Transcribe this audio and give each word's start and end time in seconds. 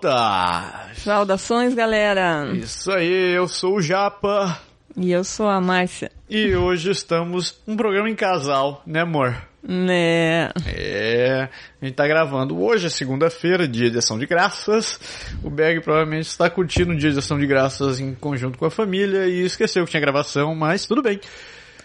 Volta! 0.00 0.88
Saudações, 0.94 1.74
galera. 1.74 2.50
Isso 2.54 2.90
aí, 2.90 3.34
eu 3.34 3.46
sou 3.46 3.76
o 3.76 3.82
Japa 3.82 4.58
E 4.96 5.12
eu 5.12 5.22
sou 5.22 5.48
a 5.48 5.60
Márcia. 5.60 6.10
e 6.28 6.54
hoje 6.54 6.90
estamos 6.90 7.60
um 7.66 7.76
programa 7.76 8.08
em 8.08 8.14
casal, 8.14 8.82
né, 8.86 9.00
amor? 9.00 9.36
Né? 9.62 10.48
É, 10.66 11.48
a 11.80 11.84
gente 11.84 11.94
tá 11.94 12.06
gravando 12.06 12.58
hoje, 12.58 12.86
é 12.86 12.90
segunda-feira, 12.90 13.68
dia 13.68 13.90
de 13.90 13.98
ação 13.98 14.18
de 14.18 14.26
graças. 14.26 14.98
O 15.44 15.50
Berg 15.50 15.82
provavelmente 15.82 16.26
está 16.28 16.48
curtindo 16.48 16.92
o 16.92 16.96
dia 16.96 17.12
de 17.12 17.18
ação 17.18 17.38
de 17.38 17.46
graças 17.46 18.00
em 18.00 18.14
conjunto 18.14 18.58
com 18.58 18.64
a 18.64 18.70
família 18.70 19.26
e 19.26 19.44
esqueceu 19.44 19.84
que 19.84 19.90
tinha 19.90 20.00
gravação, 20.00 20.54
mas 20.54 20.86
tudo 20.86 21.02
bem. 21.02 21.20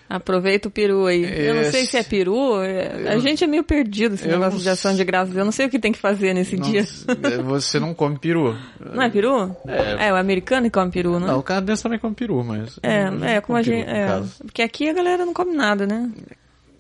Aproveita 0.08 0.68
o 0.68 0.72
peru 0.72 1.08
aí. 1.08 1.24
Eu 1.48 1.56
não 1.56 1.64
sei 1.64 1.82
Esse- 1.82 1.92
se 1.92 1.98
é 1.98 2.04
peru. 2.04 2.62
é- 2.62 3.08
A 3.14 3.18
gente 3.18 3.44
é 3.44 3.48
meio 3.48 3.64
perdido 3.64 4.14
esse 4.14 4.26
Eu 4.26 4.34
negócio 4.34 4.54
não 4.54 4.60
de 4.64 4.70
ação 4.70 4.94
de 4.96 5.04
graças. 5.04 5.36
Eu 5.36 5.44
não 5.44 5.52
sei 5.52 5.66
o 5.66 5.70
que 5.70 5.80
tem 5.80 5.92
que 5.92 5.98
fazer 5.98 6.32
nesse 6.34 6.56
Não- 6.56 6.70
dia. 6.70 6.86
você 7.44 7.80
não 7.80 7.92
come 7.94 8.20
peru. 8.20 8.56
Não 8.94 9.02
é 9.02 9.10
peru? 9.10 9.56
É. 9.68 10.08
É, 10.08 10.14
o 10.14 10.16
americano 10.16 10.66
que 10.68 10.72
come 10.72 10.92
peru, 10.92 11.20
não 11.20 11.28
é? 11.28 11.32
Não, 11.32 11.40
o 11.40 11.44
canadense 11.44 11.82
também 11.82 11.98
come 11.98 12.14
peru, 12.14 12.44
mas... 12.44 12.80
É, 12.84 13.08
eu 13.08 13.24
é, 13.26 13.42
como 13.42 13.58
a 13.58 13.64
gente. 13.64 13.84
peru, 13.86 13.98
É, 13.98 14.24
porque 14.44 14.62
aqui 14.62 14.88
a 14.90 14.94
galera 14.94 15.26
não 15.26 15.34
come 15.34 15.56
nada, 15.56 15.88
né? 15.88 16.10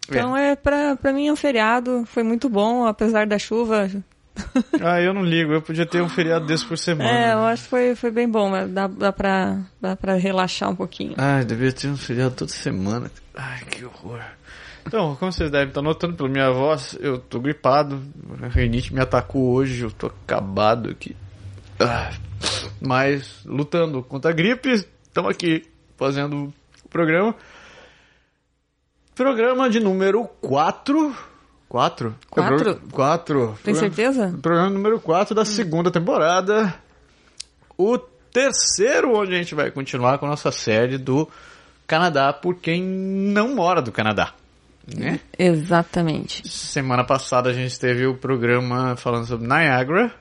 Então 0.07 0.37
é, 0.37 0.55
pra, 0.55 0.95
pra 0.95 1.11
mim 1.11 1.27
é 1.27 1.33
um 1.33 1.35
feriado, 1.35 2.03
foi 2.05 2.21
muito 2.21 2.47
bom, 2.47 2.85
apesar 2.85 3.25
da 3.25 3.39
chuva. 3.39 3.89
Ah, 4.81 5.01
eu 5.01 5.13
não 5.13 5.23
ligo, 5.23 5.53
eu 5.53 5.61
podia 5.61 5.85
ter 5.85 6.01
um 6.01 6.09
feriado 6.09 6.45
desse 6.45 6.65
por 6.65 6.77
semana. 6.77 7.09
É, 7.09 7.33
eu 7.33 7.45
acho 7.45 7.63
que 7.63 7.69
foi, 7.69 7.95
foi 7.95 8.11
bem 8.11 8.29
bom, 8.29 8.49
mas 8.49 8.69
dá, 8.69 8.87
dá, 8.87 9.11
pra, 9.11 9.59
dá 9.81 9.95
pra 9.95 10.15
relaxar 10.15 10.69
um 10.69 10.75
pouquinho. 10.75 11.15
Ai, 11.17 11.45
devia 11.45 11.71
ter 11.71 11.87
um 11.87 11.97
feriado 11.97 12.35
toda 12.35 12.51
semana. 12.51 13.09
Ai, 13.35 13.63
que 13.65 13.85
horror. 13.85 14.21
Então, 14.85 15.15
como 15.15 15.31
vocês 15.31 15.49
devem 15.49 15.69
estar 15.69 15.81
notando 15.81 16.15
pela 16.15 16.29
minha 16.29 16.51
voz, 16.51 16.95
eu 16.99 17.17
tô 17.17 17.39
gripado. 17.39 18.01
A 18.41 18.47
rinite 18.47 18.93
me 18.93 19.01
atacou 19.01 19.53
hoje, 19.53 19.81
eu 19.81 19.91
tô 19.91 20.07
acabado 20.07 20.89
aqui. 20.89 21.15
Ah, 21.79 22.11
mas, 22.79 23.39
lutando 23.45 24.03
contra 24.03 24.31
a 24.31 24.33
gripe, 24.33 24.69
estamos 24.69 25.31
aqui 25.31 25.63
fazendo 25.97 26.53
o 26.83 26.89
programa. 26.89 27.35
Programa 29.15 29.69
de 29.69 29.79
número 29.79 30.25
4. 30.41 31.15
4? 31.69 32.15
Quatro? 32.29 32.81
4. 32.91 33.59
Tem 33.63 33.73
certeza? 33.73 34.37
Programa 34.41 34.69
número 34.69 34.99
4 34.99 35.35
da 35.35 35.43
segunda 35.43 35.91
temporada. 35.91 36.73
O 37.77 37.97
terceiro, 37.97 39.17
onde 39.17 39.33
a 39.33 39.37
gente 39.37 39.55
vai 39.55 39.71
continuar 39.71 40.17
com 40.17 40.25
a 40.25 40.29
nossa 40.29 40.51
série 40.51 40.97
do 40.97 41.27
Canadá 41.87 42.31
por 42.33 42.55
quem 42.55 42.83
não 42.83 43.55
mora 43.55 43.81
do 43.81 43.91
Canadá. 43.91 44.33
Né? 44.95 45.19
Exatamente. 45.37 46.47
Semana 46.47 47.03
passada 47.03 47.49
a 47.49 47.53
gente 47.53 47.79
teve 47.79 48.05
o 48.05 48.15
programa 48.15 48.95
falando 48.95 49.25
sobre 49.25 49.47
Niagara. 49.47 50.13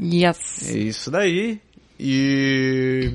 Yes. 0.00 0.68
É 0.68 0.78
isso 0.78 1.10
daí. 1.10 1.60
E. 1.98 3.10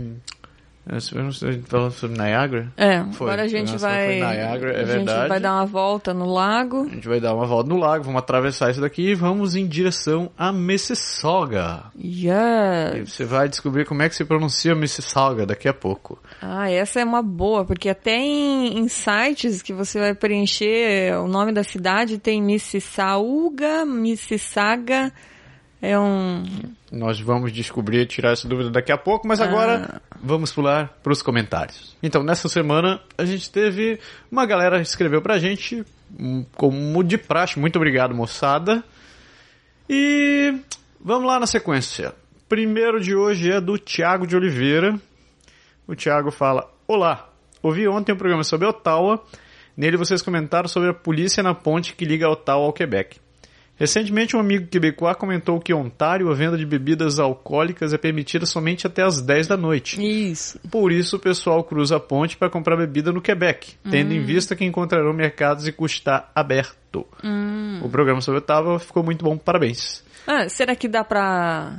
A 0.89 0.99
gente 0.99 1.63
falando 1.67 1.91
sobre 1.91 2.17
Niagara? 2.17 2.71
É, 2.77 3.03
Foi. 3.11 3.27
agora 3.27 3.43
a 3.43 3.47
gente 3.47 3.73
Nossa, 3.73 3.87
vai. 3.89 4.15
Niagara, 4.19 4.71
é 4.71 4.75
a 4.75 4.85
gente 4.85 4.95
verdade. 5.05 5.27
vai 5.29 5.39
dar 5.39 5.53
uma 5.55 5.65
volta 5.65 6.13
no 6.13 6.25
lago. 6.31 6.85
A 6.89 6.93
gente 6.95 7.07
vai 7.07 7.19
dar 7.19 7.35
uma 7.35 7.45
volta 7.45 7.69
no 7.69 7.77
lago, 7.77 8.05
vamos 8.05 8.19
atravessar 8.19 8.71
isso 8.71 8.79
daqui 8.79 9.09
e 9.09 9.13
vamos 9.15 9.53
em 9.55 9.67
direção 9.67 10.31
a 10.37 10.51
Mississauga. 10.53 11.83
E 11.95 12.27
Yes. 12.27 13.09
você 13.13 13.25
vai 13.25 13.49
descobrir 13.49 13.85
como 13.85 14.01
é 14.01 14.09
que 14.09 14.15
se 14.15 14.23
pronuncia 14.23 14.73
Mississauga 14.75 15.45
daqui 15.45 15.67
a 15.67 15.73
pouco. 15.73 16.17
Ah, 16.41 16.69
essa 16.71 16.99
é 17.01 17.03
uma 17.03 17.21
boa, 17.21 17.65
porque 17.65 17.89
até 17.89 18.15
em, 18.15 18.79
em 18.79 18.87
sites 18.87 19.61
que 19.61 19.73
você 19.73 19.99
vai 19.99 20.13
preencher 20.15 21.17
o 21.19 21.27
nome 21.27 21.51
da 21.51 21.63
cidade 21.63 22.17
tem 22.17 22.41
Mississauga, 22.41 23.85
Mississauga. 23.85 25.11
É 25.81 25.97
um. 25.99 26.43
Nós 26.91 27.19
vamos 27.19 27.51
descobrir 27.51 28.01
e 28.01 28.05
tirar 28.05 28.31
essa 28.31 28.47
dúvida 28.47 28.71
daqui 28.71 28.91
a 28.91 28.97
pouco, 28.97 29.27
mas 29.27 29.39
agora 29.39 30.01
vamos 30.21 30.51
pular 30.51 30.97
para 31.03 31.13
os 31.13 31.21
comentários. 31.21 31.95
Então, 32.01 32.23
nessa 32.23 32.49
semana 32.49 32.99
a 33.17 33.25
gente 33.25 33.51
teve 33.51 33.99
uma 34.31 34.45
galera 34.45 34.77
que 34.77 34.87
escreveu 34.87 35.21
pra 35.21 35.37
gente, 35.37 35.85
hum, 36.19 36.43
como 36.55 37.03
de 37.03 37.17
praxe, 37.17 37.59
muito 37.59 37.75
obrigado, 37.75 38.15
moçada. 38.15 38.83
E 39.87 40.55
vamos 40.99 41.27
lá 41.27 41.39
na 41.39 41.45
sequência. 41.45 42.13
Primeiro 42.49 42.99
de 42.99 43.15
hoje 43.15 43.51
é 43.51 43.61
do 43.61 43.77
Tiago 43.77 44.25
de 44.25 44.35
Oliveira. 44.35 44.99
O 45.87 45.93
Tiago 45.93 46.31
fala: 46.31 46.67
Olá, 46.87 47.29
ouvi 47.61 47.87
ontem 47.87 48.13
um 48.13 48.17
programa 48.17 48.43
sobre 48.43 48.67
Ottawa. 48.67 49.23
Nele 49.75 49.95
vocês 49.95 50.23
comentaram 50.23 50.67
sobre 50.67 50.89
a 50.89 50.93
polícia 50.93 51.43
na 51.43 51.53
ponte 51.53 51.93
que 51.93 52.03
liga 52.03 52.27
Ottawa 52.27 52.65
ao 52.65 52.73
Quebec. 52.73 53.19
Recentemente, 53.79 54.35
um 54.35 54.39
amigo 54.39 54.67
quebecois 54.67 55.15
comentou 55.15 55.59
que 55.59 55.71
em 55.71 55.75
Ontário 55.75 56.29
a 56.31 56.33
venda 56.33 56.57
de 56.57 56.65
bebidas 56.65 57.19
alcoólicas 57.19 57.93
é 57.93 57.97
permitida 57.97 58.45
somente 58.45 58.87
até 58.87 59.03
as 59.03 59.21
10 59.21 59.47
da 59.47 59.55
noite. 59.55 60.01
Isso. 60.01 60.59
Por 60.71 60.91
isso, 60.91 61.17
o 61.17 61.19
pessoal 61.19 61.63
cruza 61.63 61.97
a 61.97 61.99
ponte 61.99 62.35
para 62.35 62.49
comprar 62.49 62.75
bebida 62.75 63.11
no 63.11 63.21
Quebec, 63.21 63.75
tendo 63.89 64.13
em 64.13 64.23
vista 64.23 64.55
que 64.55 64.65
encontrarão 64.65 65.13
mercados 65.13 65.67
e 65.67 65.75
está 65.85 66.29
aberto. 66.33 67.05
O 67.83 67.89
programa 67.89 68.19
sobre 68.21 68.39
Ottawa 68.39 68.79
ficou 68.79 69.03
muito 69.03 69.23
bom, 69.23 69.37
parabéns. 69.37 70.03
Ah, 70.25 70.49
será 70.49 70.75
que 70.75 70.87
dá 70.87 71.03
pra. 71.03 71.77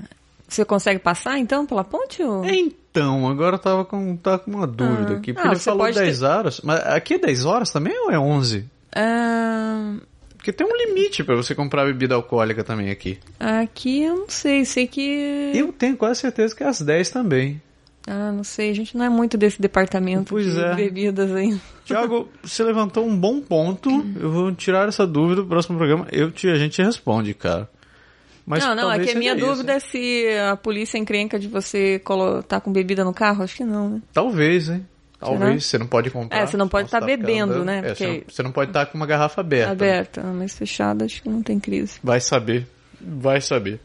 Você 0.48 0.64
consegue 0.64 0.98
passar 0.98 1.38
então 1.38 1.66
pela 1.66 1.84
ponte? 1.84 2.22
Ou... 2.22 2.42
Então, 2.46 3.28
agora 3.28 3.56
eu 3.56 3.60
tava 3.60 3.84
com, 3.84 4.16
tava 4.16 4.38
com 4.38 4.50
uma 4.50 4.66
dúvida 4.66 5.14
Ah. 5.14 5.16
aqui, 5.18 5.32
porque 5.34 5.46
Ah, 5.48 5.50
ele 5.50 5.60
falou 5.60 5.80
pode 5.80 5.98
10 5.98 6.22
horas, 6.22 6.60
mas 6.64 6.80
aqui 6.86 7.14
é 7.14 7.18
10 7.18 7.44
horas 7.44 7.70
também 7.70 7.92
ou 7.98 8.10
é 8.10 8.18
11? 8.18 8.64
Ah, 8.96 9.96
Porque 10.38 10.52
tem 10.52 10.66
um 10.66 10.74
limite 10.74 11.22
para 11.22 11.34
você 11.36 11.54
comprar 11.54 11.84
bebida 11.84 12.14
alcoólica 12.14 12.64
também 12.64 12.90
aqui. 12.90 13.18
aqui 13.38 14.02
eu 14.04 14.16
não 14.16 14.28
sei, 14.30 14.64
sei 14.64 14.86
que. 14.86 15.52
Eu 15.54 15.72
tenho 15.72 15.96
quase 15.96 16.20
certeza 16.20 16.56
que 16.56 16.62
é 16.62 16.66
às 16.68 16.80
10 16.80 17.10
também. 17.10 17.60
Ah, 18.06 18.32
não 18.32 18.42
sei, 18.42 18.70
a 18.70 18.74
gente 18.74 18.96
não 18.96 19.04
é 19.04 19.08
muito 19.10 19.36
desse 19.36 19.60
departamento 19.60 20.30
Pois 20.30 20.54
de 20.54 20.58
é. 20.58 20.74
bebidas 20.74 21.30
aí. 21.34 21.60
Tiago, 21.84 22.26
você 22.42 22.62
levantou 22.64 23.06
um 23.06 23.14
bom 23.14 23.38
ponto. 23.40 23.90
Eu 24.18 24.30
vou 24.30 24.54
tirar 24.54 24.88
essa 24.88 25.06
dúvida 25.06 25.42
do 25.42 25.46
próximo 25.48 25.76
programa. 25.76 26.06
Eu 26.10 26.30
te, 26.30 26.48
a 26.48 26.54
gente 26.56 26.80
responde, 26.80 27.34
cara. 27.34 27.68
Mas 28.46 28.64
não, 28.64 28.74
não, 28.74 28.90
é 28.90 28.98
que 28.98 29.10
a 29.10 29.14
minha 29.14 29.36
dúvida 29.36 29.76
isso. 29.76 29.86
é 29.88 29.90
se 29.90 30.26
a 30.50 30.56
polícia 30.56 30.96
encrenca 30.96 31.38
de 31.38 31.48
você 31.48 31.98
colo- 31.98 32.42
tá 32.42 32.58
com 32.58 32.72
bebida 32.72 33.04
no 33.04 33.12
carro. 33.12 33.42
Acho 33.42 33.56
que 33.56 33.64
não, 33.64 33.90
né? 33.90 34.02
Talvez, 34.14 34.70
hein? 34.70 34.86
Talvez. 35.20 35.64
Você 35.66 35.78
não 35.78 35.86
pode 35.86 36.10
comprar. 36.10 36.38
É, 36.38 36.46
você 36.46 36.56
não 36.56 36.68
pode 36.68 36.88
senão 36.88 37.00
tá 37.00 37.06
você 37.06 37.12
ficar 37.12 37.24
bebendo, 37.26 37.52
andando. 37.54 37.64
né? 37.64 37.78
É, 37.78 37.82
você, 37.82 37.88
Porque- 38.06 38.06
não, 38.06 38.22
você 38.28 38.42
não 38.42 38.52
pode 38.52 38.70
estar 38.70 38.86
com 38.86 38.96
uma 38.96 39.06
garrafa 39.06 39.40
aberta. 39.40 39.72
Aberta, 39.72 40.22
mas 40.22 40.56
fechada 40.56 41.04
acho 41.04 41.22
que 41.22 41.28
não 41.28 41.42
tem 41.42 41.58
crise. 41.58 41.98
Vai 42.02 42.20
saber. 42.20 42.66
Vai 43.00 43.40
saber. 43.40 43.80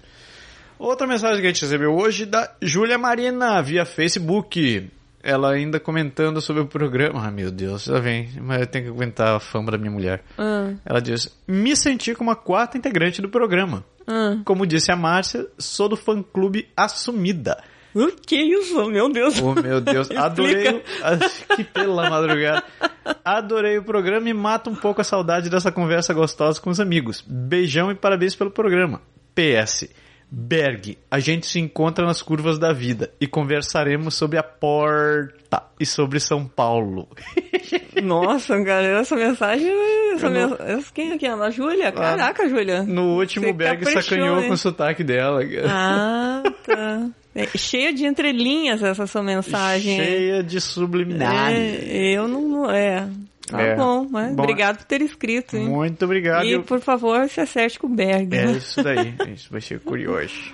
Outra 0.78 1.08
mensagem 1.08 1.40
que 1.40 1.48
a 1.48 1.50
gente 1.50 1.62
recebeu 1.62 1.94
hoje 1.96 2.26
da 2.26 2.52
Júlia 2.62 2.98
Marina 2.98 3.62
via 3.62 3.86
Facebook. 3.86 4.90
Ela 5.26 5.54
ainda 5.54 5.80
comentando 5.80 6.42
sobre 6.42 6.62
o 6.62 6.68
programa. 6.68 7.26
Ah, 7.26 7.32
meu 7.32 7.50
Deus, 7.50 7.86
já 7.86 7.98
vem. 8.00 8.30
Mas 8.42 8.60
eu 8.62 8.68
tenho 8.68 8.86
que 8.86 8.92
aguentar 8.92 9.36
a 9.36 9.40
fama 9.40 9.72
da 9.72 9.78
minha 9.78 9.92
mulher. 9.92 10.22
Ah, 10.38 10.74
Ela 10.86 11.00
diz: 11.02 11.34
Me 11.48 11.76
senti 11.78 12.14
como 12.14 12.30
a 12.30 12.36
quarta 12.36 12.78
integrante 12.78 13.22
do 13.22 13.30
programa. 13.30 13.86
ah. 14.06 14.38
Como 14.44 14.68
disse 14.68 14.92
a 14.92 14.96
Márcia, 14.98 15.48
sou 15.58 15.88
do 15.88 15.96
fã-clube 15.96 16.68
assumida. 16.76 17.58
O 17.96 18.12
que 18.26 18.36
isso? 18.36 18.86
Meu 18.90 19.08
Deus. 19.12 19.40
Oh, 19.42 19.54
meu 19.54 19.80
Deus, 19.80 20.10
adorei. 20.16 20.84
Que 21.56 21.64
pela 21.64 22.10
madrugada. 22.10 22.64
Adorei 23.24 23.78
o 23.78 23.84
programa 23.84 24.28
e 24.30 24.34
mata 24.34 24.70
um 24.70 24.76
pouco 24.76 25.02
a 25.02 25.04
saudade 25.04 25.50
dessa 25.50 25.72
conversa 25.72 26.14
gostosa 26.14 26.60
com 26.60 26.70
os 26.70 26.80
amigos. 26.80 27.24
Beijão 27.28 27.92
e 27.92 27.96
parabéns 27.96 28.36
pelo 28.36 28.50
programa. 28.52 29.02
PS. 29.36 29.90
Berg, 30.36 30.98
a 31.12 31.20
gente 31.20 31.46
se 31.46 31.60
encontra 31.60 32.08
nas 32.08 32.20
curvas 32.24 32.58
da 32.58 32.74
vida 32.74 33.12
e 33.22 33.28
conversaremos 33.28 34.16
sobre 34.16 34.40
a 34.40 34.42
porta 34.44 35.62
e 35.80 35.86
sobre 35.86 36.20
São 36.20 36.48
Paulo. 36.48 37.08
Nossa, 38.02 38.58
galera, 38.64 39.02
essa 39.02 39.16
mensagem. 39.16 39.70
Essa 40.16 40.30
não- 40.32 40.50
mens- 40.50 40.60
essa- 40.60 40.92
Quem 40.92 41.12
é 41.12 41.18
que 41.20 41.28
é? 41.28 41.30
A 41.32 41.50
Júlia? 41.52 41.92
Caraca, 41.92 42.50
Júlia. 42.50 42.82
No 42.82 43.16
último, 43.20 43.46
Você 43.46 43.54
Berg 43.54 43.86
sacanhou 43.86 44.40
hein? 44.40 44.48
com 44.48 44.54
o 44.56 44.58
sotaque 44.58 45.04
dela. 45.04 45.42
Ah, 45.70 46.42
tá. 46.66 47.10
É 47.36 47.48
cheia 47.58 47.92
de 47.94 48.06
entrelinhas 48.06 48.84
essa 48.84 49.08
sua 49.08 49.24
mensagem. 49.24 49.98
Cheia 49.98 50.44
de 50.44 50.62
subliminares. 50.62 51.58
É, 51.58 52.12
eu 52.18 52.28
não. 52.28 52.70
É. 52.70 53.08
Tá 53.48 53.62
É. 53.62 53.76
bom, 53.76 54.08
mas 54.10 54.34
Bom, 54.36 54.44
obrigado 54.44 54.78
por 54.78 54.86
ter 54.86 55.02
escrito, 55.02 55.58
hein? 55.58 55.68
Muito 55.68 56.06
obrigado. 56.06 56.46
E, 56.46 56.52
Eu- 56.54 56.64
por 56.64 56.80
favor, 56.80 57.28
se 57.28 57.42
acerte 57.42 57.78
com 57.78 57.88
o 57.88 57.90
Berg. 57.90 58.34
É 58.36 58.46
né? 58.46 58.52
isso 58.54 58.82
daí. 58.82 59.16
Isso 59.36 59.50
vai 59.52 59.60
ser 59.62 59.80
curioso. 59.82 60.54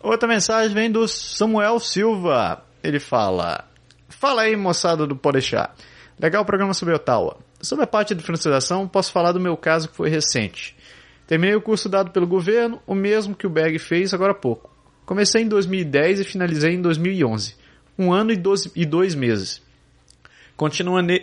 Outra 0.00 0.28
mensagem 0.28 0.74
vem 0.74 0.90
do 0.90 1.06
Samuel 1.08 1.78
Silva. 1.80 2.62
Ele 2.82 3.00
fala: 3.00 3.64
Fala 4.08 4.42
aí, 4.42 4.56
moçada 4.56 5.06
do 5.06 5.16
Podeixar. 5.16 5.74
Legal 6.20 6.42
o 6.42 6.46
programa 6.46 6.74
sobre 6.74 6.94
Ottawa. 6.94 7.38
Sobre 7.60 7.84
a 7.84 7.86
parte 7.88 8.14
de 8.14 8.22
francização, 8.22 8.86
posso 8.86 9.10
falar 9.10 9.32
do 9.32 9.40
meu 9.40 9.56
caso 9.56 9.88
que 9.88 9.96
foi 9.96 10.08
recente. 10.10 10.76
Terminei 11.26 11.54
o 11.56 11.60
curso 11.62 11.88
dado 11.88 12.10
pelo 12.10 12.26
governo, 12.26 12.80
o 12.86 12.94
mesmo 12.94 13.34
que 13.34 13.46
o 13.46 13.50
Berg 13.50 13.78
fez 13.78 14.14
agora 14.14 14.32
há 14.32 14.34
pouco. 14.34 14.70
Comecei 15.08 15.40
em 15.40 15.48
2010 15.48 16.20
e 16.20 16.24
finalizei 16.24 16.74
em 16.74 16.82
2011. 16.82 17.54
Um 17.98 18.12
ano 18.12 18.30
e, 18.30 18.36
doze, 18.36 18.70
e 18.76 18.84
dois 18.84 19.14
meses. 19.14 19.62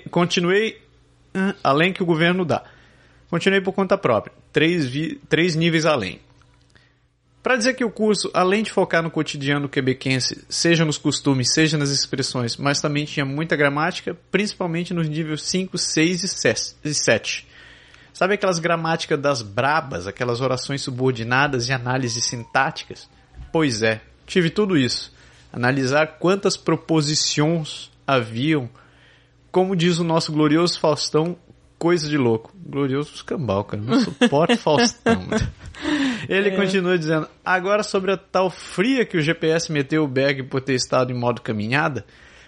Continuei 0.09 0.81
além 1.63 1.93
que 1.93 2.01
o 2.01 2.05
governo 2.05 2.43
dá. 2.43 2.63
Continuei 3.29 3.61
por 3.61 3.73
conta 3.73 3.95
própria, 3.95 4.33
três, 4.51 4.87
vi- 4.87 5.21
três 5.29 5.53
níveis 5.55 5.85
além. 5.85 6.19
Para 7.43 7.57
dizer 7.57 7.75
que 7.75 7.85
o 7.85 7.91
curso, 7.91 8.31
além 8.33 8.63
de 8.63 8.71
focar 8.71 9.03
no 9.03 9.11
cotidiano 9.11 9.69
quebequense, 9.69 10.43
seja 10.49 10.83
nos 10.83 10.97
costumes, 10.97 11.53
seja 11.53 11.77
nas 11.77 11.91
expressões, 11.91 12.57
mas 12.57 12.81
também 12.81 13.05
tinha 13.05 13.23
muita 13.23 13.55
gramática, 13.55 14.17
principalmente 14.31 14.95
nos 14.95 15.07
níveis 15.07 15.43
5, 15.43 15.77
6 15.77 16.23
e 16.23 16.27
ses- 16.27 16.75
e 16.83 16.91
7. 16.91 17.45
Sabe 18.11 18.33
aquelas 18.33 18.57
gramáticas 18.57 19.19
das 19.21 19.43
brabas, 19.43 20.07
aquelas 20.07 20.41
orações 20.41 20.81
subordinadas 20.81 21.69
e 21.69 21.71
análises 21.73 22.25
sintáticas? 22.25 23.07
Pois 23.55 23.81
é, 23.81 24.01
tive 24.27 24.49
tudo 24.49 24.75
isso. 24.75 25.13
Analisar 25.49 26.17
quantas 26.19 26.57
proposições 26.57 27.89
haviam, 28.05 28.69
como 29.49 29.77
diz 29.77 29.97
o 29.97 30.03
nosso 30.03 30.33
glorioso 30.33 30.77
Faustão, 30.77 31.37
coisa 31.79 32.09
de 32.09 32.17
louco. 32.17 32.51
Glorioso 32.53 33.13
escambau, 33.15 33.63
cara. 33.63 33.81
Não 33.81 34.01
suporto 34.01 34.57
Faustão. 34.57 35.25
Ele 36.27 36.51
continua 36.51 36.97
dizendo, 36.97 37.29
agora 37.45 37.81
sobre 37.81 38.11
a 38.11 38.17
tal 38.17 38.49
fria 38.49 39.05
que 39.05 39.17
o 39.17 39.21
GPS 39.21 39.71
meteu 39.71 40.03
o 40.03 40.07
Berg 40.09 40.43
por 40.43 40.59
ter 40.59 40.73
estado 40.73 41.13
em 41.13 41.17
modo 41.17 41.39
caminhada, 41.39 42.05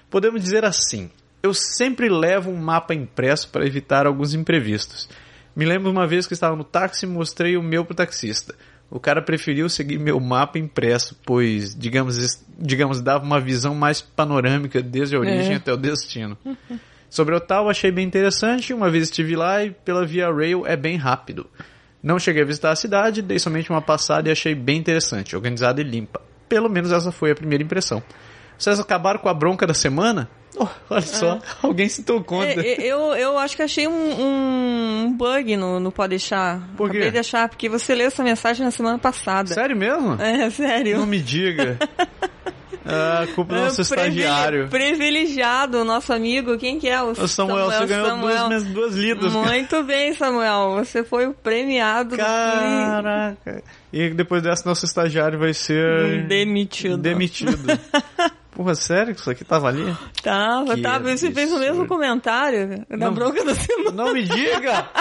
podemos 0.10 0.44
dizer 0.44 0.66
assim, 0.66 1.10
eu 1.42 1.54
sempre 1.54 2.10
levo 2.10 2.52
um 2.52 2.58
mapa 2.58 2.94
impresso 2.94 3.48
para 3.48 3.66
evitar 3.66 4.06
alguns 4.06 4.34
imprevistos. 4.34 5.08
Me 5.56 5.66
lembro 5.66 5.90
uma 5.90 6.06
vez 6.06 6.28
que 6.28 6.34
estava 6.34 6.58
no 6.58 6.66
táxi 6.66 7.06
e 7.06 7.10
mostrei 7.10 7.56
o 7.56 7.64
meu 7.64 7.86
pro 7.86 7.96
taxista. 7.96 8.54
O 8.90 9.00
cara 9.00 9.22
preferiu 9.22 9.68
seguir 9.68 10.00
meu 10.00 10.20
mapa 10.20 10.58
impresso, 10.58 11.20
pois, 11.26 11.76
digamos, 11.76 12.42
digamos 12.58 13.02
dava 13.02 13.26
uma 13.26 13.40
visão 13.40 13.76
mais 13.76 14.02
panorâmica 14.02 14.82
desde 14.82 15.16
a 15.16 15.20
origem 15.20 15.54
É. 15.54 15.56
até 15.56 15.74
o 15.74 15.78
destino. 15.78 16.38
Sobre 17.10 17.36
o 17.36 17.40
tal, 17.40 17.70
achei 17.70 17.92
bem 17.92 18.06
interessante. 18.06 18.74
Uma 18.74 18.90
vez 18.90 19.06
estive 19.06 19.36
lá 19.36 19.64
e 19.64 19.72
pela 19.72 20.06
Via 20.06 20.32
Rail 20.32 20.66
é 20.66 20.76
bem 20.76 20.98
rápido. 20.98 21.48
Não 22.04 22.20
cheguei 22.20 22.44
a 22.44 22.46
visitar 22.46 22.72
a 22.72 22.76
cidade, 22.76 23.22
dei 23.22 23.40
somente 23.40 23.70
uma 23.70 23.82
passada 23.82 24.30
e 24.30 24.32
achei 24.32 24.54
bem 24.54 24.78
interessante, 24.78 25.36
organizada 25.36 25.82
e 25.82 25.84
limpa. 25.84 26.22
Pelo 26.48 26.70
menos 26.70 26.92
essa 26.92 27.12
foi 27.12 27.32
a 27.32 27.36
primeira 27.36 27.64
impressão. 27.64 28.02
Vocês 28.58 28.80
acabaram 28.80 29.20
com 29.20 29.30
a 29.30 29.34
bronca 29.34 29.68
da 29.68 29.74
semana? 29.74 30.30
Oh, 30.56 30.68
olha 30.90 31.02
só, 31.02 31.40
alguém 31.62 31.88
se 31.90 32.04
conta. 32.04 32.46
É, 32.62 32.82
é, 32.82 32.86
eu, 32.86 33.00
eu 33.16 33.38
acho 33.38 33.56
que 33.56 33.62
achei 33.62 33.88
um, 33.88 35.06
um 35.06 35.14
bug 35.14 35.56
no, 35.58 35.80
no 35.80 35.92
Pode 35.92 36.12
Deixar. 36.12 36.62
Por 36.78 36.90
quê? 36.90 36.98
Acabei 36.98 37.12
de 37.12 37.20
achar, 37.20 37.50
porque 37.50 37.68
você 37.70 37.94
leu 37.94 38.08
essa 38.08 38.24
mensagem 38.24 38.64
na 38.66 38.72
semana 38.72 38.98
passada. 38.98 39.54
Sério 39.54 39.76
mesmo? 39.76 40.16
É, 40.22 40.50
sério. 40.50 40.98
Não 40.98 41.06
me 41.06 41.20
diga. 41.20 41.78
Ah, 42.90 43.28
culpa 43.36 43.54
do 43.54 43.62
nosso 43.64 43.82
É, 43.82 43.86
privile- 43.86 44.22
estagiário. 44.22 44.68
Privilegiado, 44.70 45.84
nosso 45.84 46.14
amigo. 46.14 46.58
Quem 46.58 46.80
que 46.80 46.88
é? 46.88 47.02
O, 47.04 47.10
O 47.12 47.28
Samuel, 47.28 47.66
você 47.70 47.86
ganhou 47.86 48.08
Samuel. 48.08 48.48
duas, 48.48 48.64
duas 48.64 48.96
lidas. 48.96 49.34
Muito 49.34 49.84
bem, 49.84 50.14
Samuel. 50.14 50.76
Você 50.78 51.04
foi 51.04 51.28
o 51.28 51.34
premiado 51.34 52.12
do 52.12 52.16
Caraca. 52.18 53.62
E 53.92 54.10
depois 54.12 54.42
dessa, 54.42 54.68
nosso 54.68 54.86
estagiário 54.86 55.38
vai 55.38 55.54
ser... 55.54 56.26
Demitido. 56.28 56.98
Demitido. 56.98 57.58
Porra, 58.58 58.74
sério 58.74 59.14
que 59.14 59.22
isso 59.22 59.30
aqui 59.30 59.46
tava 59.46 59.68
ali? 59.68 59.96
Tava, 60.24 60.74
Que 60.74 60.82
tava. 60.82 61.16
Você 61.16 61.32
fez 61.32 61.52
o 61.52 61.60
mesmo 61.60 61.86
comentário 61.86 62.84
da 62.90 62.98
Não. 62.98 63.14
bronca 63.14 63.46
da 63.46 63.54
semana. 63.54 63.92
Não 63.92 64.12
me 64.16 64.24
diga! 64.24 64.90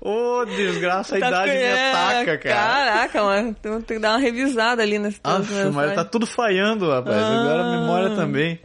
Ô, 0.00 0.44
desgraça, 0.44 1.16
a 1.16 1.18
Tá 1.20 1.28
idade 1.28 1.50
me 1.50 1.56
é, 1.56 1.90
ataca, 1.90 2.38
cara. 2.38 2.54
Caraca, 2.54 3.24
mano. 3.24 3.56
Tem 3.60 3.82
que 3.82 3.98
dar 3.98 4.10
uma 4.12 4.20
revisada 4.20 4.80
ali 4.80 5.00
nesse 5.00 5.18
Aff, 5.24 5.52
mas 5.74 5.94
tá 5.96 6.04
tudo 6.04 6.28
falhando, 6.28 6.88
rapaz. 6.88 7.16
Agora 7.24 7.64
a 7.64 7.80
memória 7.80 8.10
também. 8.14 8.60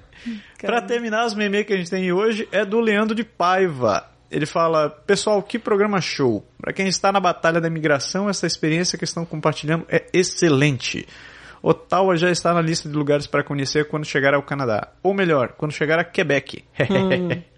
Pra 0.62 0.84
terminar, 0.84 1.26
os 1.26 1.34
memes 1.34 1.66
que 1.66 1.74
a 1.74 1.78
gente 1.78 1.90
tem 1.90 2.14
hoje 2.14 2.48
é 2.52 2.64
do 2.64 2.80
Leandro 2.80 3.16
de 3.16 3.24
Paiva. 3.24 4.06
Ele 4.30 4.46
fala, 4.46 4.88
pessoal, 4.88 5.42
que 5.42 5.58
programa 5.58 6.00
show. 6.00 6.48
Pra 6.62 6.72
quem 6.72 6.88
está 6.88 7.12
na 7.12 7.20
batalha 7.20 7.60
da 7.60 7.68
imigração, 7.68 8.30
essa 8.30 8.46
experiência 8.46 9.00
que 9.00 9.04
estão 9.04 9.26
compartilhando 9.26 9.84
é 9.90 10.06
excelente. 10.14 11.08
Ottawa 11.66 12.18
já 12.18 12.30
está 12.30 12.54
na 12.54 12.62
lista 12.62 12.90
de 12.90 12.96
lugares 12.96 13.26
para 13.26 13.42
conhecer 13.42 13.88
quando 13.88 14.04
chegar 14.04 14.34
ao 14.34 14.44
Canadá. 14.44 14.90
Ou 15.02 15.14
melhor, 15.14 15.54
quando 15.54 15.72
chegar 15.72 15.98
a 15.98 16.04
Quebec. 16.04 16.66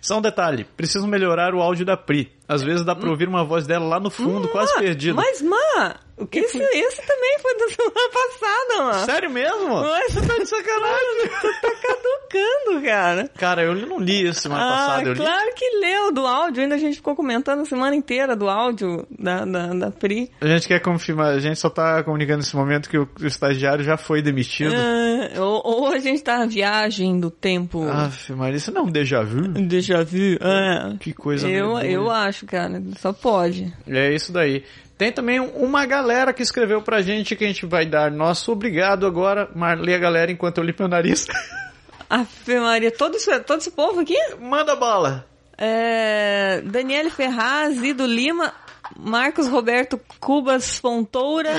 Só 0.00 0.18
um 0.18 0.22
detalhe, 0.22 0.64
preciso 0.76 1.06
melhorar 1.06 1.54
o 1.54 1.60
áudio 1.60 1.84
da 1.84 1.96
Pri. 1.96 2.32
Às 2.48 2.62
vezes 2.62 2.84
dá 2.84 2.94
pra 2.94 3.10
ouvir 3.10 3.28
uma 3.28 3.44
voz 3.44 3.66
dela 3.66 3.84
lá 3.86 4.00
no 4.00 4.08
fundo, 4.10 4.48
quase 4.48 4.72
perdida. 4.78 5.14
Mas, 5.14 5.42
Má, 5.42 5.96
esse, 6.32 6.58
esse 6.58 7.06
também 7.06 7.38
foi 7.42 7.58
da 7.58 7.68
semana 7.68 8.08
passada, 8.10 8.84
mano. 8.84 9.04
Sério 9.04 9.30
mesmo? 9.30 9.68
Mas 9.82 10.14
você 10.14 10.26
tá 10.26 10.38
de 10.38 10.46
sacanagem. 10.46 11.28
Você 11.38 11.52
tá 11.60 11.70
caducando, 11.82 12.82
cara. 12.84 13.30
Cara, 13.36 13.62
eu 13.62 13.74
não 13.86 13.98
li 14.00 14.26
isso 14.28 14.40
semana 14.40 14.62
Ah, 14.64 14.76
passada. 14.76 15.08
Eu 15.08 15.12
li 15.12 15.18
claro 15.20 15.50
que 15.54 15.78
leu 15.78 16.12
do 16.12 16.26
áudio. 16.26 16.62
Ainda 16.62 16.74
a 16.74 16.78
gente 16.78 16.96
ficou 16.96 17.14
comentando 17.14 17.60
a 17.60 17.64
semana 17.64 17.94
inteira 17.94 18.34
do 18.34 18.48
áudio 18.48 19.06
da, 19.18 19.44
da, 19.44 19.66
da 19.74 19.90
Pri. 19.90 20.30
A 20.40 20.46
gente 20.46 20.66
quer 20.66 20.80
confirmar, 20.80 21.34
a 21.34 21.38
gente 21.38 21.58
só 21.58 21.68
tá 21.70 22.02
comunicando 22.02 22.38
nesse 22.38 22.56
momento 22.56 22.88
que 22.88 22.98
o, 22.98 23.08
o 23.20 23.26
estagiário 23.26 23.84
já 23.84 23.96
foi 23.96 24.20
demitido. 24.22 24.74
Ah, 24.74 25.40
ou, 25.40 25.62
ou 25.64 25.86
a 25.88 25.98
gente 25.98 26.22
tá 26.22 26.38
na 26.38 26.46
viagem 26.46 27.18
do 27.20 27.30
tempo. 27.30 27.86
Aff, 27.88 28.32
mas 28.32 28.56
isso 28.56 28.72
não 28.72 28.82
é 28.82 28.84
um 28.84 28.90
déjà 28.90 29.22
vu? 29.22 29.47
Déjà 29.68 30.02
vu. 30.04 30.38
Ah, 30.40 30.94
Que 31.00 31.12
coisa 31.12 31.48
eu, 31.48 31.74
medonha. 31.74 31.90
eu 31.90 32.10
acho, 32.10 32.46
cara. 32.46 32.82
Só 32.98 33.12
pode. 33.12 33.72
É 33.86 34.12
isso 34.14 34.32
daí. 34.32 34.64
Tem 34.96 35.12
também 35.12 35.38
uma 35.38 35.86
galera 35.86 36.32
que 36.32 36.42
escreveu 36.42 36.82
pra 36.82 37.00
gente 37.02 37.36
que 37.36 37.44
a 37.44 37.46
gente 37.46 37.64
vai 37.66 37.86
dar 37.86 38.10
nosso 38.10 38.50
obrigado 38.52 39.06
agora. 39.06 39.48
Mar, 39.54 39.78
lê 39.78 39.94
a 39.94 39.98
galera 39.98 40.30
enquanto 40.32 40.58
eu 40.58 40.64
limpo 40.64 40.82
meu 40.82 40.88
nariz. 40.88 41.26
Ave 42.10 42.58
Maria, 42.58 42.90
todo 42.90 43.16
esse, 43.16 43.38
todo 43.40 43.58
esse 43.60 43.70
povo 43.70 44.00
aqui? 44.00 44.16
Manda 44.40 44.74
bala! 44.74 45.26
É, 45.58 46.62
Daniele 46.64 47.10
Ferraz, 47.10 47.82
Ido 47.82 48.06
Lima, 48.06 48.52
Marcos 48.96 49.48
Roberto 49.48 50.00
Cubas 50.20 50.78
Fontoura, 50.78 51.50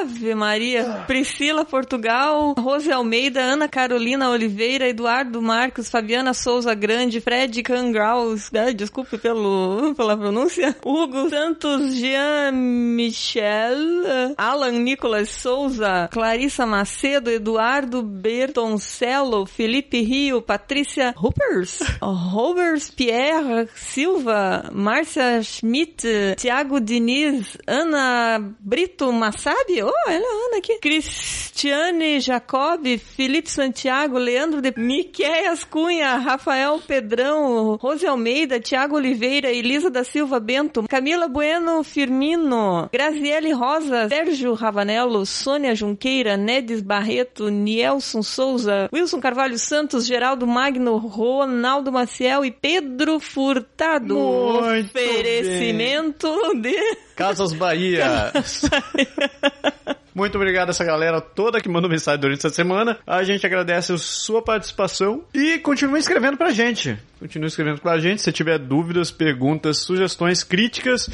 Ave 0.00 0.34
Maria, 0.34 1.04
Priscila 1.06 1.64
Portugal, 1.64 2.54
Rose 2.58 2.90
Almeida, 2.90 3.40
Ana 3.40 3.68
Carolina 3.68 4.30
Oliveira, 4.30 4.88
Eduardo 4.88 5.40
Marcos, 5.40 5.88
Fabiana 5.88 6.34
Souza 6.34 6.74
Grande, 6.74 7.20
Fred 7.20 7.62
Cangraus, 7.62 8.50
ah, 8.54 8.72
desculpe 8.72 9.18
pelo, 9.18 9.94
pela 9.96 10.16
pronúncia, 10.16 10.76
Hugo 10.84 11.28
Santos, 11.28 11.94
Jean 11.94 12.52
Michel, 12.52 14.34
Alan 14.36 14.82
Nicolas 14.82 15.28
Souza, 15.30 16.08
Clarissa 16.10 16.66
Macedo, 16.66 17.30
Eduardo 17.30 18.02
Bertoncello, 18.02 19.46
Felipe 19.46 20.00
Rio, 20.00 20.42
Patrícia 20.42 21.14
Hoopers, 21.16 21.80
Rovers 22.02 22.90
Pierre 22.90 23.68
Silva, 23.74 24.70
Márcia 24.72 25.42
Schmidt, 25.42 26.04
Tiago 26.36 26.80
Diniz, 26.80 27.56
Ana 27.66 28.38
Brito 28.60 29.12
Massabi, 29.12 29.82
oh, 29.82 29.92
olha 30.06 30.18
a 30.18 30.46
Ana 30.46 30.58
aqui, 30.58 30.78
Cristiane 30.78 32.20
Jacob, 32.20 32.86
Felipe 32.98 33.50
Santiago, 33.50 34.18
Leandro 34.18 34.60
de 34.60 34.72
Miqueias 34.76 35.64
Cunha, 35.64 36.16
Rafael 36.16 36.80
Pedrão, 36.80 37.76
Rose 37.76 38.06
Almeida, 38.06 38.60
Tiago 38.60 38.96
Oliveira, 38.96 39.50
Elisa 39.50 39.90
da 39.90 40.04
Silva 40.04 40.40
Bento, 40.40 40.84
Camila 40.88 41.28
Bueno 41.28 41.82
Firmino, 41.82 42.88
Graziele 42.92 43.52
Rosa, 43.52 44.08
Sérgio 44.08 44.54
Ravanello, 44.54 45.24
Sônia 45.26 45.74
Junqueira, 45.74 46.36
Nedes 46.36 46.80
Barreto, 46.82 47.48
Nielson 47.48 48.22
Souza, 48.22 48.88
Wilson 48.92 49.20
Carvalho 49.20 49.58
Santos, 49.58 50.06
Geraldo 50.06 50.46
Magno, 50.46 50.96
Ronaldo 50.96 51.92
Maciel 51.92 52.44
e 52.44 52.50
Pedro 52.50 53.18
Furtado. 53.20 54.14
Muito 54.14 54.92
Oferecimento 54.92 56.11
de... 56.60 56.76
Casas 57.16 57.52
Bahia! 57.52 58.32
Muito 60.14 60.36
obrigado 60.36 60.68
a 60.68 60.70
essa 60.70 60.84
galera 60.84 61.20
toda 61.20 61.60
que 61.60 61.68
mandou 61.68 61.90
mensagem 61.90 62.20
durante 62.20 62.46
essa 62.46 62.54
semana. 62.54 62.98
A 63.06 63.22
gente 63.24 63.46
agradece 63.46 63.92
a 63.92 63.98
sua 63.98 64.42
participação 64.42 65.24
e 65.32 65.58
continue 65.58 65.98
escrevendo 65.98 66.36
pra 66.36 66.50
gente. 66.50 66.98
Continue 67.18 67.48
escrevendo 67.48 67.80
pra 67.80 67.98
gente. 67.98 68.20
Se 68.20 68.30
tiver 68.30 68.58
dúvidas, 68.58 69.10
perguntas, 69.10 69.78
sugestões, 69.78 70.44
críticas, 70.44 71.08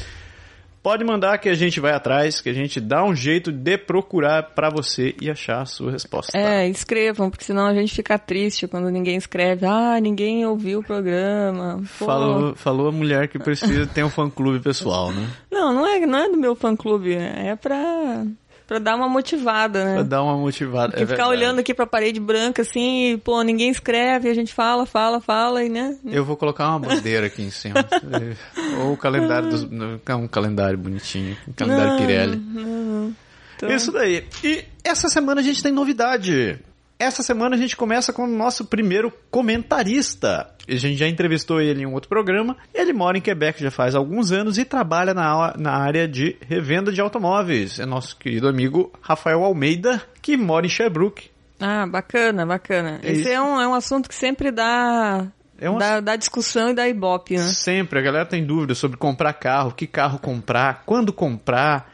pode 0.81 1.03
mandar 1.03 1.37
que 1.37 1.49
a 1.49 1.53
gente 1.53 1.79
vai 1.79 1.93
atrás, 1.93 2.41
que 2.41 2.49
a 2.49 2.53
gente 2.53 2.79
dá 2.79 3.03
um 3.03 3.15
jeito 3.15 3.51
de 3.51 3.77
procurar 3.77 4.43
para 4.53 4.69
você 4.69 5.15
e 5.21 5.29
achar 5.29 5.61
a 5.61 5.65
sua 5.65 5.91
resposta. 5.91 6.37
É, 6.37 6.67
escrevam, 6.67 7.29
porque 7.29 7.45
senão 7.45 7.65
a 7.65 7.73
gente 7.73 7.93
fica 7.93 8.17
triste 8.17 8.67
quando 8.67 8.89
ninguém 8.89 9.15
escreve. 9.15 9.65
Ah, 9.65 9.99
ninguém 10.01 10.45
ouviu 10.45 10.79
o 10.79 10.83
programa. 10.83 11.81
Falou, 11.85 12.55
falou 12.55 12.87
a 12.87 12.91
mulher 12.91 13.27
que 13.27 13.39
precisa 13.39 13.85
ter 13.87 14.03
um 14.03 14.09
fã-clube 14.09 14.59
pessoal, 14.59 15.11
né? 15.11 15.29
Não, 15.51 15.73
não 15.73 15.87
é, 15.87 15.99
não 16.05 16.19
é 16.19 16.29
do 16.29 16.37
meu 16.37 16.55
fã-clube, 16.55 17.13
é 17.13 17.55
pra 17.55 18.25
Pra 18.69 18.77
dar 18.77 18.95
uma 18.95 19.09
motivada, 19.09 19.83
né? 19.83 19.93
Pra 19.95 20.03
dar 20.03 20.21
uma 20.21 20.37
motivada. 20.37 20.93
É 20.95 21.03
ficar 21.03 21.27
olhando 21.27 21.57
aqui 21.57 21.73
pra 21.73 21.87
parede 21.87 22.19
branca 22.19 22.61
assim, 22.61 23.13
e, 23.13 23.17
pô, 23.17 23.41
ninguém 23.41 23.71
escreve, 23.71 24.29
a 24.29 24.33
gente 24.35 24.53
fala, 24.53 24.85
fala, 24.85 25.19
fala 25.19 25.63
e, 25.63 25.69
né? 25.69 25.97
Eu 26.05 26.23
vou 26.23 26.37
colocar 26.37 26.69
uma 26.69 26.77
bandeira 26.77 27.25
aqui 27.25 27.41
em 27.41 27.49
cima. 27.49 27.83
Ou 28.83 28.93
o 28.93 28.97
calendário 28.97 29.49
dos. 29.49 29.63
Um 29.63 30.27
calendário 30.27 30.77
bonitinho. 30.77 31.35
Um 31.47 31.53
calendário 31.53 31.93
não, 31.93 31.97
Pirelli. 31.97 32.35
Não, 32.35 32.63
não. 32.63 33.15
Então... 33.55 33.69
Isso 33.71 33.91
daí. 33.91 34.23
E 34.43 34.63
essa 34.83 35.09
semana 35.09 35.41
a 35.41 35.43
gente 35.43 35.63
tem 35.63 35.71
novidade. 35.71 36.59
Essa 36.99 37.23
semana 37.23 37.55
a 37.55 37.57
gente 37.57 37.77
começa 37.77 38.11
com 38.11 38.25
o 38.25 38.27
nosso 38.27 38.65
primeiro 38.65 39.09
comentarista. 39.31 40.53
A 40.67 40.75
gente 40.75 40.97
já 40.97 41.07
entrevistou 41.07 41.61
ele 41.61 41.83
em 41.83 41.85
um 41.85 41.93
outro 41.93 42.09
programa. 42.09 42.57
Ele 42.73 42.91
mora 42.91 43.17
em 43.17 43.21
Quebec 43.21 43.63
já 43.63 43.71
faz 43.71 43.95
alguns 43.95 44.33
anos 44.33 44.57
e 44.57 44.65
trabalha 44.65 45.13
na, 45.13 45.55
na 45.57 45.71
área 45.71 46.05
de 46.05 46.35
revenda 46.45 46.91
de 46.91 46.99
automóveis. 46.99 47.79
É 47.79 47.85
nosso 47.85 48.17
querido 48.17 48.49
amigo 48.49 48.91
Rafael 49.01 49.45
Almeida, 49.45 50.01
que 50.21 50.35
mora 50.35 50.65
em 50.65 50.69
Sherbrooke. 50.69 51.29
Ah, 51.57 51.87
bacana, 51.87 52.45
bacana. 52.45 52.99
É 53.01 53.13
Esse 53.13 53.31
é 53.31 53.41
um, 53.41 53.61
é 53.61 53.65
um 53.65 53.73
assunto 53.73 54.09
que 54.09 54.15
sempre 54.15 54.51
dá 54.51 55.25
é 55.57 55.69
uma... 55.69 55.79
da, 55.79 55.99
da, 56.01 56.15
discussão 56.17 56.71
e 56.71 56.73
da 56.73 56.85
ibope, 56.85 57.37
né? 57.37 57.43
Sempre. 57.43 57.99
A 57.99 58.01
galera 58.01 58.25
tem 58.25 58.45
dúvidas 58.45 58.77
sobre 58.77 58.97
comprar 58.97 59.31
carro, 59.31 59.71
que 59.71 59.87
carro 59.87 60.19
comprar, 60.19 60.83
quando 60.85 61.13
comprar 61.13 61.93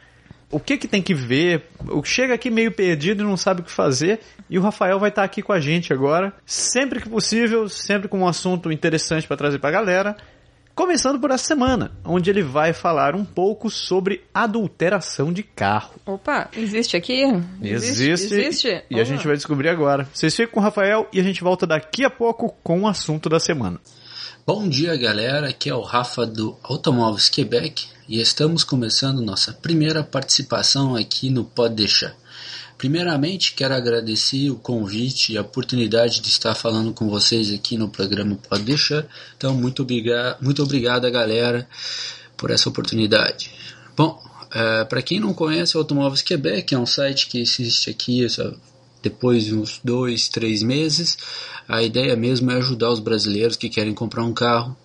o 0.50 0.60
que 0.60 0.76
que 0.76 0.86
tem 0.86 1.02
que 1.02 1.14
ver, 1.14 1.68
chega 2.04 2.34
aqui 2.34 2.50
meio 2.50 2.70
perdido 2.70 3.22
e 3.22 3.26
não 3.26 3.36
sabe 3.36 3.60
o 3.60 3.64
que 3.64 3.70
fazer, 3.70 4.20
e 4.48 4.58
o 4.58 4.62
Rafael 4.62 4.98
vai 4.98 5.10
estar 5.10 5.24
aqui 5.24 5.42
com 5.42 5.52
a 5.52 5.60
gente 5.60 5.92
agora, 5.92 6.32
sempre 6.44 7.00
que 7.00 7.08
possível, 7.08 7.68
sempre 7.68 8.08
com 8.08 8.20
um 8.20 8.28
assunto 8.28 8.70
interessante 8.70 9.26
para 9.26 9.36
trazer 9.36 9.58
para 9.58 9.70
a 9.70 9.72
galera. 9.72 10.16
Começando 10.74 11.18
por 11.18 11.30
essa 11.30 11.44
semana, 11.44 11.90
onde 12.04 12.28
ele 12.28 12.42
vai 12.42 12.74
falar 12.74 13.14
um 13.14 13.24
pouco 13.24 13.70
sobre 13.70 14.22
adulteração 14.34 15.32
de 15.32 15.42
carro. 15.42 15.94
Opa, 16.04 16.50
existe 16.54 16.98
aqui? 16.98 17.22
Existe. 17.62 18.10
Existe. 18.10 18.34
existe? 18.34 18.84
E 18.90 19.00
a 19.00 19.04
gente 19.04 19.26
vai 19.26 19.36
descobrir 19.36 19.70
agora. 19.70 20.06
Vocês 20.12 20.36
ficam 20.36 20.52
com 20.52 20.60
o 20.60 20.62
Rafael 20.62 21.08
e 21.10 21.18
a 21.18 21.22
gente 21.22 21.42
volta 21.42 21.66
daqui 21.66 22.04
a 22.04 22.10
pouco 22.10 22.54
com 22.62 22.82
o 22.82 22.86
assunto 22.86 23.30
da 23.30 23.40
semana. 23.40 23.80
Bom 24.46 24.68
dia, 24.68 24.94
galera. 24.96 25.48
Aqui 25.48 25.70
é 25.70 25.74
o 25.74 25.80
Rafa 25.80 26.26
do 26.26 26.58
Automóveis 26.62 27.30
Quebec 27.30 27.86
e 28.06 28.20
estamos 28.20 28.62
começando 28.62 29.22
nossa 29.22 29.54
primeira 29.54 30.04
participação 30.04 30.94
aqui 30.94 31.30
no 31.30 31.42
Pode 31.42 31.74
Deixar. 31.74 32.14
Primeiramente, 32.78 33.54
quero 33.54 33.74
agradecer 33.74 34.50
o 34.50 34.56
convite 34.56 35.32
e 35.32 35.38
a 35.38 35.40
oportunidade 35.40 36.20
de 36.20 36.28
estar 36.28 36.54
falando 36.54 36.92
com 36.92 37.08
vocês 37.08 37.50
aqui 37.50 37.78
no 37.78 37.88
programa 37.88 38.38
Pode 38.48 38.64
Deixar. 38.64 39.06
Então, 39.36 39.54
muito, 39.54 39.82
obriga 39.82 40.36
muito 40.42 40.62
obrigado, 40.62 41.10
galera, 41.10 41.66
por 42.36 42.50
essa 42.50 42.68
oportunidade. 42.68 43.50
Bom, 43.96 44.22
é, 44.52 44.84
para 44.84 45.00
quem 45.00 45.18
não 45.18 45.32
conhece, 45.32 45.76
Automóveis 45.76 46.20
Quebec 46.20 46.74
é 46.74 46.78
um 46.78 46.84
site 46.84 47.28
que 47.28 47.40
existe 47.40 47.88
aqui 47.88 48.26
depois 49.02 49.44
de 49.44 49.54
uns 49.54 49.80
dois, 49.82 50.28
três 50.28 50.62
meses. 50.62 51.16
A 51.66 51.82
ideia 51.82 52.14
mesmo 52.14 52.50
é 52.50 52.56
ajudar 52.56 52.90
os 52.90 53.00
brasileiros 53.00 53.56
que 53.56 53.70
querem 53.70 53.94
comprar 53.94 54.22
um 54.22 54.34
carro 54.34 54.76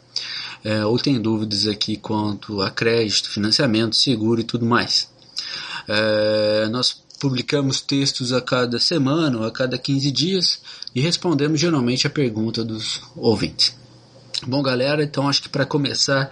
é, 0.63 0.85
ou 0.85 0.97
tem 0.97 1.19
dúvidas 1.21 1.67
aqui 1.67 1.97
quanto 1.97 2.61
a 2.61 2.69
crédito, 2.69 3.29
financiamento, 3.29 3.95
seguro 3.95 4.41
e 4.41 4.43
tudo 4.43 4.65
mais. 4.65 5.09
É, 5.87 6.67
nós 6.69 7.01
publicamos 7.21 7.79
textos 7.79 8.33
a 8.33 8.41
cada 8.41 8.79
semana 8.79 9.37
ou 9.37 9.45
a 9.45 9.51
cada 9.51 9.77
15 9.77 10.11
dias 10.11 10.59
e 10.95 10.99
respondemos 10.99 11.59
geralmente 11.59 12.07
a 12.07 12.09
pergunta 12.09 12.65
dos 12.65 12.99
ouvintes. 13.15 13.77
Bom, 14.47 14.63
galera, 14.63 15.03
então 15.03 15.29
acho 15.29 15.43
que 15.43 15.47
para 15.47 15.63
começar 15.63 16.31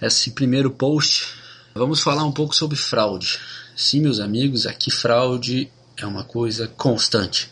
esse 0.00 0.32
primeiro 0.32 0.70
post, 0.70 1.26
vamos 1.74 2.02
falar 2.02 2.22
um 2.22 2.32
pouco 2.32 2.54
sobre 2.54 2.76
fraude. 2.76 3.38
Sim, 3.74 4.02
meus 4.02 4.20
amigos, 4.20 4.66
aqui 4.66 4.90
fraude 4.90 5.72
é 5.96 6.04
uma 6.04 6.22
coisa 6.22 6.68
constante. 6.68 7.50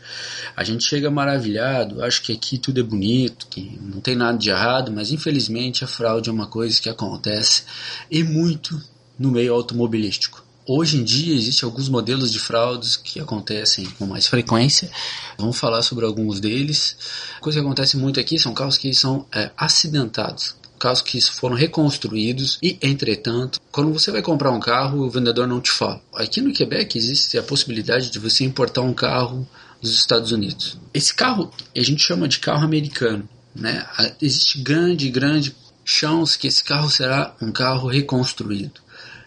A 0.54 0.62
gente 0.62 0.84
chega 0.84 1.10
maravilhado, 1.10 2.04
acho 2.04 2.20
que 2.20 2.34
aqui 2.34 2.58
tudo 2.58 2.80
é 2.80 2.82
bonito, 2.82 3.46
que 3.46 3.78
não 3.80 4.02
tem 4.02 4.14
nada 4.14 4.36
de 4.36 4.50
errado, 4.50 4.92
mas 4.92 5.10
infelizmente 5.10 5.84
a 5.84 5.86
fraude 5.86 6.28
é 6.28 6.32
uma 6.32 6.48
coisa 6.48 6.78
que 6.78 6.90
acontece 6.90 7.62
e 8.10 8.22
muito 8.22 8.78
no 9.18 9.30
meio 9.30 9.54
automobilístico. 9.54 10.43
Hoje 10.66 10.96
em 10.96 11.04
dia 11.04 11.34
existem 11.34 11.66
alguns 11.66 11.90
modelos 11.90 12.32
de 12.32 12.38
fraudes 12.38 12.96
que 12.96 13.20
acontecem 13.20 13.84
com 13.98 14.06
mais 14.06 14.26
frequência. 14.26 14.90
Vamos 15.36 15.58
falar 15.58 15.82
sobre 15.82 16.06
alguns 16.06 16.40
deles. 16.40 16.96
Coisa 17.38 17.60
que 17.60 17.66
acontece 17.66 17.98
muito 17.98 18.18
aqui 18.18 18.38
são 18.38 18.54
carros 18.54 18.78
que 18.78 18.94
são 18.94 19.26
é, 19.34 19.50
acidentados 19.56 20.56
carros 20.84 21.00
que 21.00 21.18
foram 21.20 21.56
reconstruídos 21.56 22.58
e, 22.62 22.76
entretanto, 22.82 23.58
quando 23.72 23.90
você 23.90 24.10
vai 24.10 24.20
comprar 24.20 24.50
um 24.50 24.60
carro, 24.60 25.00
o 25.00 25.10
vendedor 25.10 25.46
não 25.46 25.58
te 25.58 25.70
fala. 25.70 26.02
Aqui 26.14 26.42
no 26.42 26.52
Quebec 26.52 26.98
existe 26.98 27.38
a 27.38 27.42
possibilidade 27.42 28.10
de 28.10 28.18
você 28.18 28.44
importar 28.44 28.82
um 28.82 28.92
carro 28.92 29.48
dos 29.80 29.96
Estados 29.96 30.30
Unidos. 30.30 30.76
Esse 30.92 31.14
carro 31.14 31.50
a 31.74 31.80
gente 31.80 32.02
chama 32.02 32.28
de 32.28 32.38
carro 32.38 32.64
americano, 32.64 33.26
né? 33.54 33.86
Existe 34.20 34.60
grande, 34.60 35.08
grande 35.08 35.56
chance 35.86 36.38
que 36.38 36.48
esse 36.48 36.62
carro 36.62 36.90
será 36.90 37.34
um 37.40 37.50
carro 37.50 37.88
reconstruído. 37.88 38.83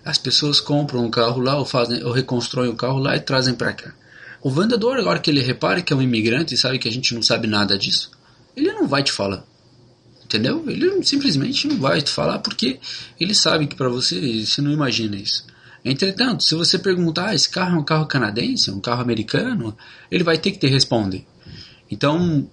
As 0.07 0.17
pessoas 0.17 0.61
compram 0.61 1.03
um 1.03 1.11
carro 1.11 1.41
lá 1.41 1.57
ou 1.57 1.65
fazem 1.65 2.01
ou 2.01 2.13
reconstroem 2.13 2.69
o 2.69 2.77
carro 2.77 2.97
lá 2.97 3.17
e 3.17 3.19
trazem 3.19 3.53
para 3.53 3.73
cá. 3.73 3.93
O 4.41 4.49
vendedor, 4.49 4.97
agora 4.97 5.19
que 5.19 5.29
ele 5.29 5.41
repare 5.41 5.83
que 5.83 5.91
é 5.91 5.95
um 5.97 6.01
imigrante 6.01 6.53
e 6.53 6.57
sabe 6.57 6.79
que 6.79 6.87
a 6.87 6.91
gente 6.91 7.13
não 7.13 7.21
sabe 7.21 7.45
nada 7.45 7.77
disso, 7.77 8.09
ele 8.55 8.71
não 8.71 8.87
vai 8.87 9.03
te 9.03 9.11
falar. 9.11 9.43
Entendeu? 10.23 10.63
Ele 10.65 11.03
simplesmente 11.03 11.67
não 11.67 11.77
vai 11.77 12.01
te 12.01 12.09
falar 12.09 12.39
porque 12.39 12.79
ele 13.19 13.35
sabe 13.35 13.67
que 13.67 13.75
para 13.75 13.89
você 13.89 14.45
você 14.45 14.61
não 14.61 14.71
imagina 14.71 15.17
isso. 15.17 15.45
Entretanto, 15.83 16.41
se 16.41 16.55
você 16.55 16.79
perguntar, 16.79 17.31
ah, 17.31 17.35
esse 17.35 17.49
carro 17.49 17.75
é 17.75 17.79
um 17.79 17.83
carro 17.83 18.05
canadense, 18.05 18.71
um 18.71 18.79
carro 18.79 19.01
americano, 19.01 19.77
ele 20.09 20.23
vai 20.23 20.37
ter 20.37 20.51
que 20.51 20.59
te 20.59 20.67
responder. 20.67 21.25
Então, 21.91 22.49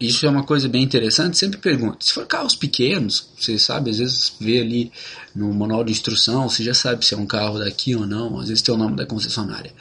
isso 0.00 0.24
é 0.26 0.28
uma 0.28 0.44
coisa 0.44 0.68
bem 0.68 0.82
interessante. 0.82 1.36
Sempre 1.36 1.58
pergunta. 1.58 1.98
Se 2.00 2.12
for 2.12 2.26
carros 2.26 2.54
pequenos, 2.54 3.28
você 3.36 3.58
sabe, 3.58 3.90
às 3.90 3.98
vezes 3.98 4.32
vê 4.40 4.60
ali 4.60 4.92
no 5.34 5.52
manual 5.52 5.82
de 5.82 5.92
instrução, 5.92 6.48
você 6.48 6.62
já 6.62 6.74
sabe 6.74 7.04
se 7.04 7.14
é 7.14 7.16
um 7.16 7.26
carro 7.26 7.58
daqui 7.58 7.96
ou 7.96 8.06
não. 8.06 8.38
Às 8.38 8.48
vezes 8.48 8.62
tem 8.62 8.74
o 8.74 8.78
nome 8.78 8.96
da 8.96 9.06
concessionária. 9.06 9.72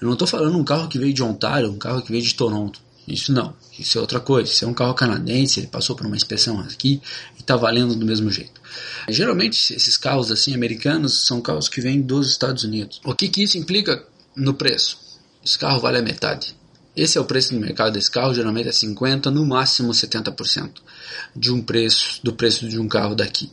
Eu 0.00 0.06
não 0.06 0.12
estou 0.12 0.28
falando 0.28 0.56
um 0.56 0.64
carro 0.64 0.88
que 0.88 0.98
veio 0.98 1.12
de 1.12 1.22
Ontário, 1.22 1.70
um 1.70 1.78
carro 1.78 2.02
que 2.02 2.12
veio 2.12 2.22
de 2.22 2.34
Toronto. 2.34 2.80
Isso 3.06 3.32
não, 3.32 3.54
isso 3.78 3.98
é 3.98 4.00
outra 4.00 4.18
coisa. 4.20 4.50
Isso 4.50 4.64
é 4.64 4.68
um 4.68 4.72
carro 4.72 4.94
canadense, 4.94 5.60
ele 5.60 5.66
passou 5.66 5.94
por 5.94 6.06
uma 6.06 6.16
inspeção 6.16 6.60
aqui 6.60 7.02
e 7.36 7.40
está 7.40 7.56
valendo 7.56 7.94
do 7.94 8.06
mesmo 8.06 8.30
jeito. 8.30 8.60
Geralmente 9.08 9.74
esses 9.74 9.96
carros 9.96 10.32
assim 10.32 10.54
americanos 10.54 11.26
são 11.26 11.40
carros 11.40 11.68
que 11.68 11.80
vêm 11.80 12.00
dos 12.00 12.30
Estados 12.30 12.64
Unidos. 12.64 13.00
O 13.04 13.14
que, 13.14 13.28
que 13.28 13.42
isso 13.42 13.58
implica 13.58 14.04
no 14.34 14.54
preço? 14.54 14.98
Esse 15.44 15.58
carro 15.58 15.80
vale 15.80 15.98
a 15.98 16.02
metade. 16.02 16.56
Esse 16.96 17.18
é 17.18 17.20
o 17.20 17.24
preço 17.24 17.52
no 17.52 17.60
mercado 17.60 17.92
desse 17.92 18.10
carro, 18.10 18.32
geralmente 18.32 18.68
é 18.68 18.72
50, 18.72 19.30
no 19.30 19.44
máximo 19.44 19.90
70% 19.90 20.70
de 21.34 21.52
um 21.52 21.60
preço 21.60 22.20
do 22.22 22.32
preço 22.32 22.68
de 22.68 22.78
um 22.78 22.86
carro 22.86 23.14
daqui. 23.16 23.50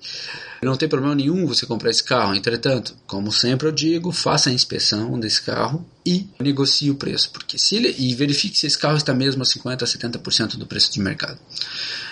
Não 0.61 0.75
tem 0.75 0.87
problema 0.87 1.15
nenhum 1.15 1.47
você 1.47 1.65
comprar 1.65 1.89
esse 1.89 2.03
carro, 2.03 2.35
entretanto, 2.35 2.95
como 3.07 3.31
sempre 3.31 3.67
eu 3.67 3.71
digo, 3.71 4.11
faça 4.11 4.51
a 4.51 4.53
inspeção 4.53 5.19
desse 5.19 5.41
carro 5.41 5.83
e 6.05 6.27
negocie 6.39 6.91
o 6.91 6.95
preço, 6.95 7.31
porque 7.31 7.57
se 7.57 7.75
ele 7.75 7.95
e 7.97 8.13
verifique 8.13 8.55
se 8.55 8.67
esse 8.67 8.77
carro 8.77 8.97
está 8.97 9.11
mesmo 9.11 9.41
a 9.41 9.45
50 9.45 9.83
a 9.83 9.87
70% 9.87 10.57
do 10.57 10.67
preço 10.67 10.93
de 10.93 10.99
mercado. 10.99 11.39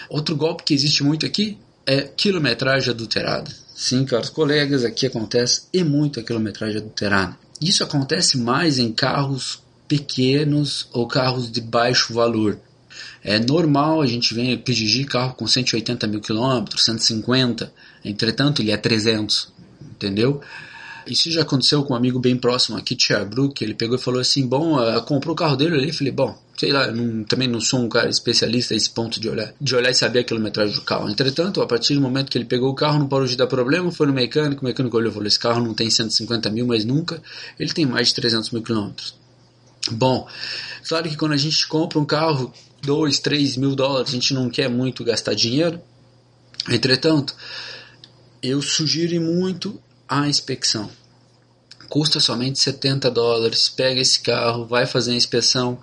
Outro 0.09 0.35
golpe 0.35 0.63
que 0.63 0.73
existe 0.73 1.03
muito 1.03 1.27
aqui 1.27 1.59
é 1.85 2.01
quilometragem 2.01 2.89
adulterada. 2.89 3.51
Sim, 3.75 4.03
caros 4.03 4.29
colegas, 4.29 4.83
aqui 4.83 5.05
acontece 5.05 5.63
e 5.71 5.83
muito 5.83 6.19
a 6.19 6.23
quilometragem 6.23 6.77
adulterada. 6.77 7.37
Isso 7.61 7.83
acontece 7.83 8.37
mais 8.37 8.79
em 8.79 8.91
carros 8.91 9.61
pequenos 9.89 10.87
ou 10.93 11.07
carros 11.07 11.51
de 11.51 11.59
baixo 11.59 12.13
valor. 12.13 12.57
É 13.21 13.39
normal 13.39 14.01
a 14.01 14.05
gente 14.05 14.33
ver 14.33 14.57
pedir 14.59 15.05
carro 15.05 15.33
com 15.33 15.45
180 15.45 16.07
mil 16.07 16.21
quilômetros, 16.21 16.85
150, 16.85 17.73
entretanto 18.05 18.61
ele 18.61 18.71
é 18.71 18.77
300, 18.77 19.51
entendeu? 19.81 20.41
Isso 21.05 21.31
já 21.31 21.41
aconteceu 21.41 21.83
com 21.83 21.93
um 21.93 21.97
amigo 21.97 22.19
bem 22.19 22.37
próximo 22.37 22.77
aqui, 22.77 22.95
Tia 22.95 23.25
Brook, 23.25 23.63
ele 23.63 23.73
pegou 23.73 23.95
e 23.97 23.99
falou 23.99 24.21
assim, 24.21 24.45
bom, 24.45 24.77
uh, 24.77 25.01
comprou 25.03 25.33
o 25.33 25.35
carro 25.35 25.55
dele 25.55 25.75
ali, 25.75 25.91
falei, 25.91 26.13
bom, 26.13 26.37
sei 26.55 26.71
lá, 26.71 26.91
não, 26.91 27.23
também 27.23 27.47
não 27.47 27.59
sou 27.59 27.79
um 27.79 27.89
cara 27.89 28.09
especialista 28.09 28.75
a 28.75 28.77
esse 28.77 28.89
ponto 28.91 29.19
de 29.19 29.27
olhar, 29.27 29.53
de 29.59 29.75
olhar 29.75 29.89
e 29.89 29.95
saber 29.95 30.19
a 30.19 30.23
quilometragem 30.23 30.75
do 30.75 30.81
carro. 30.81 31.09
Entretanto, 31.09 31.61
a 31.61 31.67
partir 31.67 31.95
do 31.95 32.01
momento 32.01 32.29
que 32.29 32.37
ele 32.37 32.45
pegou 32.45 32.69
o 32.69 32.75
carro, 32.75 32.99
não 32.99 33.07
parou 33.07 33.25
de 33.25 33.35
dar 33.35 33.47
problema, 33.47 33.91
foi 33.91 34.05
no 34.05 34.13
mecânico, 34.13 34.61
o 34.61 34.65
mecânico 34.65 34.95
olhou 34.95 35.09
e 35.09 35.13
falou, 35.13 35.27
esse 35.27 35.39
carro 35.39 35.63
não 35.63 35.73
tem 35.73 35.89
150 35.89 36.49
mil, 36.51 36.67
mas 36.67 36.85
nunca, 36.85 37.21
ele 37.57 37.73
tem 37.73 37.85
mais 37.85 38.09
de 38.09 38.15
300 38.15 38.51
mil 38.51 38.61
quilômetros. 38.61 39.18
Bom, 39.91 40.27
claro 40.87 41.09
que 41.09 41.15
quando 41.15 41.33
a 41.33 41.37
gente 41.37 41.67
compra 41.67 41.99
um 41.99 42.05
carro, 42.05 42.53
2, 42.81 43.19
3 43.19 43.57
mil 43.57 43.75
dólares, 43.75 44.09
a 44.09 44.13
gente 44.13 44.33
não 44.33 44.49
quer 44.49 44.69
muito 44.69 45.03
gastar 45.03 45.33
dinheiro. 45.33 45.81
Entretanto, 46.69 47.35
eu 48.41 48.61
sugiro 48.61 49.19
muito 49.21 49.81
a 50.07 50.27
inspeção. 50.27 50.89
custa 51.87 52.19
somente 52.19 52.59
70 52.59 53.09
dólares. 53.09 53.67
Pega 53.69 53.99
esse 53.99 54.19
carro, 54.19 54.65
vai 54.65 54.85
fazer 54.85 55.11
a 55.11 55.15
inspeção 55.15 55.79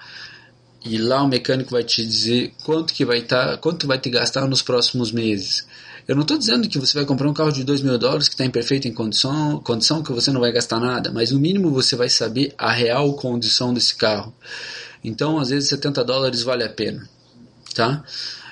e 0.84 0.98
lá 0.98 1.22
o 1.22 1.28
mecânico 1.28 1.72
vai 1.72 1.82
te 1.82 2.06
dizer 2.06 2.52
quanto 2.64 2.94
que 2.94 3.04
vai 3.04 3.18
estar, 3.18 3.50
tá, 3.50 3.56
quanto 3.56 3.88
vai 3.88 3.98
te 3.98 4.08
gastar 4.08 4.46
nos 4.46 4.62
próximos 4.62 5.10
meses. 5.10 5.66
Eu 6.06 6.14
não 6.14 6.22
estou 6.22 6.38
dizendo 6.38 6.68
que 6.68 6.78
você 6.78 6.94
vai 6.94 7.04
comprar 7.04 7.28
um 7.28 7.34
carro 7.34 7.50
de 7.50 7.64
2 7.64 7.80
mil 7.80 7.98
dólares 7.98 8.28
que 8.28 8.34
está 8.34 8.44
em 8.44 8.50
perfeita 8.50 8.88
condição, 8.92 9.58
condição 9.58 10.04
que 10.04 10.12
você 10.12 10.30
não 10.30 10.40
vai 10.40 10.52
gastar 10.52 10.78
nada, 10.78 11.10
mas 11.12 11.32
no 11.32 11.40
mínimo 11.40 11.70
você 11.72 11.96
vai 11.96 12.08
saber 12.08 12.54
a 12.56 12.70
real 12.70 13.12
condição 13.14 13.74
desse 13.74 13.96
carro. 13.96 14.32
Então, 15.02 15.38
às 15.38 15.50
vezes, 15.50 15.68
70 15.68 16.04
dólares 16.04 16.42
vale 16.42 16.62
a 16.62 16.68
pena, 16.68 17.08
tá? 17.74 18.04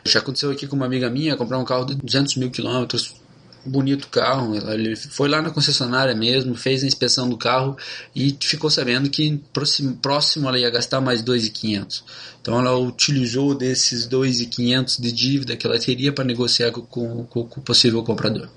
Já 0.04 0.18
aconteceu 0.18 0.50
aqui 0.50 0.66
com 0.66 0.74
uma 0.74 0.86
amiga 0.86 1.08
minha 1.08 1.36
comprar 1.36 1.58
um 1.58 1.64
carro 1.64 1.84
de 1.84 1.94
200 1.94 2.36
mil 2.36 2.50
quilômetros, 2.50 3.14
bonito 3.64 4.08
carro. 4.08 4.56
Ele 4.70 4.94
foi 4.96 5.28
lá 5.28 5.40
na 5.40 5.50
concessionária 5.50 6.14
mesmo, 6.14 6.54
fez 6.54 6.82
a 6.84 6.86
inspeção 6.86 7.28
do 7.28 7.36
carro 7.36 7.76
e 8.14 8.36
ficou 8.40 8.70
sabendo 8.70 9.08
que 9.10 9.40
próximo, 9.52 9.96
próximo 9.96 10.48
ela 10.48 10.58
ia 10.58 10.70
gastar 10.70 11.00
mais 11.00 11.22
2.500. 11.22 12.02
Então 12.40 12.58
ela 12.58 12.76
utilizou 12.76 13.54
desses 13.54 14.06
2.500 14.06 15.00
de 15.00 15.12
dívida 15.12 15.56
que 15.56 15.66
ela 15.66 15.78
teria 15.78 16.12
para 16.12 16.24
negociar 16.24 16.70
com, 16.70 16.82
com, 16.82 17.24
com, 17.24 17.60
o 17.60 17.62
possível 17.62 18.02
comprador. 18.02 18.48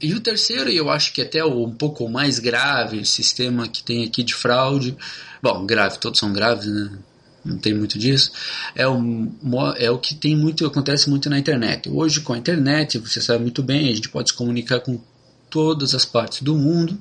E 0.00 0.14
o 0.14 0.20
terceiro, 0.20 0.70
e 0.70 0.76
eu 0.76 0.88
acho 0.88 1.12
que 1.12 1.20
até 1.20 1.44
o 1.44 1.64
um 1.64 1.74
pouco 1.74 2.08
mais 2.08 2.38
grave, 2.38 3.04
sistema 3.04 3.66
que 3.66 3.82
tem 3.82 4.04
aqui 4.04 4.22
de 4.22 4.32
fraude. 4.32 4.96
Bom, 5.42 5.66
grave, 5.66 5.98
todos 5.98 6.20
são 6.20 6.32
graves, 6.32 6.66
né? 6.66 6.90
Não 7.48 7.58
tem 7.58 7.74
muito 7.74 7.98
disso, 7.98 8.30
é 8.74 8.86
o, 8.86 8.98
é 9.76 9.90
o 9.90 9.98
que 9.98 10.14
tem 10.14 10.36
muito, 10.36 10.66
acontece 10.66 11.08
muito 11.08 11.30
na 11.30 11.38
internet. 11.38 11.88
Hoje, 11.88 12.20
com 12.20 12.32
a 12.32 12.38
internet, 12.38 12.98
você 12.98 13.20
sabe 13.20 13.42
muito 13.42 13.62
bem, 13.62 13.90
a 13.90 13.94
gente 13.94 14.08
pode 14.08 14.30
se 14.30 14.36
comunicar 14.36 14.80
com 14.80 15.00
todas 15.50 15.94
as 15.94 16.04
partes 16.04 16.42
do 16.42 16.54
mundo, 16.54 16.98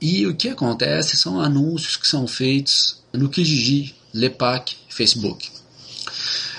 e 0.00 0.26
o 0.26 0.34
que 0.34 0.48
acontece 0.48 1.16
são 1.16 1.40
anúncios 1.40 1.96
que 1.96 2.08
são 2.08 2.26
feitos 2.26 3.02
no 3.12 3.28
Kijiji, 3.28 3.94
Lepak, 4.12 4.76
Facebook. 4.88 5.50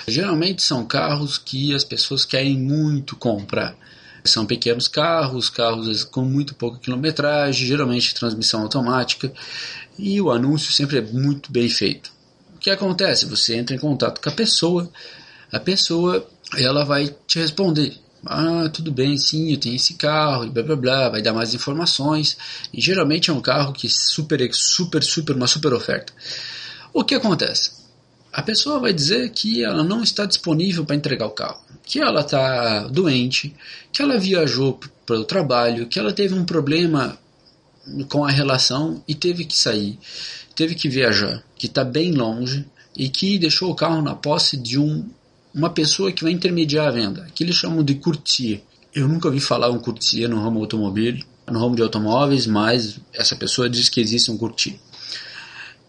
Geralmente 0.07 0.61
são 0.61 0.85
carros 0.85 1.37
que 1.37 1.73
as 1.73 1.83
pessoas 1.83 2.23
querem 2.23 2.57
muito 2.57 3.15
comprar. 3.15 3.75
São 4.23 4.45
pequenos 4.45 4.87
carros, 4.87 5.49
carros 5.49 6.03
com 6.03 6.23
muito 6.23 6.53
pouca 6.53 6.79
quilometragem, 6.79 7.67
geralmente 7.67 8.13
transmissão 8.13 8.61
automática, 8.61 9.33
e 9.97 10.21
o 10.21 10.31
anúncio 10.31 10.71
sempre 10.71 10.99
é 10.99 11.01
muito 11.01 11.51
bem 11.51 11.67
feito 11.67 12.11
que 12.61 12.69
acontece? 12.69 13.25
Você 13.25 13.55
entra 13.55 13.75
em 13.75 13.79
contato 13.79 14.21
com 14.21 14.29
a 14.29 14.33
pessoa, 14.33 14.87
a 15.51 15.59
pessoa 15.59 16.25
ela 16.55 16.85
vai 16.85 17.13
te 17.25 17.39
responder. 17.39 17.97
Ah, 18.23 18.69
tudo 18.71 18.91
bem, 18.91 19.17
sim, 19.17 19.51
eu 19.51 19.59
tenho 19.59 19.75
esse 19.75 19.95
carro, 19.95 20.45
e 20.45 20.49
blá 20.51 20.61
blá 20.61 20.75
blá, 20.75 21.09
vai 21.09 21.23
dar 21.23 21.33
mais 21.33 21.55
informações. 21.55 22.37
E 22.71 22.79
geralmente 22.79 23.31
é 23.31 23.33
um 23.33 23.41
carro 23.41 23.73
que 23.73 23.89
super, 23.89 24.47
super, 24.53 25.01
super, 25.01 25.35
uma 25.35 25.47
super 25.47 25.73
oferta. 25.73 26.13
O 26.93 27.03
que 27.03 27.15
acontece? 27.15 27.71
A 28.31 28.43
pessoa 28.43 28.79
vai 28.79 28.93
dizer 28.93 29.31
que 29.31 29.63
ela 29.63 29.83
não 29.83 30.03
está 30.03 30.25
disponível 30.25 30.85
para 30.85 30.95
entregar 30.95 31.25
o 31.25 31.31
carro, 31.31 31.59
que 31.83 31.99
ela 31.99 32.21
está 32.21 32.87
doente, 32.87 33.55
que 33.91 34.03
ela 34.03 34.19
viajou 34.19 34.79
para 35.05 35.19
o 35.19 35.25
trabalho, 35.25 35.87
que 35.87 35.97
ela 35.97 36.13
teve 36.13 36.35
um 36.35 36.45
problema 36.45 37.17
com 38.07 38.23
a 38.23 38.29
relação 38.29 39.03
e 39.07 39.15
teve 39.15 39.45
que 39.45 39.57
sair 39.57 39.97
teve 40.55 40.75
que 40.75 40.89
viajar, 40.89 41.43
que 41.55 41.67
está 41.67 41.83
bem 41.83 42.11
longe 42.11 42.65
e 42.95 43.09
que 43.09 43.39
deixou 43.39 43.71
o 43.71 43.75
carro 43.75 44.01
na 44.01 44.15
posse 44.15 44.57
de 44.57 44.77
um, 44.77 45.07
uma 45.53 45.69
pessoa 45.69 46.11
que 46.11 46.23
vai 46.23 46.31
intermediar 46.31 46.87
a 46.87 46.91
venda, 46.91 47.27
que 47.33 47.43
eles 47.43 47.55
chamam 47.55 47.83
de 47.83 47.95
courtier. 47.95 48.61
Eu 48.93 49.07
nunca 49.07 49.27
ouvi 49.27 49.39
falar 49.39 49.69
um 49.69 49.79
courtier 49.79 50.29
no 50.29 50.41
ramo 50.41 50.59
automobil, 50.59 51.19
no 51.49 51.59
ramo 51.59 51.75
de 51.75 51.81
automóveis, 51.81 52.45
mas 52.45 52.99
essa 53.13 53.35
pessoa 53.35 53.69
diz 53.69 53.89
que 53.89 54.01
existe 54.01 54.29
um 54.29 54.37
courtier. 54.37 54.75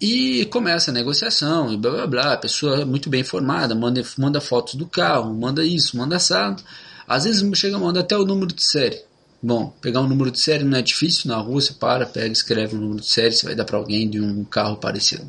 E 0.01 0.45
começa 0.47 0.91
a 0.91 0.95
negociação 0.95 1.73
e 1.73 1.77
blá 1.77 1.93
blá 1.93 2.07
blá. 2.07 2.33
A 2.33 2.37
pessoa 2.37 2.81
é 2.81 2.85
muito 2.85 3.09
bem 3.09 3.21
informada, 3.21 3.73
manda, 3.73 4.03
manda 4.19 4.41
fotos 4.41 4.75
do 4.75 4.85
carro, 4.85 5.33
manda 5.33 5.65
isso, 5.65 5.97
manda 5.97 6.17
assado. 6.17 6.61
Às 7.07 7.25
vezes 7.25 7.59
chega 7.59 7.77
a 7.77 7.79
mandar 7.79 8.01
até 8.01 8.17
o 8.17 8.25
número 8.25 8.53
de 8.53 8.65
série. 8.65 9.01
Bom, 9.43 9.75
pegar 9.81 10.01
um 10.01 10.07
número 10.07 10.31
de 10.31 10.39
série 10.39 10.63
não 10.63 10.79
é 10.79 10.83
difícil, 10.83 11.29
na 11.29 11.37
rua 11.37 11.61
você 11.61 11.73
para, 11.73 12.07
pega, 12.07 12.33
escreve 12.33 12.77
um 12.77 12.81
número 12.81 13.01
de 13.01 13.09
série, 13.09 13.33
você 13.33 13.45
vai 13.45 13.57
dar 13.57 13.65
para 13.65 13.77
alguém 13.77 14.09
de 14.09 14.21
um 14.21 14.45
carro 14.45 14.77
parecido. 14.77 15.29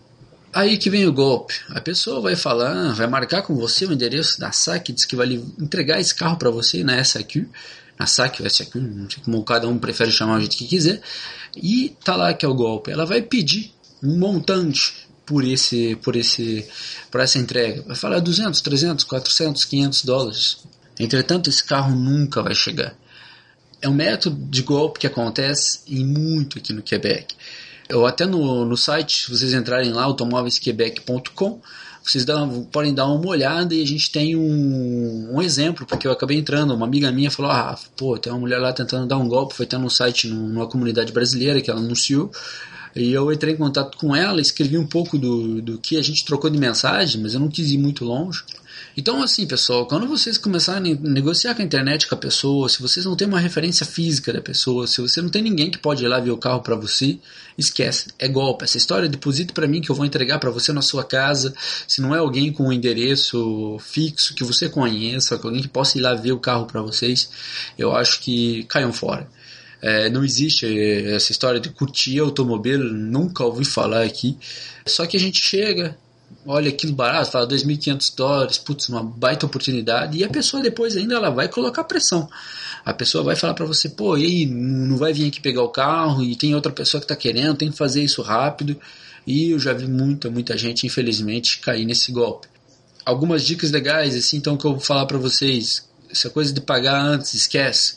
Aí 0.53 0.77
que 0.77 0.87
vem 0.87 1.07
o 1.07 1.11
golpe. 1.11 1.55
A 1.69 1.81
pessoa 1.81 2.21
vai 2.21 2.35
falar, 2.35 2.93
vai 2.93 3.07
marcar 3.07 3.41
com 3.41 3.55
você 3.55 3.87
o 3.87 3.91
endereço 3.91 4.39
da 4.39 4.51
SAC, 4.51 4.93
diz 4.93 5.05
que 5.05 5.15
vai 5.15 5.33
entregar 5.59 5.99
esse 5.99 6.13
carro 6.13 6.37
para 6.37 6.51
você 6.51 6.83
na 6.83 7.03
SAQ, 7.03 7.49
na 7.97 8.05
SAC 8.05 8.41
ou 8.41 8.47
SAQ, 8.47 8.79
não 8.79 9.09
sei 9.09 9.23
como 9.23 9.43
cada 9.43 9.67
um 9.67 9.79
prefere 9.79 10.11
chamar 10.11 10.37
o 10.37 10.39
jeito 10.41 10.57
que 10.57 10.67
quiser, 10.67 11.01
e 11.55 11.95
tá 12.03 12.15
lá 12.15 12.35
que 12.35 12.45
é 12.45 12.47
o 12.47 12.53
golpe. 12.53 12.91
Ela 12.91 13.07
vai 13.07 13.19
pedir 13.19 13.73
um 14.03 14.19
montante 14.19 14.93
por 15.25 15.43
esse, 15.43 15.95
por 16.03 16.15
esse, 16.15 16.67
por 17.09 17.19
essa 17.19 17.39
entrega. 17.39 17.81
Vai 17.87 17.95
falar 17.95 18.19
200, 18.19 18.61
300, 18.61 19.05
400, 19.05 19.65
500 19.65 20.05
dólares. 20.05 20.57
Entretanto, 20.99 21.49
esse 21.49 21.63
carro 21.63 21.95
nunca 21.95 22.43
vai 22.43 22.53
chegar 22.53 22.95
é 23.83 23.89
um 23.89 23.93
método 23.93 24.37
de 24.49 24.61
golpe 24.61 24.97
que 24.97 25.05
acontece 25.05 25.81
em 25.89 26.05
muito 26.05 26.57
aqui 26.57 26.71
no 26.71 26.81
Quebec. 26.81 27.35
Eu 27.89 28.05
até 28.05 28.25
no, 28.25 28.63
no 28.63 28.77
site, 28.77 29.25
se 29.25 29.29
vocês 29.29 29.53
entrarem 29.53 29.91
lá, 29.91 30.03
automóveisquebec.com, 30.03 31.61
vocês 32.01 32.25
podem 32.71 32.93
dar 32.93 33.07
uma 33.07 33.27
olhada 33.27 33.75
e 33.75 33.83
a 33.83 33.85
gente 33.85 34.09
tem 34.09 34.37
um, 34.37 35.35
um, 35.35 35.41
exemplo, 35.41 35.85
porque 35.85 36.07
eu 36.07 36.11
acabei 36.11 36.37
entrando, 36.37 36.73
uma 36.73 36.85
amiga 36.85 37.11
minha 37.11 37.29
falou, 37.29 37.51
ah, 37.51 37.77
pô, 37.97 38.17
tem 38.17 38.31
uma 38.31 38.39
mulher 38.39 38.57
lá 38.59 38.71
tentando 38.71 39.05
dar 39.05 39.17
um 39.17 39.27
golpe, 39.27 39.53
foi 39.53 39.65
até 39.65 39.77
no 39.77 39.89
site, 39.89 40.27
numa 40.27 40.65
comunidade 40.65 41.11
brasileira 41.11 41.61
que 41.61 41.69
ela 41.69 41.79
anunciou, 41.81 42.31
e 42.95 43.11
eu 43.11 43.31
entrei 43.31 43.53
em 43.53 43.57
contato 43.57 43.97
com 43.97 44.15
ela, 44.15 44.39
escrevi 44.39 44.77
um 44.77 44.87
pouco 44.87 45.17
do, 45.17 45.61
do 45.61 45.77
que 45.77 45.97
a 45.97 46.01
gente 46.01 46.23
trocou 46.23 46.49
de 46.49 46.57
mensagem, 46.57 47.21
mas 47.21 47.33
eu 47.33 47.39
não 47.39 47.49
quis 47.49 47.71
ir 47.71 47.77
muito 47.77 48.05
longe. 48.05 48.43
Então, 48.95 49.23
assim, 49.23 49.47
pessoal, 49.47 49.87
quando 49.87 50.07
vocês 50.07 50.37
começarem 50.37 50.93
a 50.93 51.09
negociar 51.09 51.55
com 51.55 51.63
a 51.63 51.65
internet 51.65 52.07
com 52.07 52.13
a 52.13 52.17
pessoa, 52.17 52.69
se 52.69 52.79
vocês 52.79 53.03
não 53.05 53.15
têm 53.15 53.27
uma 53.27 53.39
referência 53.39 53.85
física 53.85 54.31
da 54.31 54.39
pessoa, 54.39 54.85
se 54.85 55.01
você 55.01 55.19
não 55.19 55.29
tem 55.29 55.41
ninguém 55.41 55.71
que 55.71 55.79
pode 55.79 56.03
ir 56.05 56.07
lá 56.07 56.19
ver 56.19 56.29
o 56.29 56.37
carro 56.37 56.61
para 56.61 56.75
você, 56.75 57.17
esquece, 57.57 58.09
é 58.19 58.27
golpe. 58.27 58.63
Essa 58.63 58.77
história, 58.77 59.09
deposite 59.09 59.51
para 59.51 59.67
mim 59.67 59.81
que 59.81 59.89
eu 59.89 59.95
vou 59.95 60.05
entregar 60.05 60.37
para 60.37 60.51
você 60.51 60.71
na 60.71 60.81
sua 60.83 61.03
casa. 61.03 61.55
Se 61.87 62.01
não 62.01 62.13
é 62.13 62.19
alguém 62.19 62.53
com 62.53 62.67
um 62.67 62.73
endereço 62.73 63.79
fixo 63.79 64.35
que 64.35 64.43
você 64.43 64.69
conheça, 64.69 65.39
alguém 65.41 65.61
que 65.61 65.67
possa 65.67 65.97
ir 65.97 66.01
lá 66.01 66.13
ver 66.13 66.31
o 66.31 66.39
carro 66.39 66.67
para 66.67 66.81
vocês, 66.81 67.31
eu 67.77 67.95
acho 67.95 68.19
que 68.19 68.63
caiam 68.65 68.93
fora. 68.93 69.27
É, 69.81 70.07
não 70.09 70.23
existe 70.23 70.65
essa 71.07 71.31
história 71.31 71.59
de 71.59 71.69
curtir 71.69 72.19
automóvel, 72.19 72.79
nunca 72.79 73.43
ouvi 73.43 73.65
falar 73.65 74.03
aqui. 74.03 74.37
Só 74.85 75.05
que 75.05 75.17
a 75.17 75.19
gente 75.19 75.41
chega, 75.41 75.97
olha 76.45 76.69
aquilo 76.69 76.93
barato, 76.93 77.31
fala 77.31 77.47
2.500 77.47 78.15
dólares, 78.15 78.57
putz, 78.57 78.89
uma 78.89 79.03
baita 79.03 79.45
oportunidade, 79.45 80.17
e 80.17 80.23
a 80.23 80.29
pessoa 80.29 80.61
depois 80.61 80.95
ainda 80.95 81.15
ela 81.15 81.29
vai 81.29 81.47
colocar 81.47 81.83
pressão. 81.83 82.29
A 82.85 82.93
pessoa 82.93 83.23
vai 83.23 83.35
falar 83.35 83.53
para 83.53 83.65
você, 83.65 83.89
pô, 83.89 84.17
e 84.17 84.25
aí, 84.25 84.45
não 84.45 84.97
vai 84.97 85.13
vir 85.13 85.27
aqui 85.27 85.41
pegar 85.41 85.63
o 85.63 85.69
carro, 85.69 86.23
e 86.23 86.35
tem 86.35 86.53
outra 86.53 86.71
pessoa 86.71 86.99
que 86.99 87.05
está 87.05 87.15
querendo, 87.15 87.55
tem 87.55 87.71
que 87.71 87.77
fazer 87.77 88.03
isso 88.03 88.21
rápido, 88.21 88.79
e 89.25 89.51
eu 89.51 89.59
já 89.59 89.73
vi 89.73 89.87
muita, 89.87 90.29
muita 90.29 90.57
gente, 90.57 90.85
infelizmente, 90.85 91.59
cair 91.59 91.85
nesse 91.85 92.11
golpe. 92.11 92.47
Algumas 93.05 93.45
dicas 93.45 93.71
legais, 93.71 94.15
assim, 94.15 94.37
então, 94.37 94.57
que 94.57 94.65
eu 94.65 94.71
vou 94.71 94.79
falar 94.79 95.05
para 95.05 95.17
vocês, 95.17 95.87
essa 96.09 96.29
coisa 96.29 96.53
de 96.53 96.61
pagar 96.61 97.01
antes, 97.01 97.33
esquece 97.33 97.95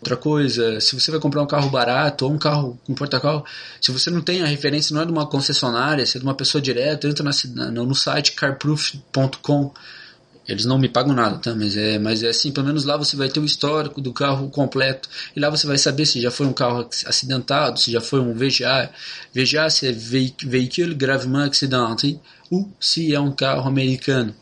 Outra 0.00 0.16
coisa, 0.16 0.80
se 0.80 0.94
você 0.98 1.10
vai 1.10 1.18
comprar 1.18 1.42
um 1.42 1.46
carro 1.46 1.70
barato 1.70 2.24
ou 2.24 2.32
um 2.32 2.38
carro 2.38 2.78
com 2.84 2.94
porta-carro, 2.94 3.44
se 3.80 3.90
você 3.90 4.10
não 4.10 4.20
tem 4.20 4.42
a 4.42 4.46
referência, 4.46 4.94
não 4.94 5.02
é 5.02 5.04
de 5.04 5.10
uma 5.10 5.26
concessionária, 5.26 6.06
se 6.06 6.16
é 6.16 6.20
de 6.20 6.26
uma 6.26 6.34
pessoa 6.34 6.62
direta, 6.62 7.08
entra 7.08 7.24
na, 7.24 7.70
no, 7.70 7.84
no 7.84 7.94
site 7.94 8.32
carproof.com. 8.32 9.72
Eles 10.46 10.64
não 10.64 10.78
me 10.78 10.88
pagam 10.88 11.12
nada, 11.12 11.36
tá? 11.36 11.54
Mas 11.54 11.76
é, 11.76 11.98
mas 11.98 12.22
é 12.22 12.28
assim, 12.28 12.50
pelo 12.50 12.66
menos 12.66 12.84
lá 12.84 12.96
você 12.96 13.16
vai 13.16 13.28
ter 13.28 13.38
o 13.38 13.44
histórico 13.44 14.00
do 14.00 14.14
carro 14.14 14.48
completo. 14.48 15.08
E 15.36 15.40
lá 15.40 15.50
você 15.50 15.66
vai 15.66 15.76
saber 15.76 16.06
se 16.06 16.20
já 16.22 16.30
foi 16.30 16.46
um 16.46 16.54
carro 16.54 16.88
acidentado, 17.04 17.78
se 17.78 17.92
já 17.92 18.00
foi 18.00 18.20
um 18.20 18.32
VGA. 18.32 18.90
VGA 19.34 19.68
se 19.68 19.88
é 19.88 19.92
Veículo 19.92 20.94
Gravement 20.94 21.44
Accident, 21.44 22.18
ou 22.50 22.70
se 22.80 23.14
é 23.14 23.20
um 23.20 23.32
carro 23.32 23.68
americano. 23.68 24.34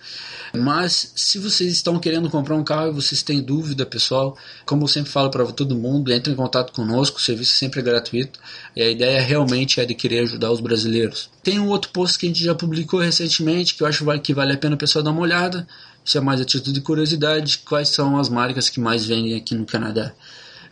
Mas 0.55 1.12
se 1.14 1.38
vocês 1.38 1.73
estão 1.73 1.99
querendo 1.99 2.31
comprar 2.31 2.57
um 2.57 2.64
carro 2.64 2.88
e 2.88 2.95
vocês 2.95 3.23
têm 3.23 3.42
dúvida, 3.42 3.85
pessoal, 3.85 4.37
como 4.64 4.85
eu 4.85 4.88
sempre 4.88 5.11
falo 5.11 5.31
para 5.31 5.45
todo 5.47 5.77
mundo, 5.77 6.12
entre 6.12 6.33
em 6.33 6.37
contato 6.37 6.73
conosco, 6.73 7.19
o 7.19 7.21
serviço 7.21 7.53
sempre 7.53 7.81
é 7.81 7.83
gratuito 7.83 8.38
e 8.75 8.83
a 8.83 8.90
ideia 8.90 9.21
realmente 9.21 9.81
é 9.81 9.85
de 9.85 9.95
querer 9.95 10.21
ajudar 10.21 10.51
os 10.51 10.61
brasileiros. 10.61 11.31
Tem 11.42 11.59
um 11.59 11.69
outro 11.69 11.90
post 11.90 12.19
que 12.19 12.27
a 12.27 12.29
gente 12.29 12.42
já 12.42 12.55
publicou 12.55 13.01
recentemente 13.01 13.75
que 13.75 13.83
eu 13.83 13.87
acho 13.87 14.05
que 14.23 14.35
vale 14.35 14.53
a 14.53 14.59
pena 14.59 14.75
o 14.75 14.79
pessoal 14.79 15.03
dar 15.03 15.11
uma 15.11 15.21
olhada. 15.21 15.66
Isso 16.05 16.16
é 16.16 16.21
mais 16.21 16.40
a 16.40 16.45
título 16.45 16.73
de 16.73 16.81
curiosidade, 16.81 17.59
quais 17.59 17.88
são 17.88 18.16
as 18.19 18.29
marcas 18.29 18.69
que 18.69 18.81
mais 18.81 19.05
vendem 19.05 19.35
aqui 19.35 19.55
no 19.55 19.66
Canadá. 19.66 20.12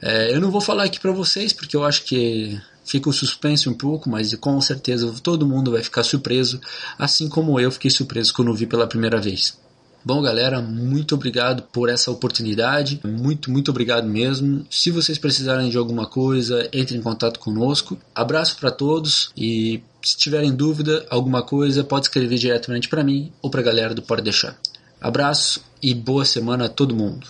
É, 0.01 0.35
eu 0.35 0.41
não 0.41 0.51
vou 0.51 0.61
falar 0.61 0.85
aqui 0.85 1.01
para 1.01 1.13
vocês 1.13 1.53
porque 1.53 1.77
eu 1.77 1.85
acho 1.85 2.05
que 2.05 2.61
fica 2.85 3.09
o 3.09 3.13
suspense 3.13 3.69
um 3.69 3.75
pouco, 3.75 4.09
mas 4.09 4.35
com 4.35 4.61
certeza 4.61 5.13
todo 5.23 5.47
mundo 5.47 5.73
vai 5.73 5.83
ficar 5.83 6.03
surpreso, 6.03 6.61
assim 6.99 7.29
como 7.29 7.59
eu 7.59 7.71
fiquei 7.71 7.91
surpreso 7.91 8.33
quando 8.33 8.55
vi 8.55 8.67
pela 8.67 8.87
primeira 8.87 9.21
vez. 9.21 9.59
Bom, 10.07 10.21
galera, 10.21 10.61
muito 10.61 11.15
obrigado 11.15 11.63
por 11.73 11.89
essa 11.89 12.11
oportunidade. 12.11 13.01
Muito, 13.03 13.51
muito 13.51 13.71
obrigado 13.71 14.07
mesmo. 14.07 14.67
Se 14.69 14.91
vocês 14.91 15.17
precisarem 15.17 15.71
de 15.71 15.79
alguma 15.79 16.07
coisa, 16.07 16.69
entre 16.75 16.95
em 16.95 17.01
contato 17.01 17.41
conosco. 17.41 17.97
Abraço 18.15 18.59
para 18.59 18.71
todos 18.71 19.31
e 19.35 19.83
se 20.03 20.19
tiverem 20.19 20.55
dúvida, 20.55 21.07
alguma 21.09 21.43
coisa, 21.43 21.83
pode 21.83 22.05
escrever 22.05 22.37
diretamente 22.37 22.87
para 22.87 23.03
mim 23.03 23.33
ou 23.41 23.49
para 23.49 23.63
a 23.63 23.65
galera 23.65 23.95
do 23.95 24.03
Pode 24.03 24.21
Deixar. 24.21 24.59
Abraço 25.01 25.65
e 25.83 25.95
boa 25.95 26.27
semana 26.27 26.67
a 26.67 26.69
todo 26.69 26.95
mundo. 26.95 27.27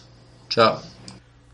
Tchau. 0.48 0.82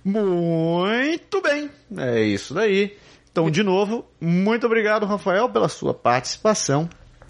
Muito 0.02 1.42
bem, 1.42 1.70
é 1.98 2.22
isso 2.22 2.54
daí. 2.54 2.96
Então, 3.32 3.50
de 3.50 3.62
novo, 3.62 4.04
muito 4.20 4.66
obrigado, 4.66 5.06
Rafael, 5.06 5.48
pela 5.48 5.68
sua 5.68 5.94
participação. 5.94 6.88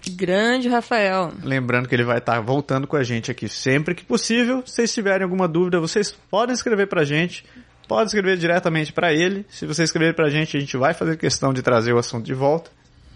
Grande 0.09 0.67
Rafael. 0.67 1.31
Lembrando 1.43 1.87
que 1.87 1.93
ele 1.93 2.03
vai 2.03 2.17
estar 2.17 2.39
voltando 2.41 2.87
com 2.87 2.95
a 2.95 3.03
gente 3.03 3.29
aqui 3.29 3.47
sempre 3.47 3.93
que 3.93 4.03
possível. 4.03 4.63
Se 4.65 4.73
vocês 4.73 4.93
tiverem 4.93 5.23
alguma 5.23 5.47
dúvida, 5.47 5.79
vocês 5.79 6.11
podem 6.29 6.53
escrever 6.53 6.87
pra 6.87 7.03
gente. 7.03 7.45
Pode 7.87 8.07
escrever 8.07 8.37
diretamente 8.37 8.91
para 8.91 9.13
ele. 9.13 9.45
Se 9.49 9.65
você 9.65 9.83
escrever 9.83 10.15
pra 10.15 10.29
gente, 10.29 10.57
a 10.57 10.59
gente 10.59 10.75
vai 10.75 10.93
fazer 10.93 11.17
questão 11.17 11.53
de 11.53 11.61
trazer 11.61 11.93
o 11.93 11.99
assunto 11.99 12.25
de 12.25 12.33
volta. 12.33 12.71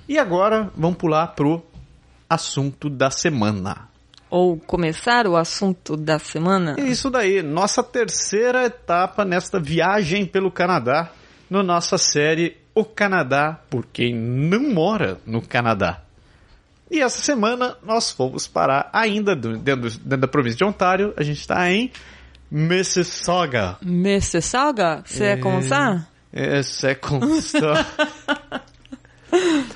E 0.08 0.20
agora, 0.20 0.70
vamos 0.76 0.98
pular 0.98 1.28
pro 1.28 1.66
assunto 2.30 2.88
da 2.88 3.10
semana. 3.10 3.90
Ou 4.30 4.58
começar 4.58 5.28
o 5.28 5.36
assunto 5.36 5.96
da 5.98 6.20
semana? 6.20 6.76
Isso 6.80 7.10
daí, 7.10 7.42
nossa 7.42 7.82
terceira 7.82 8.66
etapa 8.66 9.24
nesta 9.24 9.60
viagem 9.60 10.26
pelo 10.26 10.52
Canadá, 10.52 11.10
na 11.50 11.64
nossa 11.64 11.98
série 11.98 12.58
O 12.76 12.86
Canadá 12.86 13.60
por 13.70 13.86
quem 13.86 14.14
não 14.14 14.74
mora 14.74 15.18
no 15.26 15.42
Canadá. 15.42 16.02
E 16.92 17.02
essa 17.02 17.22
semana 17.22 17.78
nós 17.84 18.12
fomos 18.12 18.48
parar 18.48 18.90
ainda 18.94 19.36
dentro, 19.36 19.90
dentro 19.90 20.18
da 20.18 20.28
província 20.28 20.58
de 20.58 20.66
Ontário. 20.66 21.14
A 21.18 21.24
gente 21.24 21.40
está 21.40 21.72
em 21.72 21.92
Mississauga. 22.52 23.78
Mississauga? 23.82 25.02
Você 25.06 25.24
é 25.24 25.38
como 25.38 25.64
ça? 25.64 26.06
É, 26.32 26.62
c'est 26.62 26.96
comme 26.96 27.42
ça. 27.42 27.86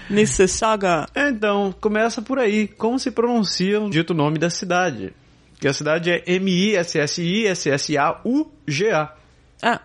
Mississauga. 0.09 1.05
Então, 1.15 1.73
começa 1.79 2.21
por 2.21 2.38
aí. 2.38 2.67
Como 2.67 2.99
se 2.99 3.12
pronuncia 3.12 3.79
o 3.79 3.89
dito 3.89 4.13
nome 4.13 4.38
da 4.38 4.49
cidade? 4.49 5.13
Que 5.59 5.67
a 5.67 5.73
cidade 5.73 6.12
é 6.12 6.21
M-I-S-S-I-S-S-A-U-G-A. 6.25 9.13
Ah, 9.62 9.81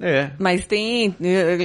É. 0.00 0.30
mas 0.38 0.64
tem. 0.66 1.14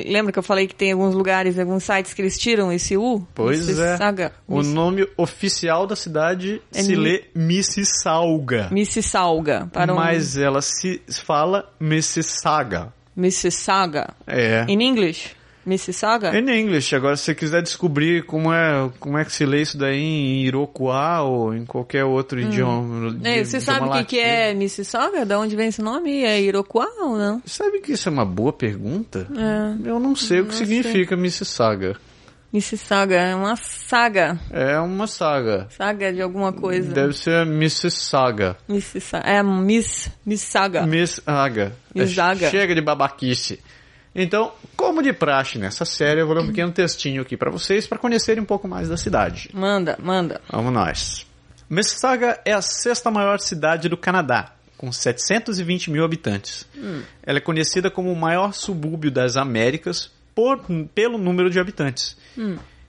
Lembra 0.07 0.31
que 0.31 0.39
eu 0.39 0.43
falei 0.43 0.67
que 0.67 0.75
tem 0.75 0.91
alguns 0.91 1.13
lugares, 1.13 1.59
alguns 1.59 1.83
sites 1.83 2.13
que 2.13 2.21
eles 2.21 2.37
tiram 2.37 2.71
esse 2.71 2.97
U? 2.97 3.25
Pois 3.35 3.67
Mississauga. 3.67 4.23
é. 4.25 4.31
O 4.47 4.63
nome 4.63 5.07
oficial 5.17 5.85
da 5.85 5.95
cidade 5.95 6.61
É 6.73 6.81
se 6.81 6.89
Mi- 6.89 6.95
lê 6.95 7.23
Mississauga. 7.35 8.69
Mississauga. 8.71 9.69
Para 9.71 9.93
um... 9.93 9.95
Mas 9.97 10.37
ela 10.37 10.61
se 10.61 11.01
fala 11.25 11.69
Mississauga. 11.79 12.93
Mississauga. 13.15 14.13
É. 14.25 14.65
In 14.67 14.81
English? 14.81 15.35
Mississauga? 15.65 16.37
In 16.37 16.49
English. 16.49 16.95
Agora, 16.95 17.15
se 17.15 17.25
você 17.25 17.35
quiser 17.35 17.61
descobrir 17.61 18.23
como 18.23 18.53
é, 18.53 18.89
como 18.99 19.17
é 19.17 19.25
que 19.25 19.31
se 19.31 19.45
lê 19.45 19.61
isso 19.61 19.77
daí 19.77 19.99
em 19.99 20.43
Iroquois 20.45 21.21
ou 21.21 21.53
em 21.53 21.65
qualquer 21.65 22.03
outro 22.03 22.39
idioma. 22.39 23.11
Hum. 23.11 23.19
É, 23.23 23.43
você 23.43 23.57
idioma 23.57 23.79
sabe 23.79 23.89
o 23.89 23.91
que, 23.91 24.03
que 24.03 24.19
é 24.19 24.53
Mississauga? 24.53 25.25
Da 25.25 25.39
onde 25.39 25.55
vem 25.55 25.67
esse 25.67 25.81
nome? 25.81 26.23
É 26.23 26.41
Iroquois 26.41 26.89
ou 26.99 27.17
não? 27.17 27.41
Sabe 27.45 27.79
que 27.79 27.93
isso 27.93 28.09
é 28.09 28.11
uma 28.11 28.25
boa 28.25 28.51
pergunta? 28.51 29.27
É. 29.31 29.89
Eu 29.89 29.99
não 29.99 30.15
sei 30.15 30.41
o 30.41 30.45
que 30.45 30.51
Não 30.51 30.57
significa 30.57 31.15
Mississauga. 31.15 31.95
Mississauga 32.53 33.15
é 33.15 33.33
uma 33.33 33.55
saga. 33.55 34.39
É 34.51 34.77
uma 34.79 35.07
saga. 35.07 35.67
Saga 35.75 36.13
de 36.13 36.21
alguma 36.21 36.53
coisa. 36.53 36.93
Deve 36.93 37.13
ser 37.13 37.47
Mississauga. 37.47 38.55
Mississauga. 38.69 39.27
É 39.27 39.41
Miss, 39.41 40.11
Missaga. 40.23 40.85
Missaga. 40.85 41.73
Missaga. 41.95 42.51
Chega 42.51 42.75
de 42.75 42.81
babaquice. 42.81 43.59
Então, 44.15 44.51
como 44.75 45.01
de 45.01 45.11
praxe 45.11 45.57
nessa 45.57 45.85
série, 45.85 46.21
eu 46.21 46.27
vou 46.27 46.35
ler 46.35 46.43
um 46.43 46.47
pequeno 46.47 46.71
textinho 46.71 47.21
aqui 47.21 47.35
pra 47.35 47.49
vocês 47.49 47.87
para 47.87 47.97
conhecerem 47.97 48.43
um 48.43 48.45
pouco 48.45 48.67
mais 48.67 48.87
da 48.87 48.97
cidade. 48.97 49.49
Manda, 49.53 49.97
manda. 49.99 50.39
Vamos 50.49 50.71
nós. 50.71 51.25
Mississauga 51.69 52.39
é 52.45 52.53
a 52.53 52.61
sexta 52.61 53.09
maior 53.09 53.39
cidade 53.39 53.89
do 53.89 53.97
Canadá, 53.97 54.53
com 54.77 54.91
720 54.91 55.89
mil 55.89 56.05
habitantes. 56.05 56.67
Ela 57.23 57.39
é 57.39 57.41
conhecida 57.41 57.89
como 57.89 58.11
o 58.11 58.15
maior 58.15 58.53
subúrbio 58.53 59.09
das 59.09 59.35
Américas 59.35 60.11
por, 60.35 60.61
pelo 60.93 61.17
número 61.17 61.49
de 61.49 61.59
habitantes. 61.59 62.15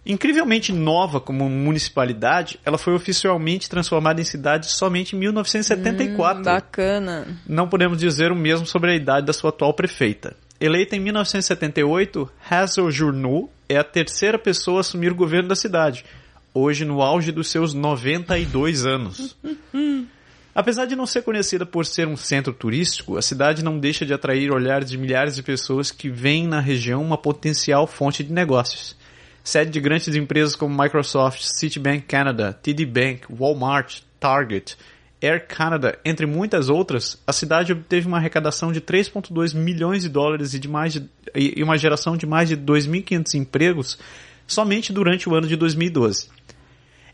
Incrivelmente 0.06 0.70
nova 0.70 1.18
como 1.18 1.48
municipalidade, 1.48 2.60
ela 2.62 2.76
foi 2.76 2.92
oficialmente 2.94 3.70
transformada 3.70 4.20
em 4.20 4.24
cidade 4.24 4.66
somente 4.66 5.16
em 5.16 5.18
1974. 5.18 6.42
Bacana. 6.42 7.26
Não 7.46 7.66
podemos 7.66 7.98
dizer 7.98 8.30
o 8.30 8.36
mesmo 8.36 8.66
sobre 8.66 8.90
a 8.90 8.94
idade 8.94 9.24
da 9.24 9.32
sua 9.32 9.48
atual 9.48 9.72
prefeita. 9.72 10.36
Eleita 10.60 10.94
em 10.94 11.00
1978, 11.00 12.30
Hazel 12.48 12.90
Journow 12.90 13.50
é 13.68 13.76
a 13.76 13.84
terceira 13.84 14.38
pessoa 14.38 14.78
a 14.78 14.80
assumir 14.80 15.10
o 15.10 15.16
governo 15.16 15.48
da 15.48 15.56
cidade, 15.56 16.04
hoje 16.52 16.84
no 16.84 17.02
auge 17.02 17.32
dos 17.32 17.48
seus 17.48 17.74
92 17.74 18.86
anos. 18.86 19.36
Apesar 20.54 20.86
de 20.86 20.94
não 20.94 21.04
ser 21.04 21.22
conhecida 21.22 21.66
por 21.66 21.84
ser 21.84 22.06
um 22.06 22.16
centro 22.16 22.52
turístico, 22.52 23.16
a 23.16 23.22
cidade 23.22 23.64
não 23.64 23.76
deixa 23.76 24.06
de 24.06 24.14
atrair 24.14 24.52
olhares 24.52 24.88
de 24.88 24.96
milhares 24.96 25.34
de 25.34 25.42
pessoas 25.42 25.90
que 25.90 26.08
veem 26.08 26.46
na 26.46 26.60
região 26.60 27.02
uma 27.02 27.18
potencial 27.18 27.88
fonte 27.88 28.22
de 28.22 28.32
negócios. 28.32 28.96
Sede 29.42 29.72
de 29.72 29.80
grandes 29.80 30.14
empresas 30.14 30.54
como 30.54 30.80
Microsoft, 30.80 31.42
Citibank 31.42 32.02
Canada, 32.02 32.52
TD 32.52 32.86
Bank, 32.86 33.22
Walmart, 33.28 34.02
Target, 34.20 34.78
Air 35.24 35.46
Canada, 35.46 35.98
entre 36.04 36.26
muitas 36.26 36.68
outras, 36.68 37.20
a 37.26 37.32
cidade 37.32 37.72
obteve 37.72 38.06
uma 38.06 38.18
arrecadação 38.18 38.70
de 38.72 38.80
3,2 38.80 39.54
milhões 39.54 40.02
de 40.02 40.08
dólares 40.08 40.52
e, 40.54 40.58
de 40.58 40.68
mais 40.68 40.92
de- 40.92 41.08
e 41.34 41.62
uma 41.62 41.78
geração 41.78 42.16
de 42.16 42.26
mais 42.26 42.48
de 42.48 42.56
2.500 42.56 43.34
empregos 43.34 43.98
somente 44.46 44.92
durante 44.92 45.28
o 45.28 45.34
ano 45.34 45.46
de 45.46 45.56
2012. 45.56 46.28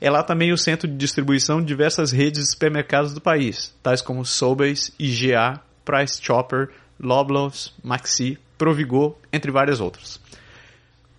É 0.00 0.10
lá 0.10 0.22
também 0.22 0.52
o 0.52 0.56
centro 0.58 0.88
de 0.88 0.96
distribuição 0.96 1.60
de 1.60 1.66
diversas 1.66 2.10
redes 2.10 2.42
de 2.44 2.50
supermercados 2.50 3.12
do 3.12 3.20
país, 3.20 3.74
tais 3.82 4.00
como 4.00 4.24
Sobeys, 4.24 4.92
IGA, 4.98 5.60
Price 5.84 6.18
Chopper, 6.22 6.70
Loblaws, 6.98 7.72
Maxi, 7.84 8.38
Provigor, 8.56 9.14
entre 9.32 9.50
várias 9.50 9.78
outras. 9.80 10.18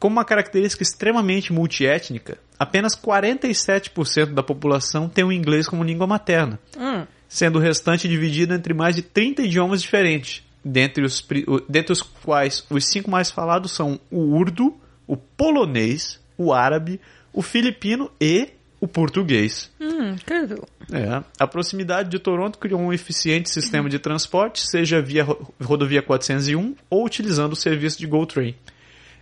Como 0.02 0.16
uma 0.18 0.26
característica 0.26 0.82
extremamente 0.84 1.54
multiétnica, 1.54 2.38
apenas 2.60 2.94
47% 2.96 4.34
da 4.34 4.42
população 4.44 5.08
tem 5.08 5.24
o 5.24 5.32
inglês 5.32 5.68
como 5.68 5.84
língua 5.84 6.08
materna, 6.08 6.60
Hum, 6.78 7.06
sendo 7.30 7.60
o 7.60 7.62
restante 7.62 8.08
dividido 8.08 8.54
entre 8.54 8.74
mais 8.74 8.96
de 8.96 9.04
30 9.04 9.44
idiomas 9.44 9.82
diferentes, 9.82 10.44
dentre 10.66 11.06
os, 11.06 11.24
dentre 11.70 11.94
os 11.94 12.02
quais 12.02 12.66
os 12.70 12.86
cinco 12.88 13.10
mais 13.12 13.30
falados 13.32 13.72
são 13.74 14.00
o 14.10 14.36
urdu, 14.36 14.76
o 15.08 15.16
polonês, 15.16 16.20
o 16.38 16.52
árabe, 16.52 17.00
o 17.32 17.42
filipino 17.44 18.10
e 18.20 18.50
o 18.80 18.88
português. 18.88 19.72
hum, 19.80 20.14
incrível. 20.14 20.68
É. 20.92 21.24
A 21.40 21.46
proximidade 21.46 22.10
de 22.10 22.18
Toronto 22.18 22.58
criou 22.58 22.82
um 22.82 22.92
eficiente 22.92 23.50
sistema 23.52 23.88
de 23.88 24.00
transporte, 24.00 24.62
seja 24.68 25.00
via 25.00 25.24
ro- 25.24 25.54
rodovia 25.62 26.02
401 26.02 26.76
ou 26.90 27.06
utilizando 27.06 27.54
o 27.54 27.56
serviço 27.56 28.00
de 28.00 28.08
GO 28.08 28.26
Train. 28.26 28.56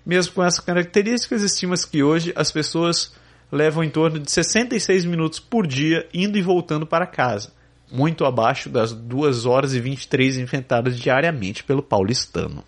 Mesmo 0.05 0.33
com 0.33 0.43
essas 0.43 0.59
características, 0.59 1.41
estima-se 1.41 1.87
que 1.87 2.03
hoje 2.03 2.33
as 2.35 2.51
pessoas 2.51 3.13
levam 3.51 3.83
em 3.83 3.89
torno 3.89 4.19
de 4.19 4.31
66 4.31 5.05
minutos 5.05 5.39
por 5.39 5.65
dia 5.65 6.07
indo 6.13 6.37
e 6.37 6.41
voltando 6.41 6.85
para 6.85 7.07
casa, 7.07 7.51
muito 7.91 8.25
abaixo 8.25 8.69
das 8.69 8.93
2 8.93 9.45
horas 9.45 9.73
e 9.73 9.79
23 9.79 10.37
enfrentadas 10.37 10.99
diariamente 10.99 11.63
pelo 11.63 11.81
paulistano. 11.81 12.63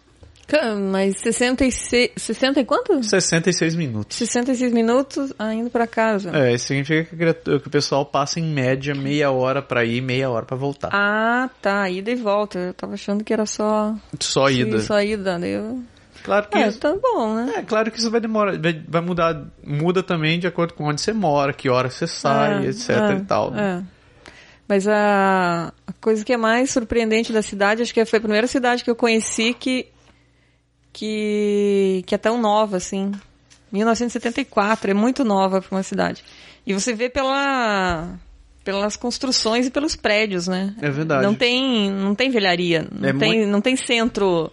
Mas 0.91 1.17
66. 1.19 2.11
60 2.17 2.59
e 2.59 2.65
quanto? 2.65 3.01
66 3.01 3.75
minutos. 3.75 4.17
66 4.17 4.73
minutos 4.73 5.33
ah, 5.39 5.53
indo 5.53 5.69
pra 5.69 5.87
casa. 5.87 6.31
É, 6.35 6.53
isso 6.53 6.67
significa 6.67 7.33
que 7.33 7.51
o 7.51 7.69
pessoal 7.69 8.05
passa 8.05 8.39
em 8.39 8.43
média 8.43 8.93
meia 8.93 9.31
hora 9.31 9.61
para 9.61 9.85
ir, 9.85 10.01
meia 10.01 10.29
hora 10.29 10.45
para 10.45 10.57
voltar. 10.57 10.89
Ah, 10.91 11.49
tá. 11.61 11.89
Ida 11.89 12.11
e 12.11 12.15
volta. 12.15 12.59
Eu 12.59 12.73
tava 12.73 12.93
achando 12.93 13.23
que 13.23 13.31
era 13.31 13.45
só. 13.45 13.95
Só 14.19 14.49
ida. 14.49 14.79
Só 14.79 15.01
ida. 15.01 15.39
Eu... 15.39 15.81
Claro 16.23 16.47
que 16.49 16.57
É, 16.57 16.67
isso, 16.67 16.79
tá 16.79 16.95
bom, 17.01 17.35
né? 17.35 17.53
É, 17.57 17.61
claro 17.63 17.91
que 17.91 17.97
isso 17.97 18.09
vai 18.11 18.21
demorar, 18.21 18.57
vai, 18.59 18.81
vai 18.87 19.01
mudar, 19.01 19.43
muda 19.63 20.01
também 20.03 20.39
de 20.39 20.47
acordo 20.47 20.73
com 20.73 20.85
onde 20.85 21.01
você 21.01 21.13
mora, 21.13 21.51
que 21.53 21.69
hora 21.69 21.89
você 21.89 22.05
sai, 22.07 22.65
É, 22.65 22.69
etc 22.69 22.89
é, 22.89 23.13
e 23.13 23.21
tal. 23.21 23.51
né? 23.51 23.83
é. 23.85 24.01
Mas 24.67 24.87
a, 24.87 25.73
a 25.85 25.93
coisa 25.99 26.23
que 26.23 26.31
é 26.31 26.37
mais 26.37 26.69
surpreendente 26.71 27.33
da 27.33 27.41
cidade, 27.41 27.81
acho 27.81 27.93
que 27.93 28.05
foi 28.05 28.17
a 28.19 28.21
primeira 28.21 28.47
cidade 28.47 28.83
que 28.83 28.89
eu 28.89 28.95
conheci 28.95 29.53
que 29.53 29.87
que, 30.93 32.03
que 32.05 32.15
é 32.15 32.17
tão 32.17 32.39
nova 32.39 32.77
assim. 32.77 33.11
1974, 33.71 34.91
é 34.91 34.93
muito 34.93 35.23
nova 35.23 35.61
para 35.61 35.75
uma 35.75 35.83
cidade. 35.83 36.23
E 36.65 36.73
você 36.73 36.93
vê 36.93 37.09
pela 37.09 38.19
pelas 38.63 38.95
construções 38.95 39.65
e 39.65 39.71
pelos 39.71 39.95
prédios, 39.95 40.47
né? 40.47 40.75
É 40.79 40.89
verdade. 40.89 41.23
Não 41.23 41.33
tem 41.33 41.89
não 41.89 42.13
tem 42.13 42.29
velharia, 42.29 42.87
não 42.91 43.09
É 43.09 43.13
tem 43.13 43.33
muito- 43.39 43.51
não 43.51 43.61
tem 43.61 43.75
centro, 43.75 44.51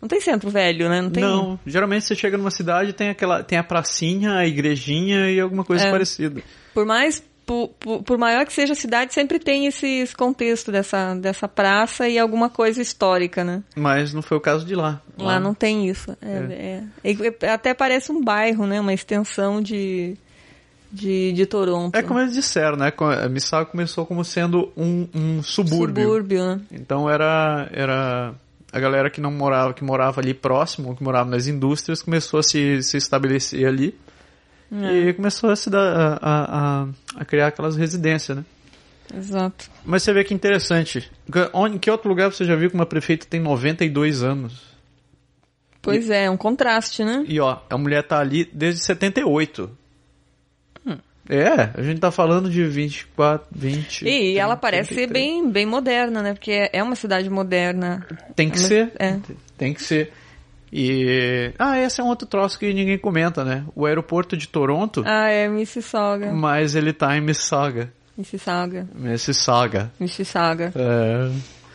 não 0.00 0.08
tem 0.08 0.20
centro 0.20 0.50
velho, 0.50 0.88
né? 0.88 1.00
Não 1.00 1.10
tem 1.10 1.22
Não, 1.22 1.58
geralmente 1.66 2.04
você 2.04 2.14
chega 2.14 2.38
numa 2.38 2.50
cidade 2.50 2.92
tem 2.92 3.10
aquela 3.10 3.42
tem 3.42 3.58
a 3.58 3.64
pracinha, 3.64 4.36
a 4.36 4.46
igrejinha 4.46 5.30
e 5.30 5.38
alguma 5.40 5.64
coisa 5.64 5.86
É. 5.86 5.90
parecida. 5.90 6.42
Por 6.72 6.86
mais 6.86 7.22
por, 7.50 7.68
por, 7.80 8.02
por 8.04 8.16
maior 8.16 8.46
que 8.46 8.52
seja 8.52 8.74
a 8.74 8.76
cidade, 8.76 9.12
sempre 9.12 9.40
tem 9.40 9.66
esse, 9.66 9.84
esse 9.84 10.14
contexto 10.14 10.70
dessa, 10.70 11.16
dessa 11.16 11.48
praça 11.48 12.08
e 12.08 12.16
alguma 12.16 12.48
coisa 12.48 12.80
histórica, 12.80 13.42
né? 13.42 13.60
Mas 13.74 14.14
não 14.14 14.22
foi 14.22 14.36
o 14.36 14.40
caso 14.40 14.64
de 14.64 14.76
lá. 14.76 15.02
Lá 15.18 15.40
não 15.40 15.52
tem 15.52 15.88
isso. 15.88 16.16
É, 16.22 16.84
é. 17.02 17.10
E 17.10 17.46
até 17.46 17.74
parece 17.74 18.12
um 18.12 18.22
bairro, 18.22 18.68
né? 18.68 18.80
Uma 18.80 18.94
extensão 18.94 19.60
de, 19.60 20.16
de, 20.92 21.32
de 21.32 21.44
Toronto. 21.44 21.96
É 21.96 22.02
como 22.02 22.20
eles 22.20 22.34
disseram, 22.34 22.76
né? 22.76 22.92
A 23.20 23.28
Mississauga 23.28 23.66
começou 23.66 24.06
como 24.06 24.24
sendo 24.24 24.70
um, 24.76 25.08
um 25.12 25.42
subúrbio. 25.42 26.04
Subúrbio, 26.04 26.46
né? 26.46 26.60
Então 26.70 27.10
era, 27.10 27.68
era 27.72 28.32
a 28.72 28.80
galera 28.80 29.10
que 29.10 29.20
não 29.20 29.30
morava, 29.30 29.74
que 29.74 29.82
morava 29.82 30.20
ali 30.20 30.32
próximo, 30.32 30.96
que 30.96 31.02
morava 31.02 31.28
nas 31.28 31.46
indústrias, 31.46 32.02
começou 32.02 32.40
a 32.40 32.42
se, 32.42 32.82
se 32.82 32.96
estabelecer 32.96 33.66
ali. 33.66 33.98
É. 34.72 35.08
E 35.08 35.14
começou 35.14 35.50
a, 35.50 35.56
se 35.56 35.68
dar, 35.68 35.80
a, 35.80 36.18
a, 36.22 36.88
a 37.16 37.24
criar 37.24 37.48
aquelas 37.48 37.76
residências, 37.76 38.38
né? 38.38 38.44
Exato. 39.12 39.68
Mas 39.84 40.04
você 40.04 40.12
vê 40.12 40.22
que 40.22 40.32
interessante. 40.32 41.10
Onde, 41.52 41.76
em 41.76 41.78
que 41.78 41.90
outro 41.90 42.08
lugar 42.08 42.32
você 42.32 42.44
já 42.44 42.54
viu 42.54 42.70
que 42.70 42.76
uma 42.76 42.86
prefeita 42.86 43.26
tem 43.26 43.40
92 43.40 44.22
anos? 44.22 44.70
Pois 45.82 46.08
e, 46.08 46.12
é, 46.12 46.24
é 46.24 46.30
um 46.30 46.36
contraste, 46.36 47.02
né? 47.04 47.24
E 47.26 47.40
ó, 47.40 47.58
a 47.68 47.76
mulher 47.76 48.06
tá 48.06 48.20
ali 48.20 48.48
desde 48.52 48.84
78. 48.84 49.70
É, 51.30 51.70
a 51.78 51.82
gente 51.82 52.00
tá 52.00 52.10
falando 52.10 52.50
de 52.50 52.64
24, 52.64 53.46
20. 53.52 54.00
E 54.00 54.04
30, 54.04 54.40
ela 54.40 54.56
parece 54.56 54.94
33. 54.96 55.12
bem, 55.12 55.48
bem 55.48 55.64
moderna, 55.64 56.22
né? 56.22 56.34
Porque 56.34 56.68
é 56.72 56.82
uma 56.82 56.96
cidade 56.96 57.30
moderna. 57.30 58.04
Tem 58.34 58.50
que 58.50 58.58
é 58.58 58.62
ser. 58.62 58.92
É. 58.98 59.16
Tem 59.56 59.72
que 59.72 59.80
ser. 59.80 60.12
E. 60.72 61.52
Ah, 61.56 61.78
esse 61.78 62.00
é 62.00 62.04
um 62.04 62.08
outro 62.08 62.26
troço 62.26 62.58
que 62.58 62.74
ninguém 62.74 62.98
comenta, 62.98 63.44
né? 63.44 63.64
O 63.76 63.86
aeroporto 63.86 64.36
de 64.36 64.48
Toronto. 64.48 65.04
Ah, 65.06 65.28
é 65.28 65.48
Mississauga. 65.48 66.32
Mas 66.32 66.74
ele 66.74 66.92
tá 66.92 67.16
em 67.16 67.20
Mississauga. 67.20 67.92
Mississauga. 68.18 68.88
Mississauga. 68.92 69.92
Mississauga. 70.00 70.72
É. 70.74 71.30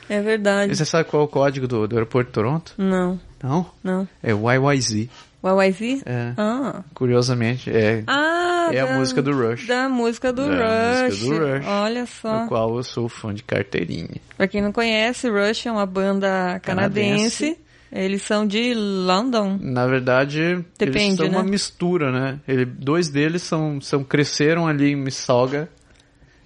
É 0.07 0.21
verdade. 0.21 0.73
E 0.73 0.75
você 0.75 0.85
sabe 0.85 1.09
qual 1.09 1.23
é 1.23 1.25
o 1.25 1.29
código 1.29 1.65
do, 1.67 1.87
do 1.87 1.95
aeroporto 1.95 2.27
de 2.27 2.33
Toronto? 2.33 2.73
Não. 2.77 3.19
Não? 3.41 3.65
Não. 3.83 4.07
É 4.21 4.31
YYZ. 4.31 5.09
YYZ? 5.49 6.03
É. 6.05 6.33
Ah. 6.37 6.83
Curiosamente, 6.93 7.69
é. 7.69 8.03
Ah, 8.07 8.69
é 8.71 8.83
da, 8.85 8.93
a 8.93 8.97
música 8.97 9.21
do 9.21 9.31
Rush. 9.31 9.67
Da 9.67 9.87
música 9.89 10.33
do, 10.33 10.47
Da 10.47 11.03
Rush. 11.03 11.19
música 11.21 11.35
do 11.35 11.53
Rush. 11.53 11.65
Olha 11.67 12.05
só. 12.05 12.41
No 12.41 12.47
qual 12.47 12.75
eu 12.77 12.83
sou 12.83 13.07
fã 13.09 13.33
de 13.33 13.43
carteirinha. 13.43 14.21
Pra 14.37 14.47
quem 14.47 14.61
não 14.61 14.71
conhece, 14.71 15.29
Rush 15.29 15.65
é 15.67 15.71
uma 15.71 15.85
banda 15.85 16.59
canadense. 16.63 17.45
Canadense. 17.55 17.65
Eles 17.91 18.23
são 18.23 18.45
de 18.45 18.73
London. 18.73 19.57
Na 19.61 19.87
verdade, 19.87 20.41
eles 20.41 20.65
Depende, 20.77 21.17
são 21.17 21.27
uma 21.27 21.43
né? 21.43 21.49
mistura, 21.49 22.11
né? 22.11 22.39
Ele, 22.45 22.65
dois 22.65 23.09
deles 23.09 23.43
são, 23.43 23.79
são 23.79 24.03
cresceram 24.03 24.67
ali 24.67 24.91
em 24.91 24.95
Mississauga 24.97 25.69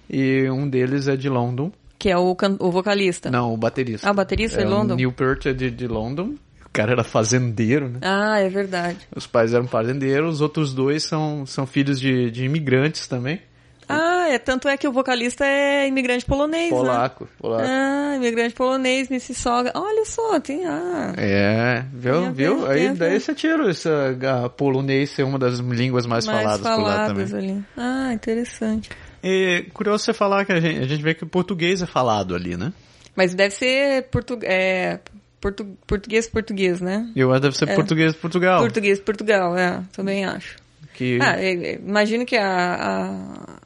e 0.08 0.48
um 0.48 0.68
deles 0.68 1.08
é 1.08 1.16
de 1.16 1.28
London. 1.28 1.72
Que 1.98 2.08
é 2.08 2.16
o, 2.16 2.36
o 2.60 2.70
vocalista. 2.70 3.30
Não, 3.30 3.52
o 3.52 3.56
baterista. 3.56 4.08
Ah, 4.08 4.12
o 4.12 4.14
baterista 4.14 4.60
é 4.60 4.64
é 4.64 4.66
London? 4.66 4.94
Neil 4.94 5.12
Peart 5.12 5.46
é 5.46 5.52
de, 5.52 5.70
de 5.70 5.86
London. 5.88 6.34
O 6.70 6.72
cara 6.72 6.92
era 6.92 7.02
fazendeiro, 7.04 7.88
né? 7.88 7.98
Ah, 8.00 8.38
é 8.38 8.48
verdade. 8.48 8.98
Os 9.14 9.26
pais 9.26 9.52
eram 9.52 9.66
fazendeiros, 9.66 10.34
os 10.36 10.40
outros 10.40 10.72
dois 10.72 11.02
são, 11.02 11.44
são 11.44 11.66
filhos 11.66 12.00
de, 12.00 12.30
de 12.30 12.44
imigrantes 12.44 13.08
também. 13.08 13.40
Ah, 13.88 14.28
é, 14.28 14.38
tanto 14.38 14.68
é 14.68 14.76
que 14.76 14.86
o 14.86 14.92
vocalista 14.92 15.44
é 15.44 15.88
imigrante 15.88 16.24
polonês, 16.24 16.70
né? 16.70 16.76
Polaco, 16.78 17.28
polaco. 17.40 17.64
Ah, 17.68 18.14
imigrante 18.14 18.54
polonês, 18.54 19.08
Mississauga. 19.08 19.72
Olha 19.74 20.04
só, 20.04 20.38
tem... 20.38 20.64
Ah, 20.64 21.12
É, 21.16 21.84
viu? 21.92 22.18
A 22.26 22.30
ver, 22.30 22.32
viu? 22.32 22.58
tem 22.60 22.68
Aí 22.70 22.86
a 22.86 22.92
daí 22.94 23.10
ver. 23.14 23.20
você 23.20 23.34
tira 23.34 23.68
essa 23.68 24.16
a 24.44 24.48
polonês 24.48 25.10
ser 25.10 25.24
uma 25.24 25.40
das 25.40 25.58
línguas 25.58 26.06
mais, 26.06 26.24
mais 26.24 26.38
faladas, 26.44 26.60
por 26.60 26.82
lá 26.84 27.06
também. 27.08 27.26
faladas 27.26 27.34
ali. 27.34 27.64
Ah, 27.76 28.12
interessante. 28.14 28.90
E 29.24 29.66
curioso 29.74 30.04
você 30.04 30.12
falar 30.12 30.44
que 30.44 30.52
a 30.52 30.60
gente, 30.60 30.78
a 30.78 30.86
gente 30.86 31.02
vê 31.02 31.12
que 31.12 31.24
o 31.24 31.26
português 31.26 31.82
é 31.82 31.86
falado 31.86 32.32
ali, 32.32 32.56
né? 32.56 32.72
Mas 33.16 33.34
deve 33.34 33.52
ser 33.52 34.04
portu 34.04 34.38
é, 34.44 35.00
portu 35.40 35.64
português, 35.86 36.28
português, 36.28 36.80
né? 36.80 37.08
Eu 37.16 37.30
acho 37.30 37.40
que 37.40 37.42
deve 37.42 37.56
ser 37.58 37.68
É. 37.68 37.74
português 37.74 38.14
Portugal. 38.14 38.60
Português, 38.60 39.00
Portugal, 39.00 39.56
é, 39.56 39.82
também 39.92 40.24
acho. 40.24 40.56
Que 40.94 41.18
Ah, 41.20 41.40
é, 41.40 41.52
é, 41.54 41.74
imagino 41.76 42.26
que 42.26 42.36
a, 42.36 42.74
a, 42.74 43.58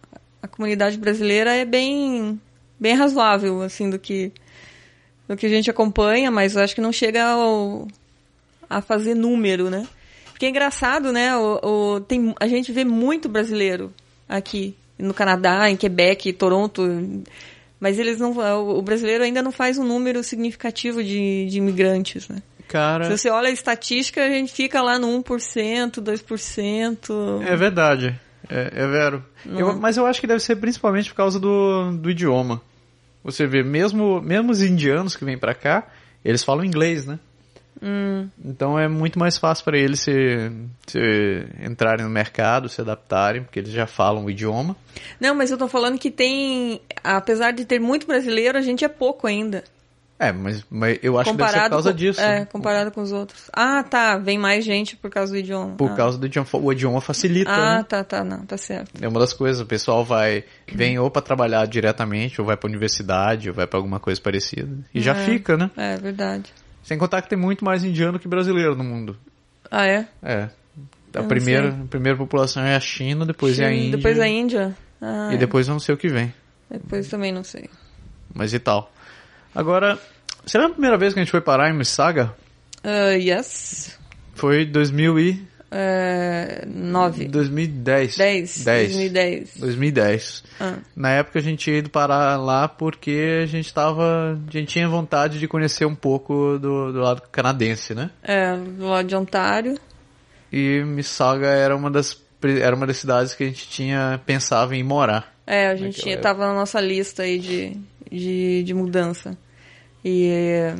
a 0.42 0.48
comunidade 0.48 0.96
brasileira 0.98 1.52
é 1.54 1.64
bem, 1.64 2.40
bem 2.78 2.94
razoável, 2.94 3.62
assim, 3.62 3.90
do 3.90 3.98
que, 3.98 4.30
do 5.28 5.36
que 5.36 5.46
a 5.46 5.48
gente 5.48 5.70
acompanha, 5.70 6.30
mas 6.30 6.54
eu 6.54 6.62
acho 6.62 6.74
que 6.74 6.80
não 6.80 6.92
chega 6.92 7.24
ao, 7.24 7.88
a 8.70 8.80
fazer 8.80 9.14
número, 9.14 9.68
né? 9.70 9.86
Porque 10.30 10.46
é 10.46 10.48
engraçado, 10.50 11.12
né? 11.12 11.36
O, 11.36 11.94
o- 11.96 12.00
tem, 12.00 12.34
a 12.38 12.46
gente 12.46 12.70
vê 12.72 12.84
muito 12.84 13.28
brasileiro 13.28 13.92
aqui, 14.28 14.76
no 14.98 15.12
Canadá, 15.14 15.68
em 15.70 15.76
Quebec, 15.76 16.32
Toronto, 16.34 16.82
mas 17.84 17.98
eles 17.98 18.18
não, 18.18 18.32
o 18.32 18.80
brasileiro 18.80 19.22
ainda 19.22 19.42
não 19.42 19.52
faz 19.52 19.76
um 19.76 19.84
número 19.84 20.24
significativo 20.24 21.04
de, 21.04 21.46
de 21.50 21.58
imigrantes, 21.58 22.26
né? 22.30 22.42
cara. 22.66 23.04
Se 23.04 23.18
você 23.18 23.28
olha 23.28 23.48
a 23.48 23.52
estatística, 23.52 24.24
a 24.24 24.28
gente 24.30 24.50
fica 24.54 24.80
lá 24.80 24.98
no 24.98 25.06
1%, 25.22 26.00
2%. 26.00 27.42
É 27.46 27.54
verdade. 27.54 28.18
É, 28.48 28.72
é 28.74 28.86
vero. 28.88 29.22
Eu- 29.46 29.78
mas 29.78 29.98
eu 29.98 30.06
acho 30.06 30.18
que 30.18 30.26
deve 30.26 30.40
ser 30.40 30.56
principalmente 30.56 31.10
por 31.10 31.16
causa 31.16 31.38
do, 31.38 31.92
do 31.98 32.10
idioma. 32.10 32.62
Você 33.22 33.46
vê, 33.46 33.62
mesmo, 33.62 34.18
mesmo 34.22 34.50
os 34.50 34.62
indianos 34.62 35.14
que 35.14 35.26
vêm 35.26 35.36
pra 35.36 35.54
cá, 35.54 35.86
eles 36.24 36.42
falam 36.42 36.64
inglês, 36.64 37.04
né? 37.04 37.18
Hum. 37.84 38.28
Então 38.42 38.78
é 38.78 38.88
muito 38.88 39.18
mais 39.18 39.36
fácil 39.36 39.62
para 39.64 39.76
eles 39.76 40.00
se, 40.00 40.50
se 40.86 41.46
entrarem 41.62 42.04
no 42.04 42.10
mercado, 42.10 42.68
se 42.68 42.80
adaptarem, 42.80 43.42
porque 43.42 43.58
eles 43.58 43.72
já 43.72 43.86
falam 43.86 44.24
o 44.24 44.30
idioma. 44.30 44.74
Não, 45.20 45.34
mas 45.34 45.50
eu 45.50 45.58
tô 45.58 45.68
falando 45.68 45.98
que 45.98 46.10
tem. 46.10 46.80
Apesar 47.02 47.52
de 47.52 47.66
ter 47.66 47.78
muito 47.78 48.06
brasileiro, 48.06 48.56
a 48.56 48.62
gente 48.62 48.84
é 48.84 48.88
pouco 48.88 49.26
ainda. 49.26 49.62
É, 50.16 50.32
mas, 50.32 50.64
mas 50.70 50.98
eu 51.02 51.18
acho 51.18 51.30
que 51.32 51.36
deve 51.36 51.50
ser 51.50 51.54
comparado 51.54 51.64
por 51.64 51.70
causa 51.70 51.90
com, 51.90 51.96
disso. 51.96 52.20
É, 52.20 52.38
né? 52.40 52.44
comparado 52.46 52.90
com 52.92 53.02
os 53.02 53.12
outros. 53.12 53.50
Ah, 53.52 53.82
tá. 53.82 54.16
Vem 54.16 54.38
mais 54.38 54.64
gente 54.64 54.96
por 54.96 55.10
causa 55.10 55.32
do 55.32 55.38
idioma. 55.38 55.74
Por 55.76 55.90
ah. 55.90 55.94
causa 55.94 56.16
do 56.16 56.24
idioma. 56.24 56.48
O 56.52 56.72
idioma 56.72 57.00
facilita, 57.00 57.50
Ah, 57.50 57.78
né? 57.78 57.84
tá, 57.86 58.04
tá. 58.04 58.24
Não, 58.24 58.46
tá 58.46 58.56
certo. 58.56 58.92
É 59.02 59.08
uma 59.08 59.18
das 59.18 59.32
coisas, 59.32 59.60
o 59.60 59.66
pessoal 59.66 60.04
vai, 60.04 60.44
vem 60.72 60.98
ou 60.98 61.10
para 61.10 61.20
trabalhar 61.20 61.66
diretamente, 61.66 62.40
ou 62.40 62.46
vai 62.46 62.56
para 62.56 62.68
universidade, 62.68 63.50
ou 63.50 63.54
vai 63.54 63.66
para 63.66 63.78
alguma 63.78 63.98
coisa 63.98 64.20
parecida. 64.20 64.70
E 64.94 65.00
já 65.00 65.12
É. 65.12 65.24
fica, 65.26 65.56
né? 65.56 65.70
É 65.76 65.96
verdade. 65.96 66.52
Sem 66.84 66.98
contar 66.98 67.22
que 67.22 67.28
tem 67.30 67.38
muito 67.38 67.64
mais 67.64 67.82
indiano 67.82 68.18
que 68.18 68.28
brasileiro 68.28 68.76
no 68.76 68.84
mundo. 68.84 69.16
Ah, 69.70 69.86
é? 69.86 70.06
É. 70.22 70.48
A 71.14 71.22
primeira, 71.22 71.70
a 71.70 71.86
primeira 71.88 72.16
população 72.18 72.62
é 72.62 72.76
a 72.76 72.80
China, 72.80 73.24
depois 73.24 73.58
é 73.58 73.66
a 73.66 73.72
Índia. 73.72 73.96
Depois 73.96 74.20
a 74.20 74.28
Índia. 74.28 74.76
Ah, 75.00 75.30
E 75.32 75.36
depois 75.38 75.66
não 75.66 75.78
sei 75.80 75.94
o 75.94 75.98
que 75.98 76.08
vem. 76.08 76.32
depois 76.70 77.08
também 77.08 77.32
não 77.32 77.42
sei. 77.42 77.68
Mas 78.32 78.52
e 78.52 78.58
tal. 78.58 78.92
Agora, 79.54 79.98
lembra 80.52 80.68
a 80.68 80.72
primeira 80.72 80.98
vez 80.98 81.14
que 81.14 81.20
a 81.20 81.22
gente 81.22 81.30
foi 81.30 81.40
parar 81.40 81.70
em 81.70 81.76
Mississauga? 81.76 82.34
Ah, 82.82 83.12
yes. 83.12 83.98
Foi 84.34 84.66
2000 84.66 85.18
e... 85.20 85.53
É, 85.76 86.64
nove. 86.68 87.26
2010. 87.26 88.16
10. 88.16 88.64
10. 88.64 88.94
2010. 88.94 89.56
2010. 89.58 90.44
Ah. 90.60 90.76
Na 90.94 91.10
época 91.10 91.40
a 91.40 91.42
gente 91.42 91.58
tinha 91.64 91.78
ido 91.78 91.90
parar 91.90 92.36
lá 92.36 92.68
porque 92.68 93.40
a 93.42 93.46
gente 93.46 93.74
tava. 93.74 94.38
A 94.46 94.50
gente 94.52 94.68
tinha 94.68 94.88
vontade 94.88 95.40
de 95.40 95.48
conhecer 95.48 95.84
um 95.84 95.94
pouco 95.94 96.60
do, 96.60 96.92
do 96.92 97.00
lado 97.00 97.22
canadense, 97.32 97.92
né? 97.92 98.10
É, 98.22 98.56
do 98.56 98.86
lado 98.86 99.08
de 99.08 99.16
Ontário. 99.16 99.76
E 100.52 100.84
Mississauga 100.84 101.48
era 101.48 101.74
uma 101.74 101.90
das 101.90 102.22
era 102.60 102.76
uma 102.76 102.86
das 102.86 102.98
cidades 102.98 103.34
que 103.34 103.42
a 103.42 103.46
gente 103.46 103.68
tinha 103.68 104.20
pensava 104.24 104.76
em 104.76 104.84
morar. 104.84 105.34
É, 105.44 105.66
a 105.66 105.74
gente 105.74 106.00
tinha, 106.00 106.14
época. 106.14 106.28
tava 106.28 106.46
na 106.46 106.54
nossa 106.54 106.80
lista 106.80 107.24
aí 107.24 107.40
de, 107.40 107.76
de, 108.12 108.62
de 108.62 108.74
mudança. 108.74 109.36
E, 110.04 110.72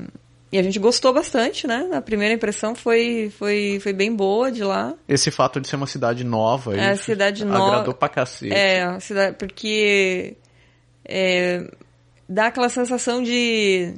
e 0.55 0.59
a 0.59 0.63
gente 0.63 0.79
gostou 0.79 1.13
bastante, 1.13 1.67
né? 1.67 1.91
A 1.93 2.01
primeira 2.01 2.33
impressão 2.33 2.77
foi, 2.77 3.29
foi, 3.37 3.81
foi 3.83 3.93
bem 3.93 4.15
boa 4.15 4.53
de 4.53 4.63
lá. 4.63 4.95
Esse 5.09 5.29
fato 5.33 5.61
de 5.61 5.67
ser 5.67 5.75
uma 5.75 5.89
cidade 5.89 6.23
nova, 6.23 6.77
É, 6.79 6.95
cidade 6.95 7.45
nova. 7.45 7.73
agradou 7.73 7.93
pra 7.93 8.09
cacete. 8.09 8.55
É, 8.55 9.01
cidade, 9.01 9.35
porque 9.37 10.37
é, 11.05 11.69
dá 12.29 12.47
aquela 12.47 12.69
sensação 12.69 13.21
de, 13.21 13.95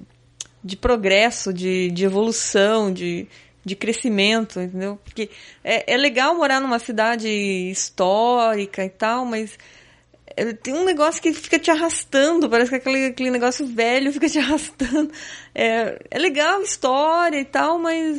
de 0.64 0.78
progresso, 0.78 1.52
de, 1.52 1.90
de 1.90 2.06
evolução, 2.06 2.90
de, 2.90 3.28
de 3.62 3.76
crescimento, 3.76 4.58
entendeu? 4.58 4.98
Porque 5.04 5.28
é, 5.62 5.92
é 5.92 5.96
legal 5.98 6.34
morar 6.34 6.58
numa 6.58 6.78
cidade 6.78 7.28
histórica 7.28 8.82
e 8.82 8.88
tal, 8.88 9.26
mas 9.26 9.58
tem 10.62 10.74
um 10.74 10.84
negócio 10.84 11.20
que 11.22 11.32
fica 11.32 11.58
te 11.58 11.70
arrastando, 11.70 12.48
parece 12.50 12.70
que 12.70 12.76
aquele, 12.76 13.06
aquele 13.06 13.30
negócio 13.30 13.66
velho 13.66 14.12
fica 14.14 14.28
te 14.28 14.38
arrastando. 14.38 15.10
É, 15.54 15.98
é 16.10 16.18
legal, 16.18 16.60
história 16.62 17.38
e 17.40 17.44
tal, 17.44 17.78
mas 17.78 18.18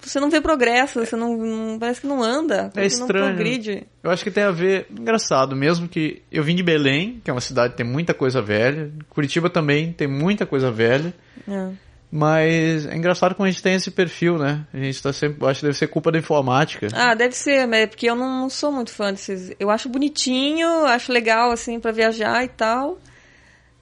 você 0.00 0.18
não 0.18 0.28
vê 0.28 0.40
progresso, 0.40 0.98
você 1.04 1.14
não, 1.14 1.36
não- 1.36 1.78
parece 1.78 2.00
que 2.00 2.06
não 2.06 2.22
anda, 2.22 2.66
É 2.74 2.88
que 2.88 2.96
não 2.96 3.04
estranho. 3.06 3.24
progride. 3.34 3.86
Eu 4.02 4.10
acho 4.10 4.24
que 4.24 4.30
tem 4.30 4.42
a 4.44 4.50
ver. 4.50 4.86
Engraçado, 4.90 5.54
mesmo 5.54 5.88
que 5.88 6.22
eu 6.30 6.42
vim 6.42 6.56
de 6.56 6.62
Belém, 6.62 7.20
que 7.24 7.30
é 7.30 7.32
uma 7.34 7.40
cidade 7.40 7.72
que 7.72 7.76
tem 7.76 7.86
muita 7.86 8.12
coisa 8.12 8.42
velha. 8.42 8.90
Curitiba 9.08 9.48
também 9.48 9.92
tem 9.92 10.08
muita 10.08 10.44
coisa 10.46 10.70
velha. 10.72 11.14
É. 11.48 11.68
Mas 12.10 12.86
é 12.86 12.96
engraçado 12.96 13.34
como 13.34 13.46
a 13.46 13.50
gente 13.50 13.62
tem 13.62 13.74
esse 13.74 13.90
perfil, 13.90 14.38
né? 14.38 14.64
A 14.72 14.78
gente 14.78 15.02
tá 15.02 15.12
sempre. 15.12 15.44
Acho 15.46 15.60
que 15.60 15.66
deve 15.66 15.76
ser 15.78 15.88
culpa 15.88 16.12
da 16.12 16.18
informática. 16.18 16.88
Ah, 16.94 17.14
deve 17.14 17.34
ser, 17.34 17.66
mas 17.66 17.80
é 17.80 17.86
porque 17.86 18.08
eu 18.08 18.14
não, 18.14 18.42
não 18.42 18.48
sou 18.50 18.70
muito 18.70 18.90
fã 18.92 19.12
desses. 19.12 19.52
Eu 19.58 19.70
acho 19.70 19.88
bonitinho, 19.88 20.68
acho 20.86 21.12
legal, 21.12 21.50
assim, 21.50 21.80
para 21.80 21.90
viajar 21.92 22.44
e 22.44 22.48
tal. 22.48 22.98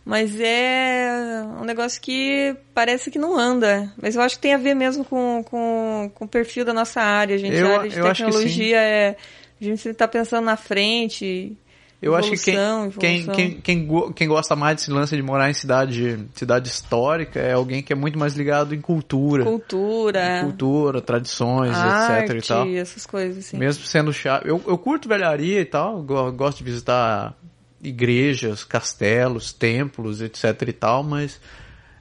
Mas 0.04 0.38
é 0.38 1.42
um 1.60 1.64
negócio 1.64 2.00
que 2.00 2.54
parece 2.74 3.10
que 3.10 3.18
não 3.18 3.38
anda. 3.38 3.90
Mas 4.00 4.16
eu 4.16 4.22
acho 4.22 4.36
que 4.36 4.42
tem 4.42 4.52
a 4.54 4.58
ver 4.58 4.74
mesmo 4.74 5.04
com, 5.04 5.42
com, 5.44 6.10
com 6.14 6.24
o 6.26 6.28
perfil 6.28 6.64
da 6.64 6.74
nossa 6.74 7.00
área. 7.00 7.38
Gente, 7.38 7.56
Eu- 7.56 7.68
a 7.68 7.78
área 7.78 7.90
de 7.90 8.00
tecnologia 8.00 8.78
é. 8.80 9.16
A 9.60 9.64
gente 9.64 9.94
tá 9.94 10.06
pensando 10.06 10.44
na 10.44 10.56
frente. 10.56 11.56
Eu 12.04 12.14
acho 12.14 12.30
que 12.32 12.36
quem, 12.36 12.54
evolução, 12.54 12.90
quem, 12.90 13.20
evolução. 13.20 13.34
quem, 13.34 13.60
quem, 13.60 14.12
quem 14.14 14.28
gosta 14.28 14.54
mais 14.54 14.76
desse 14.76 14.90
lance 14.90 15.16
de 15.16 15.22
morar 15.22 15.48
em 15.50 15.54
cidade, 15.54 16.26
cidade 16.34 16.68
histórica 16.68 17.40
é 17.40 17.52
alguém 17.54 17.82
que 17.82 17.92
é 17.92 17.96
muito 17.96 18.18
mais 18.18 18.34
ligado 18.34 18.74
em 18.74 18.80
cultura. 18.80 19.44
Cultura, 19.44 20.40
Cultura, 20.44 21.00
tradições, 21.00 21.76
arte, 21.76 22.32
etc 22.32 22.44
e 22.44 22.46
tal. 22.48 22.68
essas 22.68 23.06
coisas. 23.06 23.52
Mesmo 23.52 23.84
sendo 23.84 24.12
chato. 24.12 24.46
Eu, 24.46 24.62
eu 24.66 24.76
curto 24.76 25.08
velharia 25.08 25.60
e 25.60 25.64
tal, 25.64 26.02
go- 26.02 26.30
gosto 26.32 26.58
de 26.58 26.64
visitar 26.64 27.34
igrejas, 27.82 28.64
castelos, 28.64 29.52
templos, 29.52 30.20
etc 30.20 30.44
e 30.68 30.72
tal, 30.72 31.02
mas 31.02 31.40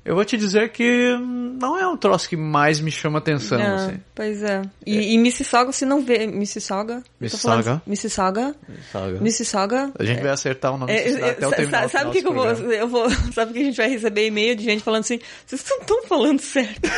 eu 0.05 0.15
vou 0.15 0.25
te 0.25 0.35
dizer 0.37 0.71
que 0.71 1.17
não 1.59 1.79
é 1.79 1.87
um 1.87 1.95
troço 1.95 2.27
que 2.27 2.35
mais 2.35 2.79
me 2.81 2.91
chama 2.91 3.19
atenção, 3.19 3.57
Não, 3.57 3.75
assim. 3.75 3.99
Pois 4.13 4.43
é. 4.43 4.61
E, 4.85 5.13
e 5.13 5.17
Mississauga, 5.17 5.71
se 5.71 5.85
não 5.85 6.01
vê. 6.03 6.27
Mississauga? 6.27 7.03
Falando- 7.39 7.81
Mississauga? 7.87 8.55
Mississauga? 8.67 9.19
Mississauga? 9.21 9.91
A 9.97 10.03
gente 10.03 10.21
vai 10.21 10.31
acertar 10.31 10.73
o 10.73 10.77
nome 10.77 10.91
É, 10.91 11.03
cidade 11.03 11.23
é, 11.23 11.29
até 11.31 11.47
o 11.47 11.51
terminar 11.51 11.89
sabe 11.89 12.09
o 12.09 12.11
que, 12.11 12.21
que 12.21 12.27
eu 12.27 12.33
vou, 12.33 12.45
eu 12.47 12.87
vou. 12.87 13.09
Sabe 13.33 13.53
que 13.53 13.59
a 13.59 13.63
gente 13.63 13.77
vai 13.77 13.89
receber 13.89 14.27
e-mail 14.27 14.55
de 14.55 14.63
gente 14.63 14.83
falando 14.83 15.01
assim: 15.01 15.19
vocês 15.45 15.63
não 15.69 15.79
estão 15.79 16.03
falando 16.03 16.39
certo. 16.39 16.89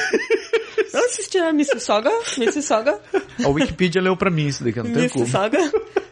Não 0.94 1.06
assistir 1.06 1.38
a 1.40 1.54
Mississauga? 1.54 2.10
Mississauga? 2.38 3.00
A 3.44 3.48
Wikipedia 3.50 4.02
leu 4.02 4.16
pra 4.18 4.32
mim 4.32 4.48
isso 4.48 4.64
daqui, 4.64 4.78
não 4.78 4.86
tem 4.86 5.10
como. 5.10 5.26
Mississauga? 5.26 5.60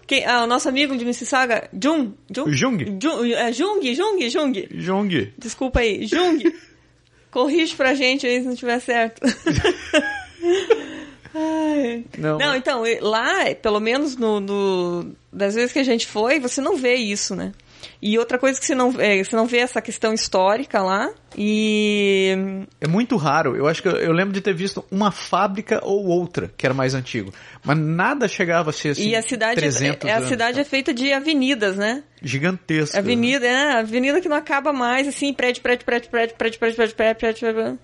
Quem, 0.05 0.25
ah, 0.25 0.43
o 0.43 0.47
nosso 0.47 0.67
amigo 0.69 0.95
de 0.97 1.05
Mississauga, 1.05 1.69
Jung. 1.73 2.13
Jung? 2.29 2.51
Jung. 2.53 2.99
Jung, 3.01 3.33
é, 3.33 3.51
Jung, 3.51 3.95
Jung, 3.95 4.29
Jung. 4.29 4.67
Jung. 4.71 5.33
Desculpa 5.37 5.79
aí, 5.79 6.05
Jung. 6.05 6.43
Corrige 7.33 7.75
pra 7.75 7.93
gente 7.95 8.25
aí 8.27 8.39
se 8.41 8.47
não 8.47 8.55
tiver 8.55 8.79
certo. 8.79 9.19
Não, 12.17 12.37
Não, 12.37 12.47
mas- 12.49 12.57
então, 12.57 12.83
lá, 13.01 13.53
pelo 13.59 13.79
menos 13.79 14.15
no, 14.15 14.39
no- 14.39 15.15
das 15.31 15.55
vezes 15.55 15.71
que 15.73 15.79
a 15.79 15.83
gente 15.83 16.05
foi, 16.05 16.39
você 16.39 16.61
não 16.61 16.77
vê 16.77 16.93
isso, 16.95 17.35
né? 17.35 17.51
E 18.05 18.19
outra 18.19 18.37
coisa 18.37 18.59
que 18.59 18.65
você 18.65 18.75
não, 18.75 18.93
é, 18.99 19.23
você 19.23 19.33
não 19.33 19.47
vê 19.47 19.59
essa 19.59 19.81
questão 19.81 20.13
histórica 20.13 20.81
lá. 20.81 21.09
E. 21.37 22.35
É 22.81 22.85
muito 22.85 23.15
raro. 23.15 23.55
Eu 23.55 23.65
acho 23.65 23.81
que 23.81 23.87
eu, 23.87 23.93
eu 23.93 24.11
lembro 24.11 24.33
de 24.33 24.41
ter 24.41 24.53
visto 24.53 24.83
uma 24.91 25.09
fábrica 25.09 25.79
ou 25.81 26.05
outra 26.07 26.51
que 26.57 26.65
era 26.65 26.73
mais 26.73 26.93
antigo. 26.93 27.31
Mas 27.63 27.77
nada 27.77 28.27
chegava 28.27 28.71
a 28.71 28.73
ser 28.73 28.89
assim. 28.89 29.07
e 29.07 29.15
a 29.15 29.21
cidade, 29.21 29.55
300 29.55 30.03
é, 30.05 30.11
a 30.11 30.17
anos, 30.17 30.27
cidade 30.27 30.59
é 30.59 30.65
feita 30.65 30.93
de 30.93 31.13
avenidas, 31.13 31.77
né? 31.77 32.03
gigantesca. 32.21 32.99
Avenida, 32.99 33.47
é, 33.47 33.79
avenida 33.79 34.19
que 34.19 34.27
não 34.27 34.37
acaba 34.37 34.73
mais, 34.73 35.07
assim, 35.07 35.33
prédio, 35.33 35.61
prédio, 35.61 35.85
prédio, 35.85 36.09
prédio, 36.09 36.35
prédio, 36.35 36.59
prédio, 36.59 36.75
prédio, 36.75 36.95
prédio, 36.95 37.19
prédio, 37.19 37.53
prédio. 37.53 37.79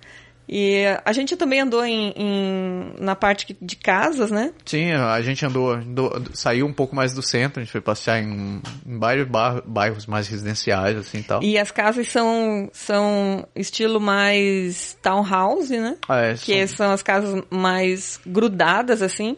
E 0.52 0.84
a 1.06 1.14
gente 1.14 1.38
também 1.38 1.60
andou 1.62 1.86
em, 1.86 2.12
em- 2.18 2.94
na 3.00 3.16
parte 3.16 3.56
de 3.62 3.76
casas, 3.76 4.32
né? 4.32 4.52
Sim, 4.66 4.92
a 4.94 5.22
gente 5.22 5.46
andou, 5.46 5.74
andou- 5.74 6.24
saiu 6.34 6.66
um 6.66 6.74
pouco 6.74 6.96
mais 6.96 7.14
do 7.14 7.22
centro, 7.22 7.60
a 7.62 7.64
gente 7.64 7.72
foi 7.72 7.82
passear 7.82 8.20
em, 8.20 8.60
em 8.84 8.98
bairros, 8.98 9.28
bar- 9.28 9.62
bairros 9.64 10.08
mais 10.08 10.28
residenciais, 10.28 10.98
assim 10.98 11.20
e 11.20 11.24
tal. 11.24 11.44
E 11.44 11.56
as 11.56 11.70
casas 11.70 12.08
são, 12.08 12.68
são 12.74 13.48
estilo 13.56 14.00
mais 14.02 14.98
townhouse, 15.04 15.78
né? 15.78 15.98
Ah, 16.10 16.18
é, 16.22 16.34
Que 16.34 16.66
são- 16.68 16.78
são 16.78 16.92
as 16.94 17.04
casas 17.04 17.44
mais 17.52 18.20
grudadas, 18.26 19.04
assim. 19.04 19.38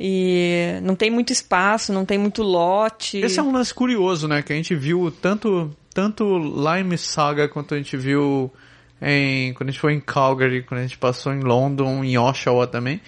E 0.00 0.78
não 0.82 0.94
tem 0.94 1.10
muito 1.10 1.32
espaço, 1.32 1.92
não 1.92 2.04
tem 2.04 2.18
muito 2.18 2.42
lote. 2.42 3.16
Esse 3.18 3.40
é 3.40 3.42
um 3.42 3.50
lance 3.50 3.72
curioso, 3.74 4.28
né? 4.28 4.42
Que 4.42 4.52
a 4.52 4.56
gente 4.56 4.74
viu 4.74 5.10
tanto, 5.10 5.74
tanto 5.92 6.24
lá 6.36 6.78
em 6.78 6.84
Mississauga 6.84 7.48
quanto 7.48 7.74
a 7.74 7.78
gente 7.78 7.96
viu 7.96 8.52
em, 9.00 9.52
quando 9.54 9.68
a 9.68 9.72
gente 9.72 9.80
foi 9.80 9.92
em 9.94 10.00
Calgary, 10.00 10.62
quando 10.62 10.80
a 10.80 10.82
gente 10.82 10.98
passou 10.98 11.32
em 11.32 11.40
London, 11.40 12.02
em 12.04 12.16
Oshawa 12.18 12.66
também. 12.66 13.00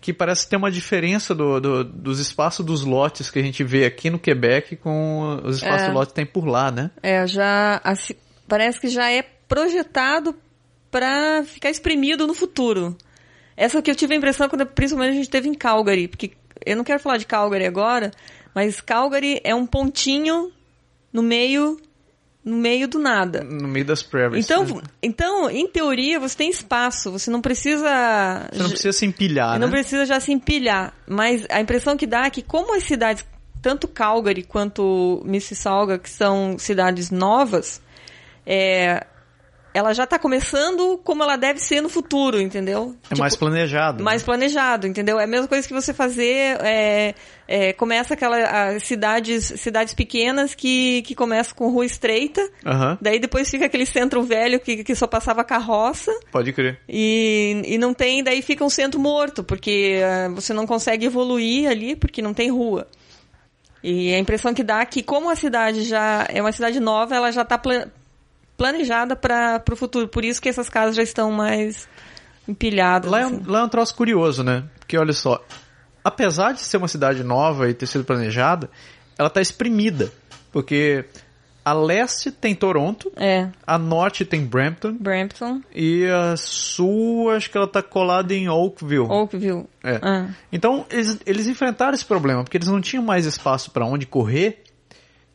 Que 0.00 0.14
parece 0.14 0.48
ter 0.48 0.56
uma 0.56 0.70
diferença 0.70 1.34
do, 1.34 1.60
do- 1.60 1.84
dos 1.84 2.18
espaços 2.20 2.64
dos 2.64 2.84
lotes 2.84 3.30
que 3.30 3.38
a 3.38 3.42
gente 3.42 3.62
vê 3.62 3.84
aqui 3.84 4.08
no 4.08 4.18
Quebec 4.18 4.76
com 4.76 5.40
os 5.44 5.56
espaços 5.56 5.82
É. 5.82 5.88
do 5.90 5.94
lote 5.94 6.08
que 6.08 6.14
tem 6.14 6.24
por 6.24 6.46
lá, 6.46 6.70
né? 6.70 6.90
É, 7.02 7.26
já 7.26 7.80
assim, 7.84 8.14
parece 8.48 8.80
que 8.80 8.88
já 8.88 9.10
é 9.10 9.22
projetado 9.46 10.34
para 10.90 11.44
ficar 11.44 11.68
exprimido 11.70 12.26
no 12.26 12.32
futuro. 12.32 12.96
Essa 13.56 13.82
que 13.82 13.90
eu 13.90 13.94
tive 13.94 14.14
a 14.14 14.16
impressão 14.16 14.48
quando 14.48 14.64
principalmente 14.64 15.12
a 15.12 15.16
gente 15.16 15.28
teve 15.28 15.48
em 15.50 15.54
Calgary, 15.54 16.08
porque 16.08 16.32
eu 16.64 16.76
não 16.76 16.84
quero 16.84 16.98
falar 16.98 17.18
de 17.18 17.26
Calgary 17.26 17.66
agora, 17.66 18.10
mas 18.54 18.80
Calgary 18.80 19.38
é 19.44 19.54
um 19.54 19.66
pontinho 19.66 20.50
no 21.12 21.22
meio 21.22 21.76
no 22.44 22.56
meio 22.56 22.88
do 22.88 22.98
nada. 22.98 23.44
No 23.44 23.68
meio 23.68 23.84
das 23.84 24.02
prairies. 24.02 24.44
Então, 24.44 24.64
né? 24.64 24.82
então, 25.02 25.50
em 25.50 25.66
teoria, 25.66 26.18
você 26.18 26.36
tem 26.36 26.50
espaço, 26.50 27.10
você 27.10 27.30
não 27.30 27.40
precisa 27.40 28.48
Você 28.52 28.62
não 28.62 28.70
precisa 28.70 28.92
se 28.92 29.06
empilhar, 29.06 29.58
não 29.58 29.66
né? 29.66 29.72
precisa 29.72 30.06
já 30.06 30.18
se 30.18 30.32
empilhar, 30.32 30.94
mas 31.06 31.46
a 31.50 31.60
impressão 31.60 31.96
que 31.96 32.06
dá 32.06 32.24
é 32.24 32.30
que 32.30 32.42
como 32.42 32.74
as 32.74 32.84
cidades, 32.84 33.24
tanto 33.60 33.86
Calgary 33.86 34.42
quanto 34.42 35.22
Mississauga, 35.24 35.98
que 35.98 36.08
são 36.08 36.58
cidades 36.58 37.10
novas, 37.10 37.82
é, 38.46 39.06
ela 39.72 39.92
já 39.92 40.04
está 40.04 40.18
começando 40.18 40.98
como 41.04 41.22
ela 41.22 41.36
deve 41.36 41.60
ser 41.60 41.80
no 41.80 41.88
futuro, 41.88 42.40
entendeu? 42.40 42.96
É 43.10 43.16
mais 43.16 43.36
planejado. 43.36 43.98
né? 43.98 44.04
mais 44.04 44.22
planejado, 44.22 44.86
entendeu? 44.86 45.18
É 45.18 45.24
a 45.24 45.26
mesma 45.26 45.46
coisa 45.46 45.66
que 45.66 45.72
você 45.72 45.94
fazer, 45.94 46.58
é, 46.60 47.14
é, 47.46 47.72
começa 47.72 48.14
aquela 48.14 48.78
cidades, 48.80 49.52
cidades 49.56 49.94
pequenas 49.94 50.54
que, 50.54 51.02
que 51.02 51.14
começam 51.14 51.54
com 51.54 51.70
rua 51.70 51.86
estreita, 51.86 52.46
Aham, 52.66 52.98
daí 53.00 53.18
depois 53.18 53.48
fica 53.48 53.66
aquele 53.66 53.86
centro 53.86 54.22
velho 54.22 54.58
que, 54.58 54.82
que 54.82 54.94
só 54.94 55.06
passava 55.06 55.44
carroça, 55.44 56.12
pode 56.32 56.52
crer. 56.52 56.80
e, 56.88 57.62
e 57.64 57.78
não 57.78 57.94
tem, 57.94 58.22
daí 58.24 58.42
fica 58.42 58.64
um 58.64 58.70
centro 58.70 58.98
morto, 58.98 59.44
porque 59.44 60.00
ah, 60.04 60.28
você 60.30 60.52
não 60.52 60.66
consegue 60.66 61.06
evoluir 61.06 61.68
ali, 61.68 61.94
porque 61.94 62.20
não 62.20 62.34
tem 62.34 62.50
rua. 62.50 62.86
E 63.82 64.14
a 64.14 64.18
impressão 64.18 64.52
que 64.52 64.62
dá 64.62 64.80
é 64.80 64.84
que, 64.84 65.02
como 65.02 65.30
a 65.30 65.36
cidade 65.36 65.84
já 65.84 66.26
é 66.28 66.40
uma 66.40 66.52
cidade 66.52 66.78
nova, 66.78 67.14
ela 67.14 67.30
já 67.30 67.42
está 67.42 67.58
planejada 68.60 69.16
para 69.16 69.64
o 69.72 69.76
futuro. 69.76 70.06
Por 70.06 70.22
isso 70.22 70.42
que 70.42 70.46
essas 70.46 70.68
casas 70.68 70.94
já 70.94 71.02
estão 71.02 71.32
mais 71.32 71.88
empilhadas. 72.46 73.10
Lá 73.10 73.20
é, 73.20 73.22
assim. 73.22 73.36
um, 73.36 73.50
lá 73.50 73.60
é 73.60 73.64
um 73.64 73.68
troço 73.70 73.94
curioso, 73.94 74.44
né? 74.44 74.64
Porque 74.78 74.98
olha 74.98 75.14
só, 75.14 75.42
apesar 76.04 76.52
de 76.52 76.60
ser 76.60 76.76
uma 76.76 76.86
cidade 76.86 77.24
nova 77.24 77.70
e 77.70 77.74
ter 77.74 77.86
sido 77.86 78.04
planejada, 78.04 78.68
ela 79.16 79.30
tá 79.30 79.40
exprimida. 79.40 80.12
Porque 80.52 81.06
a 81.64 81.72
leste 81.72 82.30
tem 82.30 82.54
Toronto, 82.54 83.10
É, 83.16 83.48
a 83.66 83.78
norte 83.78 84.26
tem 84.26 84.44
Brampton 84.44 84.92
Brampton, 85.00 85.62
e 85.74 86.04
a 86.06 86.36
sul 86.36 87.30
acho 87.30 87.50
que 87.50 87.56
ela 87.56 87.66
tá 87.66 87.82
colada 87.82 88.34
em 88.34 88.46
Oakville. 88.50 89.08
Oakville. 89.08 89.64
É. 89.82 90.00
Ah. 90.02 90.28
Então 90.52 90.84
eles, 90.90 91.18
eles 91.24 91.46
enfrentaram 91.46 91.94
esse 91.94 92.04
problema 92.04 92.44
porque 92.44 92.58
eles 92.58 92.68
não 92.68 92.80
tinham 92.80 93.02
mais 93.02 93.24
espaço 93.24 93.70
para 93.70 93.86
onde 93.86 94.04
correr 94.04 94.64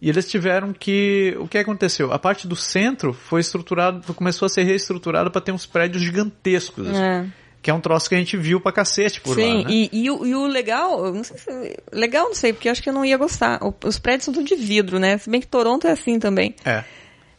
e 0.06 0.10
eles 0.10 0.30
tiveram 0.30 0.72
que 0.72 1.36
o 1.40 1.48
que 1.48 1.58
aconteceu? 1.58 2.14
A 2.14 2.20
parte 2.20 2.48
do 2.48 2.56
centro 2.56 3.12
foi 3.12 3.42
estruturado, 3.42 4.14
começou 4.14 4.46
a 4.46 4.50
ser 4.50 4.62
reestruturada 4.62 5.32
para 5.32 5.42
ter 5.42 5.52
uns 5.52 5.66
prédios 5.66 6.04
gigantescos. 6.04 6.88
assim. 6.88 7.02
É. 7.02 7.26
Que 7.60 7.72
é 7.72 7.74
um 7.74 7.82
troço 7.82 8.08
que 8.08 8.14
a 8.14 8.18
gente 8.20 8.38
viu 8.38 8.62
pra 8.62 8.72
cacete 8.72 9.20
por 9.20 9.34
Sim, 9.34 9.64
lá, 9.64 9.64
né? 9.64 9.66
e, 9.68 9.90
e, 9.92 10.12
o, 10.12 10.24
e 10.24 10.36
o 10.36 10.46
legal, 10.46 11.12
não 11.12 11.24
sei 11.24 11.40
se, 11.40 11.78
legal 11.92 12.26
não 12.26 12.36
sei, 12.36 12.54
porque 12.54 12.68
eu 12.68 12.72
acho 12.72 12.84
que 12.84 12.90
eu 12.90 12.94
não 12.94 13.04
ia 13.04 13.18
gostar. 13.18 13.60
Os 13.84 13.98
prédios 13.98 14.26
são 14.26 14.34
tudo 14.36 14.46
de 14.46 14.56
vidro, 14.56 15.00
né? 15.00 15.18
Se 15.18 15.28
bem 15.28 15.42
que 15.42 15.48
Toronto 15.48 15.88
é 15.88 15.92
assim 15.94 16.20
também. 16.20 16.54
É. 16.64 16.84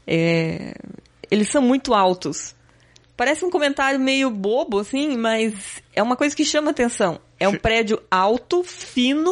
É, 0.05 0.74
eles 1.31 1.48
são 1.48 1.62
muito 1.62 1.94
altos. 1.94 2.52
Parece 3.16 3.44
um 3.44 3.50
comentário 3.50 4.00
meio 4.00 4.29
bobo, 4.29 4.81
assim, 4.81 5.16
mas 5.16 5.81
é 5.94 6.02
uma 6.02 6.16
coisa 6.16 6.35
que 6.35 6.44
chama 6.44 6.72
atenção. 6.72 7.20
É 7.38 7.46
um 7.46 7.55
prédio 7.55 8.02
alto, 8.11 8.64
fino 8.64 9.31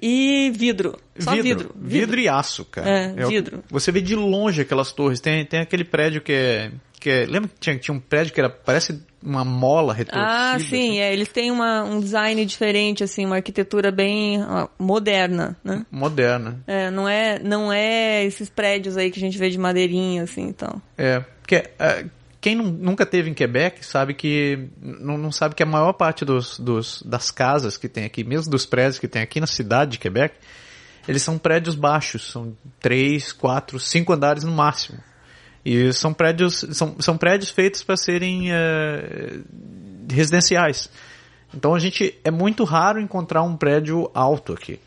e 0.00 0.50
vidro. 0.54 0.98
Só 1.18 1.32
vidro. 1.32 1.74
vidro. 1.76 2.20
e 2.20 2.28
aço, 2.28 2.64
cara. 2.64 2.88
É, 2.88 3.24
o- 3.26 3.28
vidro. 3.28 3.64
Você 3.70 3.90
vê 3.90 4.00
de 4.00 4.14
longe 4.14 4.62
aquelas 4.62 4.92
torres. 4.92 5.20
Tem, 5.20 5.44
tem 5.44 5.60
aquele 5.60 5.84
prédio 5.84 6.20
que 6.20 6.32
é, 6.32 6.70
que 7.00 7.10
é. 7.10 7.26
Lembra 7.26 7.48
que 7.48 7.58
tinha, 7.58 7.76
tinha 7.78 7.94
um 7.94 8.00
prédio 8.00 8.32
que 8.32 8.40
era. 8.40 8.48
Parece 8.48 9.02
uma 9.20 9.44
mola 9.44 9.92
retorcida. 9.92 10.24
Ah, 10.24 10.58
sim, 10.60 10.64
assim? 10.64 10.98
é, 11.00 11.12
eles 11.12 11.28
têm 11.28 11.50
uma, 11.50 11.82
um 11.82 11.98
design 11.98 12.44
diferente, 12.46 13.02
assim, 13.02 13.26
uma 13.26 13.36
arquitetura 13.36 13.90
bem 13.90 14.40
ó, 14.44 14.68
moderna, 14.78 15.56
né? 15.64 15.84
Moderna. 15.90 16.62
É, 16.66 16.90
não 16.90 17.08
é, 17.08 17.38
não 17.40 17.72
é 17.72 18.24
esses 18.24 18.48
prédios 18.48 18.96
aí 18.96 19.10
que 19.10 19.18
a 19.18 19.20
gente 19.20 19.36
vê 19.36 19.50
de 19.50 19.58
madeirinha, 19.58 20.22
assim, 20.22 20.42
então. 20.42 20.80
É. 20.96 21.20
Porque. 21.40 21.64
Quem 22.48 22.54
nu- 22.54 22.70
nunca 22.70 23.04
teve 23.04 23.28
em 23.28 23.34
Quebec 23.34 23.84
sabe 23.84 24.14
que. 24.14 24.70
Não, 24.80 25.18
não 25.18 25.30
sabe 25.30 25.54
que 25.54 25.62
a 25.62 25.66
maior 25.66 25.92
parte 25.92 26.24
dos, 26.24 26.58
dos, 26.58 27.02
das 27.02 27.30
casas 27.30 27.76
que 27.76 27.88
tem 27.88 28.04
aqui, 28.04 28.24
mesmo 28.24 28.50
dos 28.50 28.64
prédios 28.64 28.98
que 28.98 29.06
tem 29.06 29.20
aqui 29.20 29.38
na 29.38 29.46
cidade 29.46 29.92
de 29.92 29.98
Quebec, 29.98 30.34
eles 31.06 31.22
são 31.22 31.36
prédios 31.36 31.74
baixos. 31.74 32.30
São 32.30 32.56
três, 32.80 33.32
quatro, 33.32 33.78
cinco 33.78 34.14
andares 34.14 34.44
no 34.44 34.52
máximo. 34.52 34.98
E 35.62 35.92
são 35.92 36.14
prédios, 36.14 36.64
são, 36.72 36.96
são 37.00 37.18
prédios 37.18 37.50
feitos 37.50 37.82
para 37.82 37.98
serem 37.98 38.50
uh, 38.50 39.44
residenciais. 40.10 40.88
Então 41.54 41.74
a 41.74 41.78
gente 41.78 42.18
é 42.24 42.30
muito 42.30 42.64
raro 42.64 42.98
encontrar 42.98 43.42
um 43.42 43.56
prédio 43.58 44.10
alto 44.14 44.54
aqui. 44.54 44.80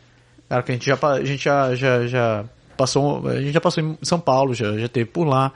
Claro 0.48 0.64
que 0.64 0.72
a 0.72 0.74
gente 0.74 0.86
já, 0.86 0.98
a 1.00 1.24
gente 1.24 1.44
já, 1.44 1.74
já, 1.76 2.06
já 2.08 2.44
passou, 2.76 3.28
a 3.28 3.40
gente 3.40 3.52
já 3.52 3.60
passou 3.60 3.84
em 3.84 3.98
São 4.02 4.18
Paulo, 4.18 4.52
já, 4.52 4.76
já 4.76 4.88
teve 4.88 5.06
por 5.06 5.24
lá, 5.24 5.52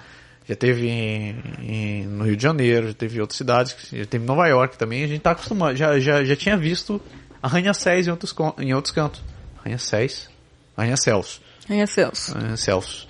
já 0.48 0.54
teve 0.54 0.88
em, 0.88 1.36
em, 1.60 2.06
no 2.06 2.24
Rio 2.24 2.36
de 2.36 2.42
Janeiro, 2.42 2.88
já 2.88 2.94
teve 2.94 3.18
em 3.18 3.20
outras 3.20 3.36
cidades, 3.36 3.76
já 3.92 4.04
teve 4.06 4.24
em 4.24 4.26
Nova 4.26 4.46
York 4.46 4.78
também. 4.78 5.02
A 5.02 5.06
gente 5.08 5.18
está 5.18 5.32
acostumado, 5.32 5.76
já, 5.76 5.98
já, 5.98 6.24
já 6.24 6.36
tinha 6.36 6.56
visto 6.56 7.00
arranha-céus 7.42 8.06
em 8.06 8.10
outros, 8.10 8.34
em 8.58 8.72
outros 8.74 8.92
cantos. 8.94 9.22
Arranha-céus. 9.60 10.28
Arranha-céus. 10.76 11.40
Arranha-céus. 11.68 12.34
Arranha-céus. 12.34 13.08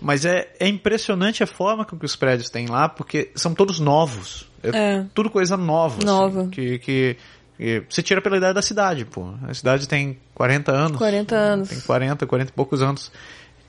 Mas 0.00 0.24
é, 0.24 0.48
é 0.60 0.68
impressionante 0.68 1.42
a 1.42 1.46
forma 1.46 1.84
com 1.84 1.96
que 1.98 2.04
os 2.04 2.14
prédios 2.16 2.50
têm 2.50 2.66
lá, 2.66 2.88
porque 2.88 3.30
são 3.34 3.54
todos 3.54 3.80
novos. 3.80 4.48
É, 4.62 4.68
É. 4.96 5.06
tudo 5.14 5.30
coisa 5.30 5.56
nova. 5.56 6.04
Nova. 6.04 6.42
Assim, 6.42 6.50
que, 6.50 6.78
que, 6.78 7.16
que 7.56 7.84
você 7.88 8.02
tira 8.02 8.20
pela 8.20 8.36
idade 8.36 8.54
da 8.54 8.62
cidade, 8.62 9.04
pô. 9.04 9.34
A 9.42 9.54
cidade 9.54 9.88
tem 9.88 10.18
40 10.34 10.72
anos. 10.72 10.98
40 10.98 11.34
anos. 11.34 11.68
Tem 11.68 11.80
40, 11.80 12.26
40 12.26 12.50
e 12.50 12.54
poucos 12.54 12.80
anos. 12.82 13.10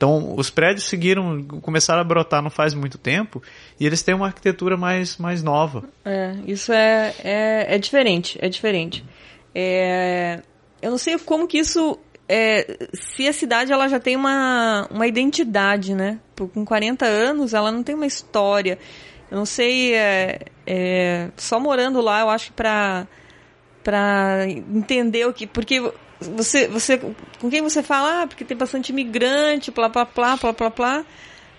Então, 0.00 0.32
os 0.34 0.48
prédios 0.48 0.84
seguiram, 0.88 1.42
começaram 1.60 2.00
a 2.00 2.04
brotar 2.04 2.40
não 2.40 2.48
faz 2.48 2.72
muito 2.72 2.96
tempo, 2.96 3.42
e 3.78 3.84
eles 3.84 4.02
têm 4.02 4.14
uma 4.14 4.24
arquitetura 4.24 4.74
mais, 4.74 5.18
mais 5.18 5.42
nova. 5.42 5.84
É, 6.02 6.36
isso 6.46 6.72
é, 6.72 7.14
é, 7.22 7.74
é 7.74 7.78
diferente, 7.78 8.38
é 8.40 8.48
diferente. 8.48 9.04
É, 9.54 10.40
eu 10.80 10.90
não 10.90 10.96
sei 10.96 11.18
como 11.18 11.46
que 11.46 11.58
isso, 11.58 11.98
é, 12.26 12.88
se 12.94 13.28
a 13.28 13.32
cidade 13.34 13.72
ela 13.72 13.88
já 13.88 14.00
tem 14.00 14.16
uma, 14.16 14.88
uma 14.90 15.06
identidade, 15.06 15.94
né? 15.94 16.18
Com 16.34 16.64
40 16.64 17.04
anos 17.04 17.52
ela 17.52 17.70
não 17.70 17.82
tem 17.82 17.94
uma 17.94 18.06
história. 18.06 18.78
Eu 19.30 19.36
não 19.36 19.44
sei, 19.44 19.92
é, 19.92 20.38
é, 20.66 21.28
só 21.36 21.60
morando 21.60 22.00
lá 22.00 22.20
eu 22.20 22.30
acho 22.30 22.46
que 22.46 22.52
pra 22.54 23.06
entender 24.48 25.26
o 25.26 25.32
que, 25.34 25.46
porque 25.46 25.92
você, 26.20 26.68
você, 26.68 26.98
com 27.40 27.50
quem 27.50 27.62
você 27.62 27.82
fala, 27.82 28.22
ah, 28.22 28.26
porque 28.26 28.44
tem 28.44 28.56
bastante 28.56 28.90
imigrante, 28.90 29.70
plá, 29.70 29.88
plá, 29.88 30.04
plá, 30.06 30.36
plá, 30.36 30.52
plá, 30.52 30.70
plá. 30.70 31.04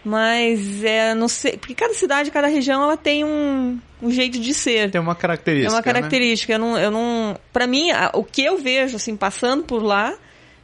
Mas 0.03 0.83
é, 0.83 1.13
não 1.13 1.27
sei, 1.27 1.57
porque 1.57 1.75
cada 1.75 1.93
cidade, 1.93 2.31
cada 2.31 2.47
região, 2.47 2.81
ela 2.81 2.97
tem 2.97 3.23
um, 3.23 3.79
um 4.01 4.09
jeito 4.09 4.39
de 4.39 4.53
ser. 4.53 4.89
Tem 4.89 4.99
uma 4.99 5.11
É 5.11 5.15
característica. 5.15 5.71
uma 5.73 5.77
né? 5.77 5.83
característica. 5.83 6.53
Eu 6.53 6.59
não, 6.59 6.77
eu 6.77 6.89
não, 6.91 7.37
para 7.53 7.67
mim, 7.67 7.89
o 8.13 8.23
que 8.23 8.43
eu 8.43 8.57
vejo 8.57 8.95
assim 8.95 9.15
passando 9.15 9.63
por 9.63 9.83
lá, 9.83 10.15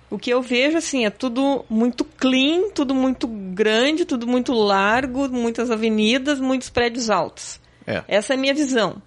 o 0.09 0.17
que 0.17 0.31
eu 0.31 0.41
vejo 0.41 0.77
assim 0.77 1.05
é 1.05 1.11
tudo 1.11 1.63
muito 1.69 2.03
clean, 2.03 2.69
tudo 2.73 2.95
muito 2.95 3.27
grande, 3.27 4.05
tudo 4.05 4.25
muito 4.25 4.53
largo, 4.53 5.29
muitas 5.29 5.69
avenidas, 5.69 6.39
muitos 6.39 6.69
prédios 6.69 7.09
altos. 7.09 7.59
É. 7.85 8.03
Essa 8.07 8.33
é 8.33 8.35
a 8.35 8.39
minha 8.39 8.55
visão. 8.55 8.99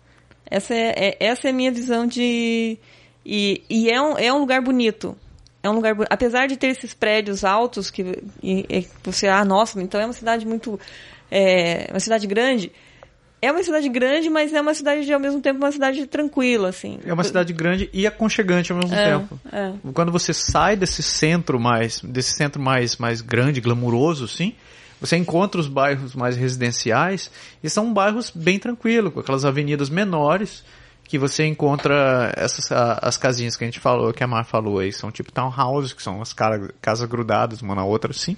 Essa 0.49 0.75
é, 0.75 0.95
é- 0.97 1.17
essa 1.19 1.49
é 1.49 1.51
a 1.51 1.55
minha 1.55 1.73
visão 1.73 2.07
de 2.07 2.79
e, 3.25 3.63
e 3.69 3.91
é 3.91 4.01
um, 4.01 4.19
é 4.19 4.33
um 4.33 4.39
lugar 4.39 4.61
bonito. 4.63 5.17
É 5.63 5.69
um 5.69 5.75
lugar, 5.75 5.95
apesar 6.09 6.47
de 6.47 6.57
ter 6.57 6.69
esses 6.69 6.95
prédios 6.95 7.45
altos 7.45 7.91
que 7.91 8.03
e- 8.43 8.65
e 8.69 8.87
você, 9.05 9.29
ah, 9.29 9.45
nossa, 9.45 9.81
então 9.83 10.01
é 10.01 10.07
uma 10.07 10.13
cidade 10.15 10.47
muito, 10.47 10.81
é 11.31 11.87
uma 11.91 12.01
cidade 12.01 12.27
grande. 12.27 12.73
É 13.43 13.51
uma 13.51 13.63
cidade 13.63 13.89
grande, 13.89 14.29
mas 14.29 14.53
é 14.53 14.61
uma 14.61 14.75
cidade 14.75 15.11
ao 15.11 15.19
mesmo 15.19 15.41
tempo 15.41 15.59
uma 15.59 15.73
cidade 15.73 16.07
tranquila, 16.07 16.69
assim. 16.69 16.99
É 17.07 17.13
uma 17.13 17.25
cidade 17.25 17.53
grande 17.55 17.89
e 17.93 18.07
aconchegante 18.07 18.71
ao 18.71 18.77
mesmo 18.79 18.95
É, 18.95 19.05
tempo. 19.19 19.41
é. 19.51 19.73
Quando 19.95 20.13
você 20.13 20.35
sai 20.35 20.77
desse 20.77 21.03
centro 21.03 21.59
mais, 21.59 22.01
desse 22.03 22.33
centro 22.35 22.61
mais, 22.61 22.99
mais 22.99 23.23
grande, 23.23 23.59
glamuroso, 23.61 24.29
sim, 24.29 24.55
você 25.01 25.17
encontra 25.17 25.59
os 25.59 25.69
bairros 25.69 26.15
mais 26.15 26.37
residenciais 26.37 27.31
e 27.65 27.71
são 27.71 27.95
bairros 27.95 28.31
bem 28.35 28.59
tranquilos, 28.59 29.11
com 29.15 29.21
aquelas 29.21 29.47
avenidas 29.47 29.89
menores 29.89 30.63
que 31.11 31.19
você 31.19 31.45
encontra 31.45 32.33
essas 32.37 32.71
as 32.71 33.17
casinhas 33.17 33.57
que 33.57 33.65
a 33.65 33.67
gente 33.67 33.81
falou, 33.81 34.13
que 34.13 34.23
a 34.23 34.29
Mar 34.29 34.45
falou 34.45 34.79
aí, 34.79 34.93
são 34.93 35.11
tipo 35.11 35.33
townhouses, 35.33 35.93
que 35.93 36.01
são 36.01 36.23
as 36.23 36.33
casas 36.33 37.09
grudadas 37.09 37.61
uma 37.63 37.75
na 37.75 37.85
outra, 37.85 38.13
assim. 38.13 38.37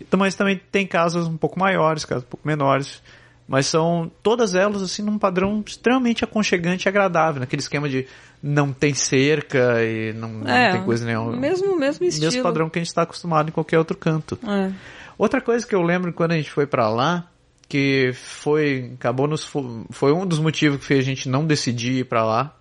Então, 0.00 0.18
mas 0.18 0.34
também 0.34 0.58
tem 0.72 0.86
casas 0.86 1.26
um 1.26 1.36
pouco 1.36 1.58
maiores, 1.58 2.06
casas 2.06 2.24
um 2.24 2.26
pouco 2.26 2.48
menores. 2.48 3.02
Mas 3.46 3.66
são 3.66 4.10
todas 4.22 4.54
elas 4.54 4.80
assim 4.80 5.02
num 5.02 5.18
padrão 5.18 5.62
extremamente 5.66 6.24
aconchegante 6.24 6.86
e 6.86 6.88
agradável, 6.88 7.40
naquele 7.40 7.60
esquema 7.60 7.86
de 7.88 8.06
não 8.42 8.72
tem 8.72 8.94
cerca 8.94 9.82
e 9.82 10.12
não, 10.14 10.28
não 10.30 10.48
É, 10.50 10.72
tem 10.72 10.84
coisa 10.84 11.04
nenhuma. 11.04 11.36
mesmo- 11.36 11.76
mesmo 11.76 12.06
estilo. 12.06 12.26
Mesmo 12.30 12.42
padrão 12.44 12.70
que 12.70 12.78
a 12.78 12.82
gente 12.82 12.88
está 12.88 13.02
acostumado 13.02 13.48
em 13.48 13.52
qualquer 13.52 13.76
outro 13.78 13.96
canto. 13.98 14.38
É. 14.48 14.70
Outra 15.18 15.40
coisa 15.42 15.66
que 15.66 15.74
eu 15.74 15.82
lembro 15.82 16.12
quando 16.14 16.30
a 16.32 16.36
gente 16.36 16.50
foi 16.50 16.64
pra 16.66 16.88
lá, 16.88 17.26
que 17.70 18.10
foi 18.12 18.90
acabou 18.94 19.28
nos 19.28 19.44
fo- 19.44 19.86
foi 19.90 20.12
um 20.12 20.26
dos 20.26 20.40
motivos 20.40 20.80
que 20.80 20.84
fez 20.84 20.98
a 21.00 21.04
gente 21.04 21.28
não 21.28 21.46
decidir 21.46 22.00
ir 22.00 22.04
pra 22.04 22.24
lá, 22.24 22.56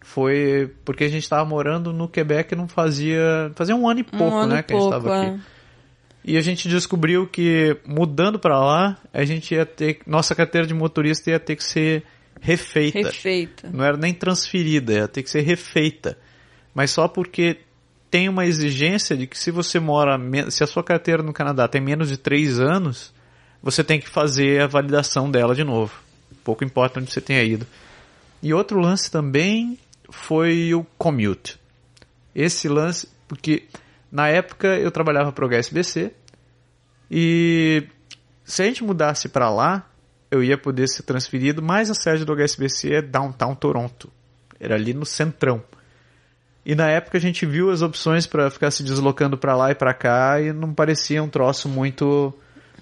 foi 0.00 0.74
porque 0.86 1.04
a 1.04 1.08
gente 1.08 1.22
estava 1.22 1.44
morando 1.44 1.92
no 1.92 2.08
Quebec 2.08 2.56
não 2.56 2.66
fazia 2.66 3.52
fazia 3.54 3.76
um 3.76 3.86
ano 3.86 4.00
e 4.00 4.04
pouco, 4.04 4.24
um 4.24 4.38
ano 4.38 4.54
né, 4.54 4.60
e 4.60 4.62
que 4.62 4.72
a 4.72 4.76
gente 4.76 4.90
pouco, 4.90 5.06
estava 5.06 5.16
é. 5.16 5.28
aqui. 5.28 5.40
E 6.24 6.36
a 6.38 6.40
gente 6.40 6.66
descobriu 6.66 7.26
que 7.26 7.76
mudando 7.86 8.38
pra 8.38 8.58
lá, 8.58 8.98
a 9.12 9.24
gente 9.24 9.54
ia 9.54 9.66
ter 9.66 10.00
nossa 10.06 10.34
carteira 10.34 10.66
de 10.66 10.74
motorista 10.74 11.30
ia 11.30 11.38
ter 11.38 11.56
que 11.56 11.64
ser 11.64 12.04
refeita. 12.40 12.98
Refeita. 12.98 13.70
Não 13.70 13.84
era 13.84 13.96
nem 13.96 14.14
transferida, 14.14 14.92
ia 14.94 15.08
ter 15.08 15.22
que 15.22 15.30
ser 15.30 15.42
refeita. 15.42 16.16
Mas 16.74 16.90
só 16.90 17.06
porque 17.06 17.58
tem 18.10 18.28
uma 18.28 18.46
exigência 18.46 19.14
de 19.16 19.26
que 19.26 19.38
se 19.38 19.50
você 19.50 19.78
mora, 19.78 20.18
se 20.50 20.64
a 20.64 20.66
sua 20.66 20.82
carteira 20.82 21.22
no 21.22 21.32
Canadá 21.32 21.68
tem 21.68 21.80
menos 21.80 22.08
de 22.08 22.16
3 22.16 22.58
anos, 22.60 23.12
você 23.62 23.82
tem 23.82 24.00
que 24.00 24.08
fazer 24.08 24.62
a 24.62 24.66
validação 24.66 25.30
dela 25.30 25.54
de 25.54 25.64
novo. 25.64 25.92
Pouco 26.44 26.64
importa 26.64 27.00
onde 27.00 27.10
você 27.10 27.20
tenha 27.20 27.42
ido. 27.42 27.66
E 28.42 28.54
outro 28.54 28.80
lance 28.80 29.10
também 29.10 29.78
foi 30.10 30.72
o 30.74 30.84
commute. 30.96 31.58
Esse 32.34 32.68
lance, 32.68 33.08
porque 33.26 33.64
na 34.10 34.28
época 34.28 34.68
eu 34.78 34.90
trabalhava 34.90 35.32
para 35.32 35.44
o 35.44 35.48
HSBC 35.48 36.12
e 37.10 37.86
se 38.44 38.62
a 38.62 38.64
gente 38.64 38.84
mudasse 38.84 39.28
para 39.28 39.50
lá, 39.50 39.86
eu 40.30 40.42
ia 40.42 40.56
poder 40.56 40.88
ser 40.88 41.02
transferido, 41.02 41.62
mas 41.62 41.90
a 41.90 41.94
sede 41.94 42.24
do 42.24 42.34
HSBC 42.34 42.94
é 42.94 43.02
Downtown 43.02 43.54
Toronto. 43.54 44.10
Era 44.60 44.74
ali 44.74 44.92
no 44.92 45.06
centrão. 45.06 45.62
E 46.64 46.74
na 46.74 46.88
época 46.90 47.16
a 47.16 47.20
gente 47.20 47.46
viu 47.46 47.70
as 47.70 47.80
opções 47.80 48.26
para 48.26 48.50
ficar 48.50 48.70
se 48.70 48.82
deslocando 48.82 49.38
para 49.38 49.56
lá 49.56 49.70
e 49.70 49.74
para 49.74 49.94
cá 49.94 50.40
e 50.40 50.52
não 50.52 50.74
parecia 50.74 51.22
um 51.22 51.28
troço 51.28 51.68
muito 51.68 52.34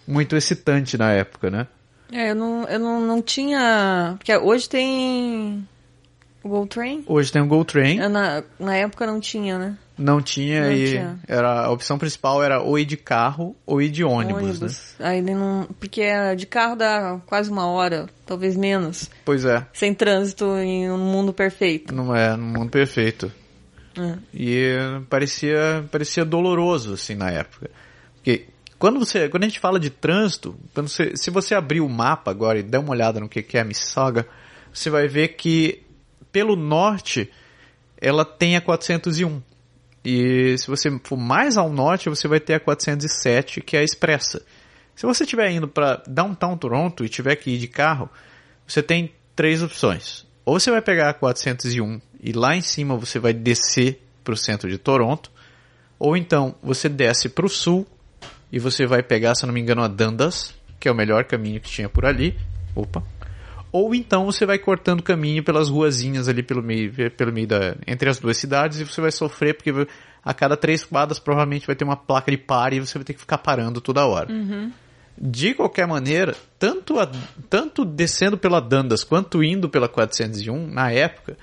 muito 0.07 0.37
excitante 0.37 0.97
na 0.97 1.13
época, 1.13 1.51
né? 1.51 1.67
É, 2.13 2.31
eu 2.31 2.35
não, 2.35 2.65
eu 2.65 2.79
não, 2.79 3.01
não 3.01 3.23
tinha. 3.23 4.15
Porque 4.19 4.37
hoje 4.37 4.69
tem. 4.69 5.67
O 6.43 6.49
Go 6.49 6.67
Train? 6.67 7.03
Hoje 7.09 7.33
tem 7.33 7.43
o 7.43 7.47
Go 7.47 7.65
Train, 7.65 7.99
Na, 8.09 8.45
na 8.61 8.77
época 8.77 9.05
não 9.05 9.19
tinha, 9.19 9.59
né? 9.59 9.77
não 9.99 10.21
tinha 10.21 10.65
Não 10.65 10.73
e 10.73 10.91
tinha. 10.91 11.19
era 11.27 11.65
a 11.65 11.71
opção 11.73 11.99
principal 11.99 12.43
era 12.45 12.61
ou 12.61 12.79
ir 12.79 12.85
de 12.85 12.97
carro 12.99 13.57
ou 13.65 13.81
ir 13.83 13.89
de 13.89 14.05
ônibus, 14.05 14.61
né? 14.61 14.69
Aí 15.01 15.19
ele 15.19 15.35
não. 15.35 15.67
Porque 15.81 16.03
é, 16.03 16.35
de 16.37 16.47
carro 16.47 16.77
dá 16.77 17.19
quase 17.27 17.51
uma 17.51 17.67
hora, 17.67 18.07
talvez 18.27 18.57
menos. 18.57 19.11
Pois 19.25 19.45
é, 19.45 19.67
Sem 19.73 19.93
trânsito 19.95 20.45
em 20.59 20.89
um 20.91 20.99
mundo 20.99 21.33
perfeito. 21.33 21.93
não 21.95 22.15
é 22.15 22.37
no 22.37 22.45
mundo 22.45 22.71
perfeito. 22.71 23.33
É. 23.99 24.15
E 24.33 24.77
parecia, 25.09 25.85
parecia 25.91 26.25
doloroso, 26.25 26.93
assim, 26.95 27.15
na 27.15 27.31
época. 27.31 27.71
Porque 28.17 28.45
quando, 28.79 28.99
você, 28.99 29.29
quando 29.29 29.45
a 29.45 29.49
gente 29.49 29.61
fala 29.61 29.81
de 29.81 29.91
trânsito, 29.91 30.59
quando 30.75 30.89
você, 30.89 31.17
se 31.17 31.31
você 31.31 31.55
abrir 31.55 31.81
o 31.81 31.89
mapa 31.89 32.31
agora 32.31 32.59
e 32.59 32.63
der 32.63 32.79
uma 32.79 32.91
olhada 32.91 33.21
no 33.21 33.29
que 33.29 33.43
que 33.43 33.57
é 33.57 33.61
a 33.61 33.65
Mississauga, 33.65 34.27
você 34.73 34.91
vai 34.91 35.09
ver 35.09 35.29
que 35.29 35.83
pelo 36.31 36.57
norte 36.57 37.31
ela 37.99 38.25
tem 38.25 38.57
a 38.57 38.61
401. 38.61 39.43
E 40.05 40.57
se 40.59 40.67
você 40.69 41.01
for 41.03 41.17
mais 41.17 41.57
ao 41.57 41.71
norte, 41.71 42.09
você 42.09 42.29
vai 42.29 42.39
ter 42.39 42.55
a 42.55 42.61
407, 42.61 43.61
que 43.61 43.77
é 43.77 43.81
a 43.81 43.83
expressa. 43.83 44.45
Se 44.95 45.05
você 45.07 45.25
estiver 45.25 45.51
indo 45.51 45.67
para 45.67 46.03
downtown 46.07 46.57
Toronto 46.57 47.05
e 47.05 47.09
tiver 47.09 47.37
que 47.37 47.51
ir 47.51 47.59
de 47.59 47.69
carro, 47.69 48.09
você 48.67 48.83
tem 48.83 49.13
três 49.35 49.63
opções. 49.63 50.27
Ou 50.45 50.61
você 50.61 50.71
vai 50.71 50.83
pegar 50.83 51.11
a 51.11 51.15
401 51.15 52.01
e 52.21 52.33
lá 52.33 52.55
em 52.55 52.61
cima 52.61 52.97
você 52.97 53.19
vai 53.19 53.33
descer 53.33 54.01
para 54.23 54.35
o 54.35 54.37
centro 54.37 54.69
de 54.69 54.79
Toronto, 54.79 55.31
ou 55.99 56.17
então 56.17 56.55
você 56.63 56.89
desce 56.89 57.29
para 57.29 57.47
o 57.47 57.49
sul 57.49 57.87
e 58.53 58.59
você 58.59 58.87
vai 58.87 59.03
pegar, 59.03 59.35
se 59.35 59.45
eu 59.45 59.49
não 59.49 59.55
me 59.55 59.61
engano, 59.61 59.83
a 59.83 59.89
Dundas, 59.89 60.55
que 60.79 60.89
é 60.89 60.93
o 60.93 60.95
melhor 60.95 61.25
caminho 61.25 61.61
que 61.61 61.71
tinha 61.71 61.89
por 61.89 62.05
ali. 62.07 62.37
Opa. 62.75 63.03
Ou 63.73 63.95
então 63.95 64.25
você 64.25 64.47
vai 64.47 64.59
cortando 64.59 65.03
caminho 65.03 65.43
pelas 65.43 65.69
ruazinhas 65.69 66.29
ali 66.29 66.43
pelo 66.43 66.63
meio, 66.63 66.93
pelo 67.11 67.33
meio 67.33 67.47
da, 67.47 67.77
entre 67.87 68.09
as 68.09 68.19
duas 68.19 68.37
cidades 68.39 68.81
e 68.81 68.85
você 68.85 69.01
vai 69.01 69.11
sofrer 69.11 69.55
porque 69.55 69.87
a 70.25 70.33
cada 70.33 70.57
três 70.57 70.85
quadras 70.85 71.19
provavelmente 71.19 71.67
vai 71.67 71.77
ter 71.77 71.85
uma 71.85 71.97
placa 71.97 72.31
de 72.31 72.39
pare 72.39 72.77
e 72.77 72.81
você 72.81 72.97
vai 72.97 73.05
ter 73.05 73.13
que 73.15 73.21
ficar 73.21 73.39
parando 73.39 73.81
toda 73.81 74.07
hora. 74.07 74.29
De 75.19 75.55
qualquer 75.55 75.87
maneira, 75.87 76.35
tanto, 76.59 76.99
a- 76.99 77.11
tanto 77.51 77.85
descendo 77.85 78.37
pela 78.39 78.61
Dundas 78.61 79.03
quanto 79.03 79.43
indo 79.43 79.69
pela 79.69 79.89
401, 79.89 80.67
na 80.69 80.91
época, 80.91 81.37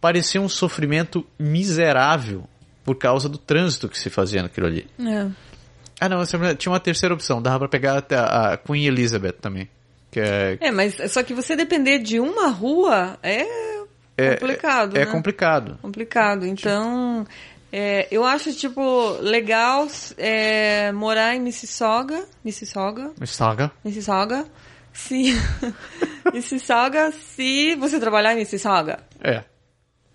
parecia 0.00 0.40
um 0.40 0.48
sofrimento 0.48 1.26
miserável 1.38 2.44
por 2.84 2.96
causa 2.96 3.28
do 3.28 3.36
trânsito 3.38 3.88
que 3.88 3.98
se 3.98 4.08
fazia 4.08 4.42
naquilo 4.42 4.66
ali. 4.66 4.86
É. 5.00 5.26
Ah, 6.00 6.08
não, 6.08 6.18
você- 6.18 6.54
tinha 6.54 6.72
uma 6.72 6.80
terceira 6.80 7.14
opção. 7.14 7.40
Dava 7.42 7.58
pra 7.60 7.68
pegar 7.68 7.98
até 7.98 8.16
a 8.16 8.52
a 8.52 8.56
Queen 8.56 8.86
Elizabeth 8.86 9.32
também. 9.40 9.68
Que 10.10 10.20
é, 10.20 10.56
É, 10.60 10.70
mas 10.70 10.96
só 11.12 11.22
que 11.22 11.34
você 11.34 11.54
depender 11.56 11.98
de 11.98 12.18
uma 12.20 12.48
rua 12.48 13.18
é, 13.22 13.42
É- 14.16 14.36
complicado, 14.36 14.96
é 14.96 15.04
né? 15.04 15.12
complicado. 15.12 15.78
Complicado. 15.82 16.46
Então, 16.46 17.26
é, 17.72 18.08
eu 18.10 18.24
acho, 18.24 18.54
tipo, 18.54 19.18
legal 19.20 19.86
é, 20.16 20.90
morar 20.92 21.34
em 21.34 21.40
Mississauga. 21.40 22.24
Mississauga? 22.44 23.12
Saga. 23.26 23.70
Mississauga. 23.84 24.46
Se... 24.92 25.34
Mississauga, 26.32 27.12
se 27.12 27.74
você 27.76 27.98
trabalhar 28.00 28.32
em 28.34 28.36
Mississauga. 28.38 29.00
É. 29.22 29.44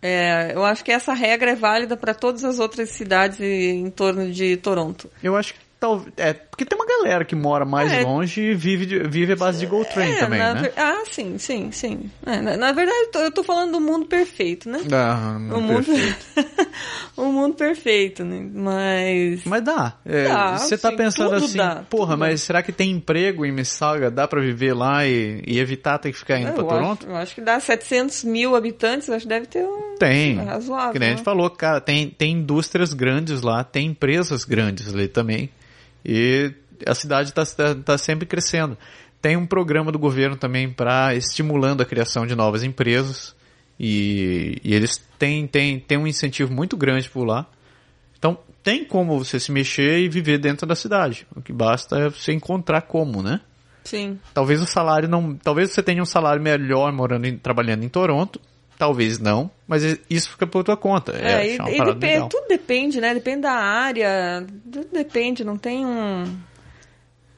É, 0.02 0.52
eu 0.54 0.66
acho 0.66 0.84
que 0.84 0.92
essa 0.92 1.14
regra 1.14 1.52
é 1.52 1.56
válida 1.56 1.96
para 1.96 2.14
todas 2.14 2.44
as 2.44 2.60
outras 2.60 2.90
cidades 2.90 3.40
em 3.40 3.90
torno 3.90 4.30
de 4.32 4.58
Toronto. 4.58 5.10
Eu 5.24 5.38
acho 5.38 5.54
que 5.54 5.60
tal, 5.84 6.06
é 6.16 6.32
porque 6.34 6.64
tem 6.64 6.78
uma 6.80 6.86
galera 6.86 7.26
que 7.26 7.36
mora 7.36 7.66
mais 7.66 7.92
É. 7.92 8.04
longe 8.04 8.40
e 8.42 8.54
vive, 8.56 9.00
vive 9.08 9.34
a 9.34 9.36
base 9.36 9.60
de 9.60 9.66
Go 9.66 9.84
Train 9.84 10.12
É, 10.12 10.16
também, 10.16 10.40
né? 10.40 10.54
ver- 10.62 10.74
Ah, 10.78 11.04
sim, 11.12 11.38
sim, 11.38 11.72
sim. 11.72 12.10
É, 12.26 12.40
na, 12.40 12.56
na 12.56 12.72
verdade, 12.72 13.10
eu 13.16 13.32
tô, 13.32 13.44
falando 13.44 13.74
do 13.74 13.82
mundo 13.82 14.06
perfeito, 14.06 14.70
né? 14.70 14.80
Ah, 14.92 15.36
o 15.38 15.60
mundo 15.60 15.68
perfeito. 15.68 16.26
o 17.18 17.26
mundo 17.26 17.56
perfeito, 17.56 18.24
né? 18.24 18.48
Mas 18.54 19.44
Mas 19.46 19.62
dá. 19.62 19.98
É, 20.06 20.24
Dá, 20.30 20.58
você 20.58 20.78
tá 20.78 20.90
sim, 20.92 20.96
pensando 20.96 21.36
assim, 21.36 21.58
dá, 21.58 21.84
porra, 21.90 22.16
mas 22.16 22.42
será 22.42 22.64
que 22.64 22.72
tem 22.72 22.92
emprego 22.92 23.46
em 23.46 23.52
Mississauga? 23.52 24.10
Dá 24.10 24.26
pra 24.28 24.40
viver 24.40 24.74
lá 24.74 25.06
e, 25.06 25.44
e 25.46 25.60
evitar 25.60 25.98
ter 25.98 26.12
que 26.14 26.18
ficar 26.18 26.40
indo 26.40 26.50
eu, 26.50 26.54
pra 26.54 26.64
acho, 26.64 26.70
Toronto? 26.70 27.06
eu 27.08 27.16
acho 27.18 27.36
que 27.36 27.42
dá 27.42 27.60
700 27.60 28.24
mil 28.24 28.56
habitantes, 28.56 29.10
acho 29.10 29.24
que 29.24 29.30
deve 29.30 29.48
ter 29.48 29.66
um 29.66 29.96
Tem. 30.00 30.40
é 30.40 30.44
razoável. 30.44 30.94
Que 30.94 31.00
nem 31.00 31.10
a 31.10 31.12
gente 31.12 31.20
né? 31.20 31.26
falou, 31.26 31.50
cara, 31.50 31.82
tem, 31.82 32.10
tem 32.10 32.32
indústrias 32.34 32.94
grandes 32.94 33.42
lá, 33.42 33.64
tem 33.66 33.88
empresas 33.88 34.46
grandes 34.46 34.94
ali 34.94 35.08
também. 35.08 35.50
E 36.06 36.52
a 36.86 36.94
cidade 36.94 37.30
está 37.30 37.46
tá, 37.46 37.76
tá 37.76 37.98
sempre 37.98 38.26
crescendo. 38.26 38.78
Tem 39.22 39.38
um 39.38 39.46
programa 39.46 39.92
do 39.92 40.00
governo 40.00 40.36
também 40.36 40.70
para 40.70 41.16
estimulando 41.16 41.82
a 41.82 41.86
criação 41.86 42.26
de 42.26 42.36
novas 42.36 42.64
empresas. 42.64 43.36
E, 43.80 44.60
e 44.64 44.74
eles 44.74 44.98
têm, 45.18 45.48
têm, 45.48 45.80
têm 45.80 45.98
um 45.98 46.08
incentivo 46.08 46.54
muito 46.54 46.76
grande 46.76 47.10
por 47.10 47.26
lá. 47.26 47.46
Então, 48.18 48.38
tem 48.62 48.86
como 48.86 49.18
você 49.18 49.40
se 49.40 49.52
mexer 49.52 50.00
e 50.00 50.10
viver 50.10 50.38
dentro 50.38 50.66
da 50.68 50.76
cidade. 50.76 51.28
O 51.36 51.42
que 51.42 51.52
basta 51.52 51.98
é 51.98 52.10
você 52.10 52.34
encontrar 52.34 52.82
como, 52.84 53.22
né? 53.22 53.42
Sim. 53.84 54.20
Talvez 54.34 54.62
o 54.62 54.66
salário 54.66 55.10
não. 55.10 55.36
Talvez 55.36 55.72
você 55.72 55.84
tenha 55.84 56.02
um 56.02 56.06
salário 56.06 56.42
melhor 56.42 56.92
morando 56.94 57.26
em- 57.26 57.38
trabalhando 57.38 57.84
em 57.84 57.90
Toronto. 57.90 58.40
Talvez 58.78 59.20
não, 59.20 59.50
mas 59.68 59.84
isso 60.10 60.30
fica 60.32 60.46
por 60.48 60.64
tua 60.64 60.76
conta. 60.76 61.14
É, 61.16 61.32
É, 61.48 61.56
e, 61.56 61.60
uma 61.60 61.72
e 61.72 61.78
parada 61.78 62.00
depe- 62.00 62.14
legal. 62.14 62.30
tudo 62.30 62.48
depende, 62.48 63.00
né? 63.00 63.14
Depende 63.14 63.42
da 63.42 63.54
área. 63.54 64.46
Tudo 64.72 64.88
depende, 64.92 65.44
não 65.44 65.58
tem 65.58 65.86
um. 65.86 66.24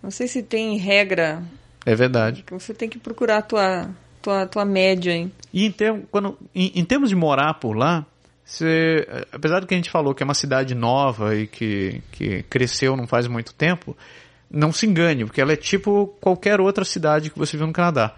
Não 0.02 0.12
sei 0.12 0.28
se 0.28 0.42
tem 0.44 0.78
regra. 0.78 1.44
É 1.86 1.94
verdade. 1.96 2.44
Você 2.52 2.74
tem 2.74 2.90
que 2.90 2.98
procurar 2.98 3.38
a 3.38 3.42
tua, 3.42 3.90
tua, 4.22 4.46
tua 4.48 4.66
média, 4.66 5.12
hein? 5.12 5.32
E 5.54 5.66
em, 5.66 5.72
term, 5.72 6.02
quando, 6.10 6.38
em, 6.54 6.72
em 6.76 6.84
termos 6.86 7.10
de 7.10 7.16
morar 7.16 7.56
por 7.56 7.76
lá, 7.76 8.06
você, 8.44 9.06
apesar 9.32 9.60
do 9.60 9.68
que 9.68 9.74
a 9.74 9.78
gente 9.78 9.90
falou 9.92 10.14
que 10.16 10.24
é 10.24 10.26
uma 10.26 10.34
cidade 10.34 10.74
nova 10.76 11.36
e 11.36 11.48
que, 11.48 12.02
que 12.12 12.44
cresceu 12.44 12.96
não 12.96 13.06
faz 13.08 13.28
muito 13.28 13.54
tempo, 13.54 13.96
não 14.50 14.72
se 14.72 14.86
engane, 14.86 15.26
porque 15.26 15.42
ela 15.42 15.54
é 15.54 15.56
tipo 15.56 16.08
qualquer 16.22 16.60
outra 16.62 16.86
cidade 16.86 17.30
que 17.30 17.38
você 17.38 17.58
viu 17.58 17.66
no 17.68 17.74
Canadá. 17.74 18.16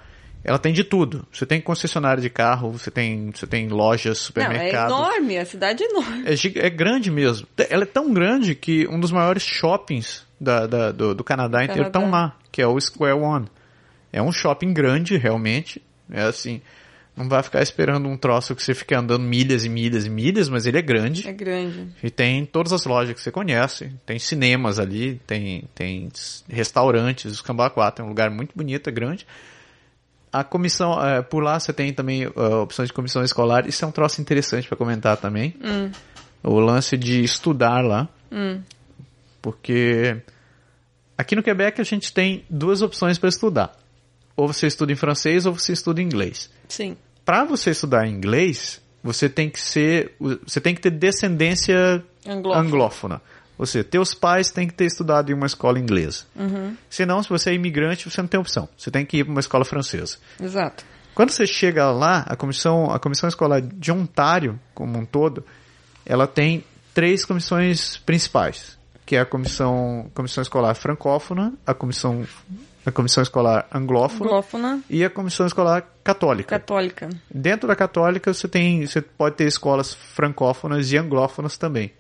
Ela 0.48 0.58
tem 0.58 0.72
de 0.72 0.84
tudo. 0.86 1.28
Você 1.32 1.46
tem 1.46 1.60
concessionária 1.60 2.22
de 2.22 2.30
carro, 2.30 2.72
você 2.72 2.90
tem, 2.90 3.32
você 3.36 3.46
tem 3.46 3.68
lojas, 3.68 4.06
Não, 4.06 4.12
é 4.12 4.16
supermercados. 4.16 4.96
enorme, 4.98 5.38
a 5.38 5.46
cidade 5.46 5.84
é 5.84 5.88
enorme. 5.90 6.24
É, 6.26 6.66
é 6.66 6.70
grande 6.70 7.12
mesmo. 7.12 7.46
Ela 7.70 7.84
é 7.84 7.86
tão 7.86 8.14
grande 8.14 8.56
que 8.56 8.88
um 8.88 8.98
dos 8.98 9.12
maiores 9.12 9.44
shoppings 9.44 10.26
da, 10.40 10.66
da- 10.66 10.92
do, 10.94 11.14
do 11.14 11.24
Canadá 11.24 11.66
inteiro 11.66 11.88
estão 11.88 12.10
lá, 12.10 12.34
que 12.50 12.62
é 12.62 12.68
o 12.68 12.80
Square 12.80 13.20
One. 13.20 13.48
É 14.14 14.22
um 14.22 14.32
shopping 14.32 14.72
grande, 14.72 15.18
realmente. 15.18 15.82
É 16.10 16.22
assim, 16.22 16.62
não 17.14 17.28
vai 17.28 17.44
ficar 17.44 17.62
esperando 17.62 18.08
um 18.08 18.16
troço 18.16 18.56
que 18.56 18.64
você 18.64 18.74
fica 18.74 18.98
andando 18.98 19.24
milhas 19.24 19.66
e 19.66 19.70
milhas 19.70 20.06
e 20.06 20.10
milhas, 20.10 20.48
mas 20.48 20.66
ele 20.66 20.78
é 20.78 20.82
grande. 20.82 21.28
É 21.28 21.34
grande. 21.34 21.90
E 22.02 22.10
tem 22.10 22.46
todas 22.46 22.72
as 22.72 22.86
lojas 22.86 23.14
que 23.14 23.20
você 23.20 23.32
conhece. 23.32 23.92
Tem 24.06 24.18
cinemas 24.18 24.80
ali, 24.80 25.20
tem, 25.28 25.66
tem 25.76 26.08
restaurantes, 26.48 27.34
os 27.34 27.42
Cambaquá, 27.42 27.92
tem 27.92 28.06
um 28.06 28.08
lugar 28.10 28.30
muito 28.32 28.54
bonito, 28.56 28.88
é 28.90 28.94
grande. 28.94 29.28
A 30.32 30.44
comissão, 30.44 31.04
eh, 31.04 31.22
por 31.22 31.42
lá 31.42 31.60
você 31.60 31.72
tem 31.72 31.94
também 31.94 32.24
eh, 32.24 32.30
opções 32.62 32.90
de 32.90 32.94
comissão 32.94 33.24
escolar. 33.24 33.68
Isso 33.68 33.84
é 33.84 33.88
um 33.88 33.92
troço 33.92 34.22
interessante 34.22 34.68
para 34.68 34.78
comentar 34.78 35.18
também. 35.18 35.56
O 36.44 36.60
lance 36.60 36.98
de 36.98 37.24
estudar 37.24 37.82
lá. 37.82 38.08
Porque 39.42 40.18
aqui 41.18 41.36
no 41.36 41.44
Quebec 41.44 41.80
a 41.80 41.84
gente 41.84 42.12
tem 42.14 42.44
duas 42.50 42.82
opções 42.82 43.18
para 43.18 43.30
estudar. 43.30 43.76
Ou 44.36 44.48
você 44.48 44.68
estuda 44.68 44.92
em 44.92 44.96
francês 44.96 45.46
ou 45.46 45.54
você 45.54 45.74
estuda 45.74 46.02
em 46.02 46.06
inglês 46.06 46.50
Sim. 46.68 46.96
para 47.26 47.44
você 47.44 47.72
estudar 47.72 48.08
inglês, 48.08 48.80
você 49.04 49.28
tem 49.28 49.50
que 49.50 49.60
ser, 49.60 50.14
você 50.46 50.62
tem 50.62 50.76
que 50.76 50.82
ter 50.82 50.92
descendência 50.92 52.04
Anglófona. 52.26 52.68
anglófona. 52.68 53.22
Seja, 53.66 53.84
teus 53.84 54.14
pais 54.14 54.52
têm 54.52 54.68
que 54.68 54.74
ter 54.74 54.86
estudado 54.86 55.32
em 55.32 55.34
uma 55.34 55.48
escola 55.48 55.80
inglesa. 55.80 56.26
Senão, 56.90 57.24
se 57.24 57.30
você 57.30 57.50
é 57.50 57.54
imigrante, 57.54 58.10
você 58.10 58.22
não 58.22 58.28
tem 58.28 58.40
opção. 58.40 58.70
Você 58.78 58.92
tem 58.92 59.06
que 59.06 59.18
ir 59.18 59.24
para 59.24 59.32
uma 59.32 59.40
escola 59.40 59.66
francesa. 59.66 60.18
Exato. 60.40 60.86
Quando 61.16 61.32
você 61.32 61.48
chega 61.48 61.90
lá, 61.92 62.24
a 62.28 62.36
comissão, 62.36 62.92
a 62.92 63.00
comissão 63.00 63.28
escolar 63.28 63.60
de 63.60 63.92
Ontário, 63.92 64.60
como 64.76 65.00
um 65.00 65.06
todo, 65.06 65.44
ela 66.06 66.28
tem 66.28 66.64
três 66.94 67.26
comissões 67.26 67.98
principais, 67.98 68.78
que 69.04 69.16
é 69.16 69.22
a 69.22 69.26
comissão, 69.26 70.12
comissão 70.14 70.44
escolar 70.44 70.76
francófona, 70.76 71.54
a 71.66 71.74
comissão, 71.74 72.24
a 72.86 72.92
comissão 72.92 73.24
escolar 73.24 73.68
anglófona 73.74 74.26
Anglófona, 74.30 74.84
e 74.90 75.04
a 75.04 75.10
comissão 75.10 75.48
escolar 75.48 75.88
católica. 76.04 76.60
católica. 76.60 77.10
Dentro 77.34 77.68
da 77.68 77.76
católica 77.76 78.32
você 78.32 78.48
tem, 78.48 78.86
você 78.86 79.02
pode 79.02 79.36
ter 79.36 79.48
escolas 79.48 79.94
francófonas 79.94 80.92
e 80.92 80.98
anglófonas 80.98 81.58
também. 81.58 81.92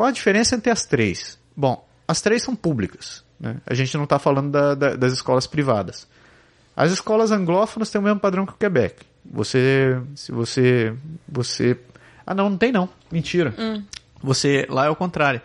Qual 0.00 0.08
a 0.08 0.12
diferença 0.12 0.56
entre 0.56 0.70
as 0.70 0.86
três? 0.86 1.38
Bom, 1.54 1.86
as 2.08 2.22
três 2.22 2.42
são 2.42 2.56
públicas. 2.56 3.22
Né? 3.38 3.58
A 3.66 3.74
gente 3.74 3.94
não 3.98 4.04
está 4.04 4.18
falando 4.18 4.50
da- 4.50 4.74
da- 4.74 4.96
das 4.96 5.12
escolas 5.12 5.46
privadas. 5.46 6.08
As 6.74 6.90
escolas 6.90 7.30
anglófonas 7.30 7.90
têm 7.90 8.00
o 8.00 8.04
mesmo 8.04 8.18
padrão 8.18 8.46
que 8.46 8.52
o 8.54 8.56
Quebec. 8.56 9.04
Você, 9.30 10.00
se 10.14 10.32
você, 10.32 10.94
você, 11.28 11.78
ah 12.26 12.32
não, 12.34 12.48
não 12.48 12.56
tem 12.56 12.72
não, 12.72 12.88
mentira. 13.12 13.54
Você 14.22 14.66
lá 14.70 14.86
é 14.86 14.88
o 14.88 14.96
contrário. 14.96 15.42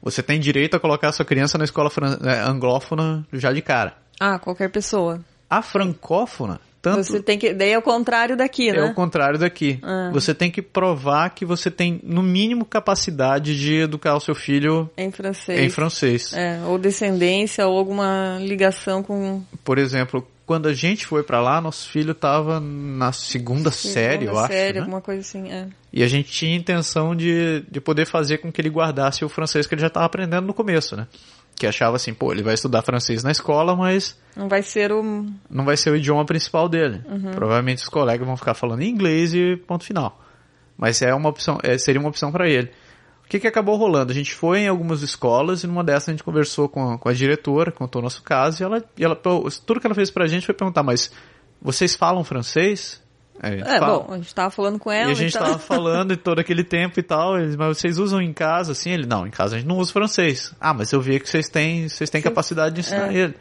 Você 0.00 0.22
tem 0.22 0.38
direito 0.38 0.76
a 0.76 0.78
colocar 0.78 1.08
a 1.08 1.12
sua 1.12 1.24
criança 1.24 1.58
na 1.58 1.64
escola 1.64 1.90
fran- 1.90 2.16
eh, 2.22 2.40
anglófona 2.48 3.26
já 3.32 3.52
de 3.52 3.60
cara. 3.60 3.96
Ah, 4.20 4.38
qualquer 4.38 4.70
pessoa. 4.70 5.20
A 5.50 5.62
francófona, 5.62 6.60
tanto 6.86 7.02
Você 7.02 7.20
tem 7.20 7.36
que. 7.36 7.52
Daí 7.52 7.72
é 7.72 7.78
o 7.78 7.82
contrário 7.82 8.36
daqui, 8.36 8.68
é 8.68 8.72
né? 8.72 8.84
o 8.84 8.94
contrário 8.94 9.38
daqui. 9.38 9.80
Ah. 9.82 10.10
Você 10.12 10.32
tem 10.32 10.50
que 10.52 10.62
provar 10.62 11.30
que 11.30 11.44
você 11.44 11.68
tem, 11.68 12.00
no 12.04 12.22
mínimo, 12.22 12.64
capacidade 12.64 13.58
de 13.58 13.80
educar 13.80 14.14
o 14.14 14.20
seu 14.20 14.36
filho 14.36 14.88
Em 14.96 15.10
francês. 15.10 15.58
em 15.60 15.68
francês. 15.68 16.32
É, 16.32 16.60
ou 16.64 16.78
descendência, 16.78 17.66
ou 17.66 17.76
alguma 17.76 18.38
ligação 18.40 19.02
com. 19.02 19.42
Por 19.64 19.78
exemplo, 19.78 20.24
quando 20.46 20.68
a 20.68 20.72
gente 20.72 21.04
foi 21.04 21.24
pra 21.24 21.40
lá, 21.40 21.60
nosso 21.60 21.88
filho 21.88 22.14
tava 22.14 22.60
na 22.60 23.10
segunda 23.10 23.72
série, 23.72 24.26
eu 24.26 24.30
segunda 24.30 24.44
acho. 24.44 24.52
série, 24.52 24.74
né? 24.74 24.80
alguma 24.80 25.00
coisa 25.00 25.20
assim. 25.22 25.50
É. 25.50 25.66
E 25.92 26.04
a 26.04 26.08
gente 26.08 26.30
tinha 26.30 26.54
intenção 26.54 27.16
de, 27.16 27.64
de 27.68 27.80
poder 27.80 28.06
fazer 28.06 28.38
com 28.38 28.52
que 28.52 28.60
ele 28.60 28.68
guardasse 28.68 29.24
o 29.24 29.28
francês 29.28 29.66
que 29.66 29.74
ele 29.74 29.80
já 29.80 29.88
estava 29.88 30.06
aprendendo 30.06 30.46
no 30.46 30.54
começo, 30.54 30.96
né? 30.96 31.08
Que 31.58 31.66
achava 31.66 31.96
assim, 31.96 32.12
pô, 32.12 32.32
ele 32.32 32.42
vai 32.42 32.54
estudar 32.54 32.82
francês 32.82 33.22
na 33.24 33.30
escola, 33.30 33.74
mas 33.74 34.18
Não 34.36 34.48
vai 34.48 34.62
ser 34.62 34.92
o. 34.92 35.02
não 35.48 35.64
vai 35.64 35.76
ser 35.76 35.90
o 35.90 35.96
idioma 35.96 36.24
principal 36.26 36.68
dele. 36.68 37.02
Uhum. 37.08 37.30
Provavelmente 37.32 37.82
os 37.82 37.88
colegas 37.88 38.26
vão 38.26 38.36
ficar 38.36 38.54
falando 38.54 38.82
inglês 38.82 39.32
e 39.34 39.56
ponto 39.56 39.84
final. 39.84 40.20
Mas 40.76 41.00
é 41.00 41.14
uma 41.14 41.30
opção, 41.30 41.58
é, 41.62 41.78
seria 41.78 41.98
uma 42.00 42.10
opção 42.10 42.30
para 42.30 42.48
ele. 42.48 42.70
O 43.24 43.28
que, 43.28 43.40
que 43.40 43.48
acabou 43.48 43.76
rolando? 43.76 44.12
A 44.12 44.14
gente 44.14 44.32
foi 44.34 44.60
em 44.60 44.68
algumas 44.68 45.02
escolas 45.02 45.64
e 45.64 45.66
numa 45.66 45.82
dessas 45.82 46.10
a 46.10 46.12
gente 46.12 46.22
conversou 46.22 46.68
com 46.68 46.92
a, 46.92 46.98
com 46.98 47.08
a 47.08 47.12
diretora, 47.12 47.72
contou 47.72 48.00
o 48.00 48.04
nosso 48.04 48.22
caso 48.22 48.62
e 48.62 48.64
ela, 48.64 48.84
e 48.96 49.04
ela 49.04 49.16
tudo 49.16 49.80
que 49.80 49.86
ela 49.86 49.96
fez 49.96 50.10
pra 50.10 50.28
gente 50.28 50.46
foi 50.46 50.54
perguntar, 50.54 50.84
mas 50.84 51.10
vocês 51.60 51.96
falam 51.96 52.22
francês? 52.22 53.02
A 53.40 53.50
gente 53.50 53.68
É, 53.68 53.78
fala. 53.78 53.98
bom, 53.98 54.14
a 54.14 54.16
gente 54.16 54.34
tava 54.34 54.50
falando 54.50 54.78
com 54.78 54.90
ela. 54.90 55.08
E 55.08 55.12
a 55.12 55.14
gente 55.14 55.36
então... 55.36 55.46
tava 55.46 55.58
falando 55.60 56.16
de 56.16 56.22
todo 56.22 56.38
aquele 56.38 56.64
tempo 56.64 56.98
e 56.98 57.02
tal, 57.02 57.38
eles, 57.38 57.56
mas 57.56 57.78
vocês 57.78 57.98
usam 57.98 58.20
em 58.20 58.32
casa, 58.32 58.72
assim? 58.72 58.90
Ele, 58.90 59.06
não, 59.06 59.26
em 59.26 59.30
casa 59.30 59.56
a 59.56 59.58
gente 59.58 59.68
não 59.68 59.78
usa 59.78 59.92
francês. 59.92 60.54
Ah, 60.60 60.72
mas 60.74 60.92
eu 60.92 61.00
vi 61.00 61.20
que 61.20 61.28
vocês 61.28 61.48
têm, 61.48 61.88
vocês 61.88 62.10
têm 62.10 62.22
capacidade 62.22 62.74
de 62.74 62.80
ensinar 62.80 63.12
é. 63.12 63.16
ele. 63.16 63.34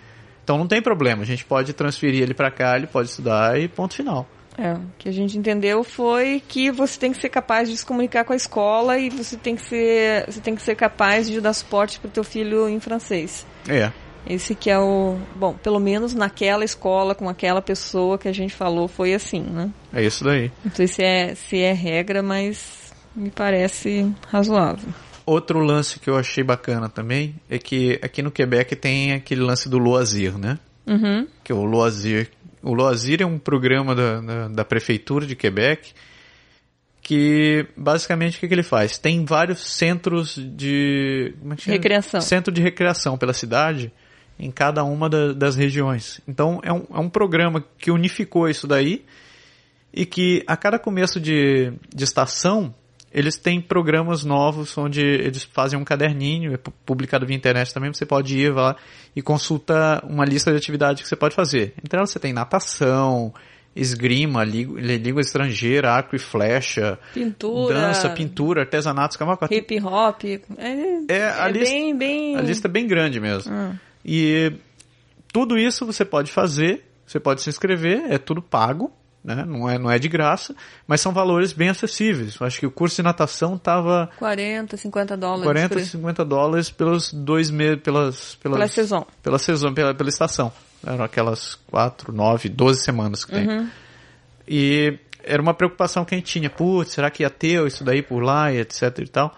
Então 0.44 0.58
não 0.58 0.68
tem 0.68 0.82
problema, 0.82 1.24
a 1.24 1.26
gente 1.26 1.44
pode 1.44 1.74
transferir 1.74 2.22
ele 2.22 2.34
pra 2.34 2.52
cá, 2.52 2.76
ele 2.76 2.86
pode 2.86 3.10
estudar 3.10 3.60
e 3.60 3.68
ponto 3.68 3.96
final. 3.96 4.28
É, 4.58 4.74
o 4.74 4.82
que 4.98 5.10
a 5.10 5.12
gente 5.12 5.38
entendeu 5.38 5.84
foi 5.84 6.42
que 6.48 6.72
você 6.72 6.98
tem 6.98 7.12
que 7.12 7.20
ser 7.20 7.30
capaz 7.30 7.70
de 7.70 7.76
se 7.76 7.86
comunicar 7.86 8.24
com 8.24 8.32
a 8.32 8.36
escola 8.36 8.98
e 8.98 9.10
você 9.10 9.36
tem 9.36 9.56
que 9.56 9.62
ser, 9.62 10.26
você 10.28 10.40
tem 10.40 10.56
que 10.56 10.62
ser 10.62 10.76
capaz 10.76 11.28
de 11.28 11.42
dar 11.42 11.52
suporte 11.52 12.00
pro 12.00 12.10
teu 12.10 12.24
filho 12.24 12.70
em 12.70 12.80
francês. 12.80 13.46
É, 13.68 13.92
Esse 14.28 14.56
que 14.56 14.70
é 14.70 14.80
o, 14.80 15.18
bom, 15.36 15.54
pelo 15.54 15.80
menos 15.80 16.14
naquela 16.14 16.66
escola 16.66 17.14
com 17.14 17.30
aquela 17.30 17.62
pessoa 17.62 18.18
que 18.18 18.28
a 18.28 18.34
gente 18.34 18.54
falou 18.54 18.88
foi 18.88 19.14
assim, 19.14 19.42
né? 19.42 19.72
é 19.94 20.04
isso 20.04 20.24
daí. 20.24 20.52
Não 20.64 20.72
sei 20.74 20.88
se 20.88 21.04
é 21.04 21.36
se 21.36 21.62
é 21.62 21.74
regra, 21.74 22.24
mas 22.24 22.92
me 23.16 23.30
parece 23.30 24.12
razoável. 24.28 24.90
Outro 25.26 25.60
lance 25.60 26.00
que 26.00 26.10
eu 26.10 26.18
achei 26.18 26.44
bacana 26.44 26.90
também 26.90 27.36
é 27.50 27.58
que 27.58 28.00
aqui 28.02 28.22
no 28.22 28.32
Quebec 28.32 28.76
tem 28.76 29.14
aquele 29.14 29.42
lance 29.42 29.70
do 29.70 29.78
Loisir, 29.78 30.38
né? 30.38 30.60
Uhum. 30.86 31.28
Que 31.44 31.52
é 31.52 31.56
o 31.56 31.64
Loisir. 31.64 32.30
O 32.62 32.74
Loisir 32.74 33.22
é 33.22 33.26
um 33.26 33.38
programa 33.38 33.96
da, 33.96 34.22
da, 34.22 34.48
da 34.48 34.66
prefeitura 34.66 35.26
de 35.26 35.36
Quebec 35.36 35.94
que 37.06 37.68
basicamente 37.78 38.38
o 38.38 38.40
que, 38.40 38.48
que 38.48 38.54
ele 38.56 38.64
faz? 38.64 38.98
Tem 38.98 39.24
vários 39.24 39.60
centros 39.76 40.36
de 40.36 41.36
como 41.40 41.54
é 41.54 41.56
que 41.56 41.62
chama? 41.62 41.76
Recreação. 41.76 42.22
Centro 42.22 42.52
de 42.52 42.62
recreação 42.64 43.16
pela 43.16 43.32
cidade 43.32 43.94
em 44.40 44.52
cada 44.52 44.84
uma 44.84 45.10
da- 45.10 45.34
das 45.34 45.56
regiões. 45.56 46.20
Então 46.28 46.60
é 46.64 46.72
um, 46.74 46.84
é 46.94 47.00
um 47.00 47.10
programa 47.10 47.64
que 47.78 47.90
unificou 47.92 48.50
isso 48.50 48.68
daí 48.68 49.04
e 49.94 50.06
que 50.06 50.44
a 50.46 50.58
cada 50.58 50.78
começo 50.78 51.20
de, 51.20 51.72
de 51.94 52.04
estação 52.04 52.74
eles 53.14 53.38
têm 53.38 53.62
programas 53.62 54.26
novos 54.26 54.78
onde 54.78 55.00
eles 55.00 55.46
fazem 55.46 55.80
um 55.80 55.86
caderninho, 55.86 56.54
é 56.54 56.58
pu- 56.58 56.74
publicado 56.86 57.26
via 57.26 57.34
internet 57.38 57.74
também, 57.74 57.94
você 57.94 58.06
pode 58.06 58.38
ir 58.38 58.54
lá 58.54 58.76
e 59.16 59.22
consulta 59.22 60.04
uma 60.06 60.26
lista 60.26 60.52
de 60.52 60.58
atividades 60.58 61.02
que 61.02 61.08
você 61.08 61.16
pode 61.16 61.34
fazer. 61.34 61.74
Elas 61.90 62.10
você 62.10 62.20
tem 62.20 62.34
natação, 62.34 63.34
esgrima, 63.74 64.44
língua, 64.44 65.22
estrangeira, 65.22 65.92
arco 65.94 66.14
e 66.14 66.20
flecha, 66.20 67.00
Pintura. 67.14 67.74
dança, 67.74 68.10
pintura, 68.10 68.62
artesanato. 68.64 69.18
Hip 69.50 69.80
hop. 69.82 70.24
É, 70.26 70.42
É, 71.08 71.24
a 71.30 71.48
é 71.48 71.52
lista- 71.54 71.74
bem, 71.74 71.98
bem. 71.98 72.36
A 72.36 72.42
lista 72.42 72.68
é 72.68 72.72
bem 72.72 72.86
grande 72.86 73.22
mesmo. 73.22 73.54
Ah. 73.54 73.76
E 74.06 74.54
tudo 75.34 75.58
isso 75.58 75.86
você 75.86 76.06
pode 76.06 76.32
fazer, 76.32 76.86
você 77.06 77.20
pode 77.20 77.42
se 77.42 77.50
inscrever, 77.50 78.04
é 78.08 78.20
tudo 78.20 78.42
pago, 78.42 78.92
né? 79.24 79.44
Não 79.44 79.68
é, 79.68 79.80
não 79.80 79.90
é 79.90 79.98
de 79.98 80.08
graça, 80.08 80.56
mas 80.88 81.02
são 81.02 81.12
valores 81.12 81.52
bem 81.52 81.70
acessíveis. 81.70 82.38
Eu 82.40 82.46
acho 82.46 82.60
que 82.60 82.68
o 82.68 82.72
curso 82.72 82.98
de 82.98 83.02
natação 83.02 83.58
tava 83.58 84.10
40, 84.20 84.78
50 84.78 85.18
dólares. 85.18 85.44
40, 85.46 85.70
por 85.70 85.78
aí. 85.80 85.86
50 85.86 86.26
dólares 86.26 86.70
pelos 86.70 87.12
dois 87.12 87.50
meses, 87.50 87.82
pelas, 87.82 88.36
pelas, 88.36 88.58
Pela 88.58 88.68
saison. 88.70 89.06
Pela 89.24 89.40
pela, 89.74 89.96
pela 89.96 90.10
estação. 90.10 90.54
Eram 90.86 91.04
aquelas 91.04 91.56
4, 91.72 92.14
9, 92.14 92.50
12 92.50 92.84
semanas 92.84 93.26
que 93.26 93.32
tem. 93.32 93.48
Uhum. 93.48 93.70
E 94.48 95.00
era 95.24 95.42
uma 95.42 95.56
preocupação 95.56 96.06
que 96.06 96.14
a 96.14 96.18
gente 96.20 96.32
tinha. 96.32 96.50
Putz, 96.50 96.92
será 96.92 97.10
que 97.10 97.24
ia 97.24 97.30
ter 97.32 97.66
isso 97.66 97.84
daí 97.84 98.04
por 98.04 98.22
lá 98.22 98.54
e 98.54 98.60
etc 98.60 99.00
e 99.00 99.08
tal. 99.08 99.36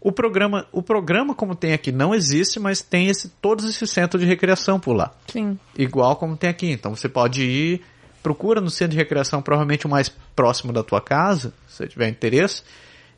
O 0.00 0.12
programa, 0.12 0.66
o 0.70 0.80
programa 0.82 1.34
como 1.34 1.54
tem 1.56 1.72
aqui 1.72 1.90
não 1.90 2.14
existe, 2.14 2.60
mas 2.60 2.80
tem 2.80 3.08
esse, 3.08 3.28
todos 3.42 3.68
esses 3.68 3.90
centros 3.90 4.22
de 4.22 4.28
recreação 4.28 4.78
por 4.78 4.92
lá. 4.92 5.12
Sim. 5.26 5.58
Igual 5.76 6.16
como 6.16 6.36
tem 6.36 6.48
aqui. 6.48 6.70
Então 6.70 6.94
você 6.94 7.08
pode 7.08 7.42
ir, 7.42 7.82
procura 8.22 8.60
no 8.60 8.70
centro 8.70 8.92
de 8.92 8.96
recreação, 8.98 9.42
provavelmente 9.42 9.86
o 9.86 9.90
mais 9.90 10.08
próximo 10.36 10.72
da 10.72 10.84
tua 10.84 11.00
casa, 11.00 11.52
se 11.66 11.78
você 11.78 11.88
tiver 11.88 12.08
interesse, 12.08 12.62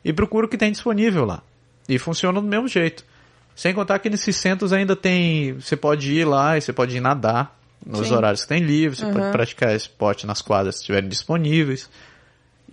e 0.03 0.11
procura 0.11 0.47
o 0.47 0.49
que 0.49 0.57
tem 0.57 0.71
disponível 0.71 1.23
lá. 1.23 1.43
E 1.87 1.99
funciona 1.99 2.41
do 2.41 2.47
mesmo 2.47 2.67
jeito. 2.67 3.05
Sem 3.55 3.73
contar 3.73 3.99
que 3.99 4.09
nesses 4.09 4.35
centros 4.37 4.73
ainda 4.73 4.95
tem. 4.95 5.53
Você 5.53 5.75
pode 5.75 6.11
ir 6.11 6.25
lá 6.25 6.57
e 6.57 6.61
você 6.61 6.73
pode 6.73 6.97
ir 6.97 7.01
nadar 7.01 7.59
nos 7.85 8.07
Sim. 8.07 8.13
horários 8.15 8.41
que 8.43 8.47
tem 8.47 8.61
livre, 8.63 8.97
você 8.97 9.05
Uhum. 9.05 9.13
pode 9.13 9.31
praticar 9.31 9.75
esporte 9.75 10.25
nas 10.25 10.41
quadras 10.41 10.75
se 10.75 10.81
estiverem 10.81 11.09
disponíveis. 11.09 11.89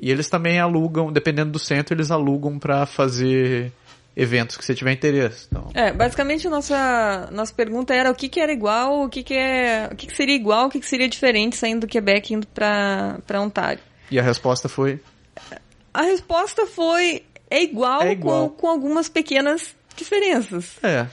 E 0.00 0.10
eles 0.10 0.30
também 0.30 0.60
alugam, 0.60 1.12
dependendo 1.12 1.50
do 1.50 1.58
centro, 1.58 1.94
eles 1.94 2.10
alugam 2.10 2.58
para 2.58 2.86
fazer 2.86 3.72
eventos 4.20 4.56
que 4.56 4.64
você 4.64 4.74
tiver 4.74 4.92
interesse. 4.92 5.46
Então, 5.48 5.70
É, 5.74 5.92
basicamente 5.92 6.46
a 6.46 6.50
nossa, 6.50 7.28
nossa 7.30 7.54
pergunta 7.54 7.94
era 7.94 8.10
o 8.10 8.14
que, 8.14 8.28
que 8.28 8.40
era 8.40 8.52
igual, 8.52 9.04
o 9.04 9.08
que, 9.08 9.22
que 9.22 9.34
é. 9.34 9.88
O 9.92 9.94
que, 9.94 10.08
que 10.08 10.16
seria 10.16 10.34
igual, 10.34 10.66
o 10.66 10.68
que, 10.70 10.80
que 10.80 10.86
seria 10.86 11.08
diferente 11.08 11.56
saindo 11.56 11.82
do 11.82 11.86
Quebec 11.86 12.32
e 12.32 12.36
indo 12.36 12.46
pra 12.48 13.40
Ontário. 13.40 13.80
e 14.10 14.18
a 14.18 14.22
resposta 14.22 14.68
foi 14.68 15.00
A 15.94 16.02
resposta 16.02 16.66
foi 16.66 17.22
é 17.48 17.62
igual, 17.62 18.02
É 18.02 18.12
igual. 18.12 18.50
Com, 18.50 18.56
com 18.56 18.66
algumas 18.68 19.08
pequenas 19.08 19.74
diferenças. 19.96 20.76
é, 20.82 21.06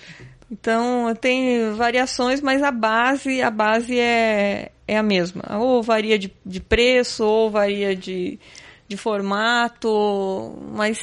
Então 0.51 1.13
tem 1.21 1.71
variações, 1.75 2.41
mas 2.41 2.61
a 2.63 2.71
base, 2.71 3.41
a 3.41 3.51
base 3.51 3.99
é, 3.99 4.71
é 4.87 4.97
a 4.97 5.03
mesma. 5.03 5.43
Ou 5.59 5.81
varia 5.83 6.17
de, 6.17 6.33
de 6.45 6.59
preço, 6.59 7.23
ou 7.23 7.49
varia 7.51 7.95
de, 7.95 8.39
de 8.87 8.97
formato, 8.97 10.57
mas 10.73 10.99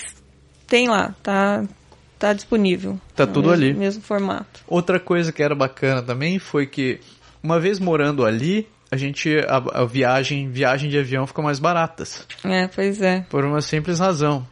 tem 0.67 0.89
lá, 0.89 1.15
tá, 1.23 1.65
tá 2.23 2.33
disponível. 2.33 3.01
Tá 3.17 3.27
tudo 3.27 3.49
mesmo- 3.51 3.65
ali. 3.65 3.75
Mesmo 3.75 4.03
formato. 4.03 4.61
Outra 4.69 5.01
coisa 5.01 5.33
que 5.33 5.43
era 5.43 5.55
bacana 5.55 6.01
também 6.01 6.39
foi 6.39 6.67
que, 6.67 7.01
uma 7.43 7.59
vez 7.59 7.79
morando 7.81 8.25
ali, 8.25 8.69
a 8.91 8.97
gente, 8.97 9.29
a, 9.49 9.81
a 9.83 9.85
viagem, 9.85 10.49
viagem 10.51 10.89
de 10.89 10.99
avião 10.99 11.27
ficou 11.27 11.43
mais 11.45 11.59
baratas. 11.59 12.25
É, 12.45 12.69
pois 12.69 13.03
é. 13.03 13.25
Por 13.29 13.45
uma 13.45 13.61
simples 13.61 13.99
razão. 13.99 14.47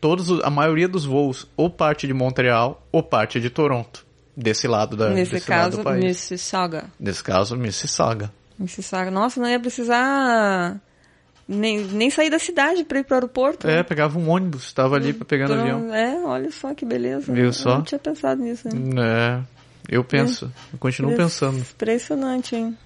Todos, 0.00 0.30
os- 0.30 0.44
a 0.44 0.50
maioria 0.50 0.86
dos 0.88 1.04
voos, 1.04 1.46
ou 1.56 1.68
parte 1.68 2.06
de 2.06 2.14
Montreal, 2.14 2.86
ou 2.92 3.02
parte 3.02 3.40
de 3.40 3.50
Toronto. 3.50 4.06
Desse 4.36 4.68
lado 4.68 4.96
da, 4.96 5.10
Nesse 5.10 5.32
desse 5.32 5.50
lado 5.50 5.60
caso, 5.64 5.76
do 5.78 5.82
país. 5.82 6.04
Mississauga. 6.04 6.84
Nesse 7.00 7.24
caso, 7.24 7.56
Mississauga. 7.56 8.32
Mississauga. 8.56 9.10
Nossa, 9.10 9.40
não 9.40 9.48
ia 9.48 9.58
precisar 9.58 10.80
nem, 11.48 11.78
nem 11.78 12.10
sair 12.10 12.28
da 12.28 12.38
cidade 12.38 12.84
pra 12.84 12.98
ir 12.98 13.04
pro 13.04 13.14
aeroporto. 13.14 13.66
É, 13.66 13.76
né? 13.76 13.82
pegava 13.82 14.18
um 14.18 14.28
ônibus, 14.28 14.64
estava 14.66 14.96
ali 14.96 15.14
pegando 15.14 15.54
Então, 15.54 15.62
avião. 15.62 15.94
É, 15.94 16.20
olha 16.24 16.50
só 16.50 16.74
que 16.74 16.84
beleza. 16.84 17.32
Viu 17.32 17.46
Eu 17.46 17.52
só? 17.52 17.76
não 17.76 17.82
tinha 17.82 17.98
pensado 17.98 18.42
nisso. 18.42 18.68
Né? 18.68 19.02
É, 19.02 19.40
eu 19.88 20.04
penso, 20.04 20.52
eu 20.72 20.78
continuo 20.78 21.16
pensando. 21.16 21.58
Impressionante, 21.58 22.54
hein? 22.54 22.76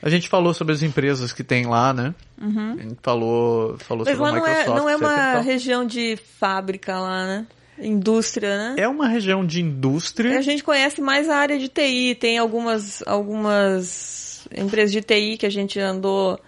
A 0.00 0.08
gente 0.08 0.28
falou 0.28 0.52
sobre 0.54 0.72
as 0.74 0.82
empresas 0.82 1.32
que 1.32 1.44
tem 1.44 1.66
lá, 1.66 1.92
né? 1.92 2.14
A 2.40 2.82
gente 2.82 2.98
falou, 3.02 3.78
falou 3.78 4.04
Uhum. 4.04 4.10
Mas 4.10 4.18
sobre 4.18 4.28
a 4.28 4.40
não 4.40 4.46
é, 4.46 4.58
Microsoft. 4.58 4.78
não 4.78 4.88
é 4.88 4.92
etc 4.94 5.02
e 5.02 5.04
uma 5.04 5.40
região 5.40 5.86
de 5.86 6.18
fábrica 6.38 6.98
lá, 6.98 7.26
né? 7.26 7.46
Indústria, 7.78 8.56
né? 8.56 8.74
É 8.78 8.88
uma 8.88 9.08
região 9.08 9.44
de 9.46 9.60
indústria. 9.62 10.38
A 10.38 10.42
gente 10.42 10.62
conhece 10.62 11.00
mais 11.00 11.28
a 11.28 11.36
área 11.36 11.58
de 11.58 11.68
TI, 11.68 12.16
tem 12.18 12.38
algumas, 12.38 13.02
algumas 13.06 14.46
empresas 14.56 14.92
de 14.92 15.00
TI 15.02 15.36
que 15.36 15.46
a 15.46 15.50
gente 15.50 15.78
andou 15.78 16.38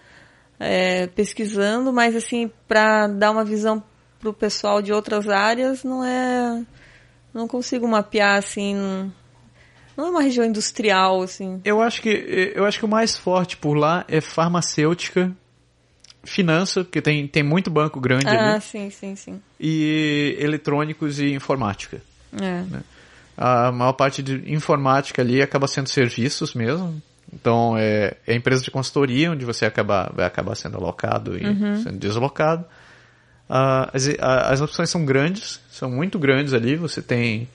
é, 0.58 1.06
pesquisando, 1.08 1.92
mas 1.92 2.14
assim, 2.14 2.50
para 2.68 3.06
dar 3.06 3.30
uma 3.30 3.44
visão 3.44 3.82
pro 4.20 4.32
pessoal 4.32 4.80
de 4.80 4.92
outras 4.92 5.28
áreas, 5.28 5.84
não 5.84 6.04
é. 6.04 6.64
Não 7.32 7.48
consigo 7.48 7.86
mapear 7.86 8.38
assim. 8.38 8.74
Não, 9.96 10.06
é 10.06 10.10
uma 10.10 10.22
região 10.22 10.44
industrial, 10.46 11.22
assim. 11.22 11.60
Eu 11.64 11.80
acho 11.82 12.00
que 12.00 12.52
eu 12.54 12.64
acho 12.64 12.78
que 12.78 12.84
o 12.84 12.88
mais 12.88 13.16
forte 13.16 13.56
por 13.56 13.74
lá 13.74 14.04
é 14.08 14.20
farmacêutica, 14.20 15.32
finança, 16.22 16.84
porque 16.84 17.02
tem, 17.02 17.26
tem 17.28 17.42
muito 17.42 17.70
banco 17.70 18.00
grande 18.00 18.26
Ah, 18.28 18.54
ali, 18.54 18.60
sim, 18.60 18.90
sim, 18.90 19.14
sim. 19.16 19.42
e 19.60 20.36
eletrônicos 20.40 21.20
e 21.20 21.32
informática. 21.32 22.00
É. 22.40 22.64
A 23.36 23.72
maior 23.72 23.92
parte 23.92 24.22
de 24.22 24.52
informática 24.52 25.22
ali 25.22 25.42
acaba 25.42 25.66
sendo 25.66 25.88
serviços 25.88 26.54
mesmo. 26.54 27.02
Então 27.34 27.76
é, 27.76 28.14
é 28.26 28.34
empresa 28.34 28.62
de 28.62 28.70
consultoria 28.70 29.30
onde 29.32 29.44
você 29.44 29.64
acaba, 29.66 30.10
vai 30.14 30.24
acabar 30.24 30.54
sendo 30.54 30.76
alocado 30.76 31.36
e 31.36 31.44
sendo 31.82 31.98
deslocado. 31.98 32.64
Ah, 33.48 33.90
as, 33.92 34.08
as 34.20 34.60
opções 34.60 34.88
são 34.88 35.04
grandes, 35.04 35.60
são 35.70 35.90
muito 35.90 36.18
grandes 36.18 36.52
ali. 36.54 36.76
Você 36.76 37.02
tem 37.02 37.48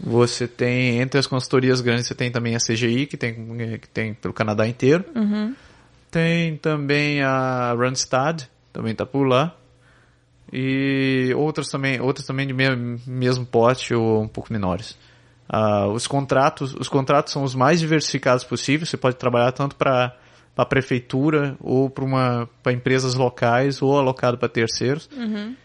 você 0.00 0.46
tem 0.46 1.00
entre 1.00 1.18
as 1.18 1.26
consultorias 1.26 1.80
grandes 1.80 2.06
você 2.06 2.14
tem 2.14 2.30
também 2.30 2.54
a 2.54 2.58
CGI 2.60 3.06
que 3.06 3.16
tem 3.16 3.34
que 3.80 3.88
tem 3.88 4.14
pelo 4.14 4.32
Canadá 4.32 4.66
inteiro. 4.68 5.04
Tem 6.10 6.56
também 6.56 7.20
a 7.22 7.74
Randstad, 7.76 8.44
também 8.72 8.92
está 8.92 9.04
por 9.04 9.24
lá. 9.26 9.54
E 10.52 11.32
outras 11.36 11.68
também, 11.68 12.00
outras 12.00 12.26
também 12.26 12.46
de 12.46 12.54
me- 12.54 12.98
mesmo 13.06 13.44
porte 13.44 13.92
ou 13.94 14.22
um 14.22 14.28
pouco 14.28 14.50
menores. 14.52 14.96
Ah, 15.48 15.86
os 15.86 16.06
contratos, 16.06 16.74
os 16.74 16.88
contratos 16.88 17.32
são 17.32 17.42
os 17.42 17.54
mais 17.54 17.80
diversificados 17.80 18.44
possíveis. 18.44 18.90
Você 18.90 18.96
pode 18.96 19.16
trabalhar 19.16 19.52
tanto 19.52 19.76
para 19.76 20.14
a 20.56 20.64
prefeitura 20.64 21.56
ou 21.60 21.88
para 21.88 22.04
uma 22.04 22.48
para 22.62 22.72
empresas 22.72 23.14
locais 23.14 23.80
ou 23.80 23.96
alocado 23.96 24.36
para 24.36 24.48
terceiros. 24.48 25.08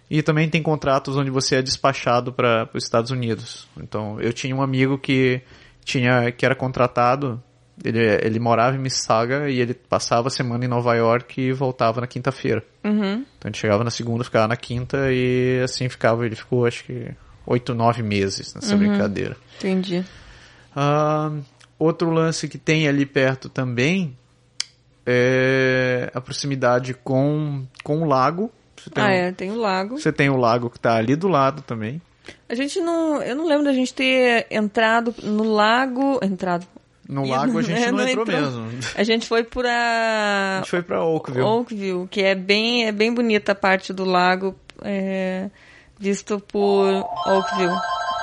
E 0.09 0.21
também 0.21 0.47
tem 0.47 0.61
contratos 0.61 1.17
onde 1.17 1.31
você 1.31 1.55
é 1.55 1.61
despachado 1.61 2.31
para 2.31 2.69
os 2.73 2.83
Estados 2.83 3.11
Unidos. 3.11 3.67
Então, 3.77 4.21
eu 4.21 4.31
tinha 4.31 4.55
um 4.55 4.61
amigo 4.61 4.97
que 4.97 5.41
tinha 5.83 6.31
que 6.31 6.45
era 6.45 6.55
contratado. 6.55 7.41
Ele, 7.83 7.99
ele 8.21 8.39
morava 8.39 8.77
em 8.77 8.79
Mississauga 8.79 9.49
e 9.49 9.59
ele 9.59 9.73
passava 9.73 10.27
a 10.27 10.31
semana 10.31 10.63
em 10.63 10.67
Nova 10.67 10.93
York 10.93 11.41
e 11.41 11.51
voltava 11.51 11.99
na 11.99 12.07
quinta-feira. 12.07 12.63
Uhum. 12.83 13.25
Então 13.37 13.49
ele 13.49 13.57
chegava 13.57 13.83
na 13.83 13.89
segunda, 13.89 14.23
ficava 14.23 14.47
na 14.47 14.55
quinta 14.55 15.11
e 15.11 15.59
assim 15.63 15.89
ficava. 15.89 16.23
Ele 16.23 16.35
ficou 16.35 16.67
acho 16.67 16.83
que 16.83 17.11
oito, 17.45 17.73
nove 17.73 18.01
meses 18.03 18.53
nessa 18.53 18.75
brincadeira. 18.75 19.35
Entendi. 19.57 20.03
Ah, 20.75 21.31
outro 21.77 22.09
lance 22.09 22.47
que 22.47 22.57
tem 22.57 22.87
ali 22.87 23.05
perto 23.05 23.49
também 23.49 24.15
é 25.05 26.09
a 26.13 26.21
proximidade 26.21 26.93
com, 26.93 27.63
com 27.83 28.01
o 28.01 28.05
lago. 28.05 28.51
Você 28.77 28.89
tem, 28.89 29.03
Ah, 29.03 29.07
um- 29.07 29.11
é, 29.11 29.31
tem 29.31 29.51
o 29.51 29.55
lago. 29.57 29.97
você 29.99 30.11
tem 30.11 30.29
o 30.29 30.37
lago 30.37 30.69
que 30.69 30.77
está 30.77 30.95
ali 30.95 31.15
do 31.15 31.27
lado 31.27 31.61
também. 31.61 32.01
A 32.47 32.55
gente 32.55 32.79
não. 32.79 33.21
Eu 33.21 33.35
não 33.35 33.45
lembro 33.47 33.65
da 33.65 33.73
gente 33.73 33.93
ter 33.93 34.47
entrado 34.49 35.13
no 35.23 35.43
lago. 35.43 36.19
Entrado. 36.23 36.65
No 37.07 37.25
lago 37.27 37.59
a 37.59 37.61
gente 37.61 37.81
é, 37.83 37.91
não, 37.91 37.97
não 37.99 38.07
entrou, 38.07 38.25
entrou. 38.25 38.41
mesmo. 38.41 38.79
A 38.95 39.03
gente 39.03 39.27
foi 39.27 39.43
por 39.43 39.65
A 39.65 40.57
gente 40.59 40.69
foi 40.69 40.81
pra 40.81 41.03
Oakville. 41.03 41.41
Oakville, 41.45 42.07
que 42.07 42.21
é 42.21 42.33
bem, 42.33 42.85
é 42.87 42.91
bem 42.93 43.13
bonita 43.13 43.51
a 43.51 43.55
parte 43.55 43.91
do 43.91 44.05
lago, 44.05 44.55
é, 44.81 45.49
visto 46.03 46.37
por 46.41 46.85
Oakville. 47.25 47.79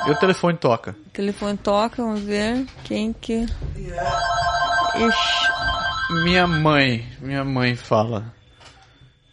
E 0.06 0.10
o 0.10 0.14
telefone 0.18 0.58
toca. 0.58 0.94
O 1.06 1.10
telefone 1.10 1.56
toca, 1.56 2.02
vamos 2.02 2.20
ver 2.20 2.66
quem 2.84 3.10
que. 3.14 3.46
Ixi. 4.96 5.50
Minha 6.24 6.46
mãe, 6.46 7.08
minha 7.20 7.42
mãe 7.42 7.74
fala. 7.74 8.34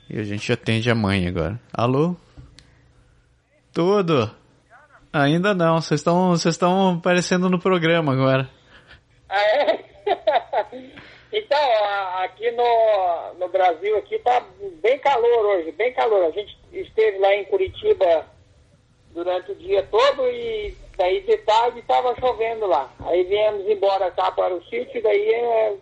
E 0.10 0.18
a 0.18 0.24
gente 0.24 0.52
atende 0.54 0.89
a 0.89 0.95
mãe 0.95 1.28
agora. 1.28 1.60
Alô? 1.74 2.16
Tudo? 3.74 4.32
Ainda 5.12 5.54
não, 5.54 5.82
vocês 5.82 6.00
estão 6.00 6.30
vocês 6.30 6.56
estão 6.56 6.95
aparecendo 6.95 7.50
no 7.50 7.60
programa 7.60 8.14
agora. 8.14 8.50
Ah, 9.28 9.41
é? 9.41 9.84
então, 11.34 11.60
aqui 12.24 12.50
no, 12.52 13.34
no 13.39 13.50
Brasil 13.50 13.98
aqui 13.98 14.18
tá 14.20 14.41
bem 14.82 14.98
calor 15.00 15.45
hoje, 15.48 15.72
bem 15.74 15.91
calor. 15.93 16.26
A 16.26 16.32
gente 16.32 16.58
esteve 16.72 17.18
lá 17.18 17.34
em 17.34 17.45
Curitiba 17.45 18.36
durante 19.18 19.51
o 19.51 19.55
dia 19.55 19.82
todo 19.89 20.28
e 20.30 20.76
daí 20.95 21.22
de 21.22 21.38
tarde 21.38 21.80
estava 21.80 22.15
chovendo 22.20 22.68
lá. 22.68 22.88
Aí 23.07 23.24
viemos 23.24 23.68
embora 23.68 24.11
cá 24.11 24.32
para 24.32 24.53
o 24.53 24.63
sítio, 24.65 25.01
daí 25.01 25.28
é, 25.28 25.74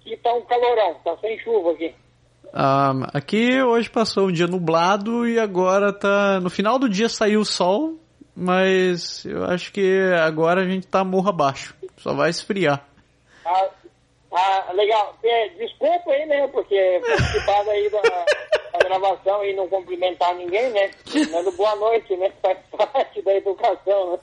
aqui 0.00 0.16
tá 0.16 0.34
um 0.34 0.42
calorão, 0.42 0.94
tá 1.04 1.16
sem 1.20 1.38
chuva 1.38 1.70
aqui. 1.70 1.94
Ah, 2.52 2.92
aqui 3.14 3.62
hoje 3.62 3.88
passou 3.88 4.26
um 4.26 4.32
dia 4.32 4.48
nublado 4.48 5.26
e 5.28 5.38
agora 5.38 5.92
tá. 5.92 6.40
No 6.40 6.50
final 6.50 6.76
do 6.76 6.88
dia 6.88 7.08
saiu 7.08 7.40
o 7.40 7.44
sol, 7.44 7.94
mas 8.34 9.24
eu 9.24 9.44
acho 9.44 9.72
que 9.72 10.00
agora 10.26 10.62
a 10.62 10.68
gente 10.68 10.86
tá 10.88 11.04
morro 11.04 11.28
abaixo. 11.28 11.76
Só 11.98 12.12
vai 12.12 12.30
esfriar. 12.30 12.84
Ah, 13.46 13.68
ah, 14.32 14.72
legal. 14.72 15.16
É, 15.22 15.48
desculpa 15.50 16.10
aí, 16.10 16.26
né? 16.26 16.48
Porque 16.48 17.00
participar 17.06 17.62
aí 17.68 17.88
da, 17.90 18.02
da 18.72 18.78
gravação 18.88 19.44
e 19.44 19.54
não 19.54 19.68
cumprimentar 19.68 20.34
ninguém, 20.34 20.70
né? 20.70 20.90
Dando 21.30 21.52
boa 21.52 21.74
noite, 21.76 22.16
né? 22.16 22.30
Faz 22.42 22.58
parte 22.92 23.22
da 23.22 23.34
educação, 23.34 24.12
né? 24.12 24.18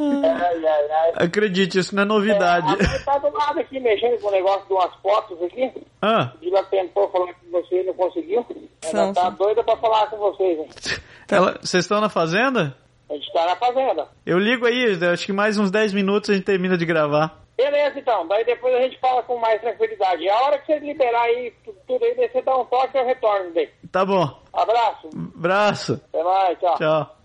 ai, 0.00 0.66
ai, 0.66 0.90
ai. 0.90 1.12
Acredite, 1.26 1.78
isso 1.78 1.94
não 1.94 2.02
é 2.02 2.04
A 2.04 2.08
novidade. 2.08 2.66
mãe 2.66 2.98
tá 3.04 3.18
do 3.18 3.32
lado 3.36 3.60
aqui, 3.60 3.78
mexendo 3.80 4.20
com 4.20 4.28
o 4.28 4.32
negócio 4.32 4.66
de 4.66 4.72
umas 4.72 4.94
fotos 4.96 5.42
aqui. 5.42 5.72
Ah, 6.00 6.32
Ela 6.42 6.62
tentou 6.64 7.08
falar 7.10 7.32
com 7.34 7.50
você 7.50 7.80
e 7.82 7.84
não 7.84 7.94
conseguiu. 7.94 8.44
Ela 8.82 8.90
São, 8.92 9.12
tá 9.12 9.30
doida 9.30 9.62
pra 9.64 9.76
falar 9.76 10.06
com 10.08 10.16
vocês, 10.16 10.58
hein? 10.58 10.68
ela- 11.30 11.58
vocês 11.60 11.84
estão 11.84 12.00
na 12.00 12.08
fazenda? 12.08 12.76
A 13.10 13.14
gente 13.14 13.32
tá 13.32 13.46
na 13.46 13.56
fazenda. 13.56 14.06
Eu 14.26 14.38
ligo 14.38 14.66
aí, 14.66 14.98
acho 15.12 15.24
que 15.26 15.32
mais 15.32 15.58
uns 15.58 15.70
10 15.70 15.92
minutos 15.94 16.28
a 16.30 16.34
gente 16.34 16.44
termina 16.44 16.76
de 16.76 16.84
gravar. 16.84 17.42
Beleza, 17.58 17.98
então. 17.98 18.26
Daí 18.28 18.44
depois 18.44 18.72
a 18.74 18.80
gente 18.82 18.98
fala 19.00 19.20
com 19.24 19.36
mais 19.38 19.60
tranquilidade. 19.60 20.22
E 20.22 20.30
a 20.30 20.40
hora 20.42 20.58
que 20.60 20.66
você 20.72 20.78
liberar 20.78 21.22
aí 21.22 21.52
tu- 21.64 21.74
tudo 21.88 22.04
aí, 22.04 22.14
você 22.14 22.40
dá 22.40 22.56
um 22.56 22.64
toque 22.64 22.96
e 22.96 23.00
eu 23.00 23.04
retorno 23.06 23.52
daí. 23.52 23.68
Tá 23.90 24.04
bom. 24.06 24.40
Abraço. 24.52 25.08
Abraço. 25.36 26.00
Até 26.12 26.22
mais, 26.22 26.58
tchau. 26.60 26.74
Tchau. 26.76 27.16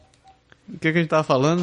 O 0.69 0.79
que, 0.79 0.91
que 0.91 0.97
a 0.97 1.01
gente 1.01 1.09
tava 1.09 1.23
falando? 1.23 1.61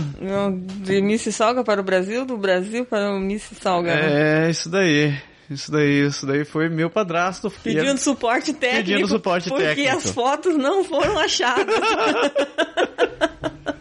De 0.84 1.02
Mississauga 1.02 1.64
para 1.64 1.80
o 1.80 1.84
Brasil, 1.84 2.24
do 2.24 2.36
Brasil 2.36 2.86
para 2.86 3.10
o 3.10 3.18
Mississauga. 3.18 3.92
né? 3.92 4.46
É, 4.46 4.50
isso 4.50 4.70
daí. 4.70 5.14
Isso 5.50 5.72
daí, 5.72 6.06
isso 6.06 6.24
daí 6.26 6.44
foi 6.44 6.68
meu 6.68 6.88
padrasto. 6.88 7.50
Pedindo 7.50 7.98
suporte 7.98 8.52
técnico. 8.52 8.86
Pedindo 8.86 9.08
suporte 9.08 9.48
porque 9.48 9.64
técnico. 9.64 9.96
as 9.96 10.10
fotos 10.12 10.56
não 10.56 10.84
foram 10.84 11.18
achadas. 11.18 11.74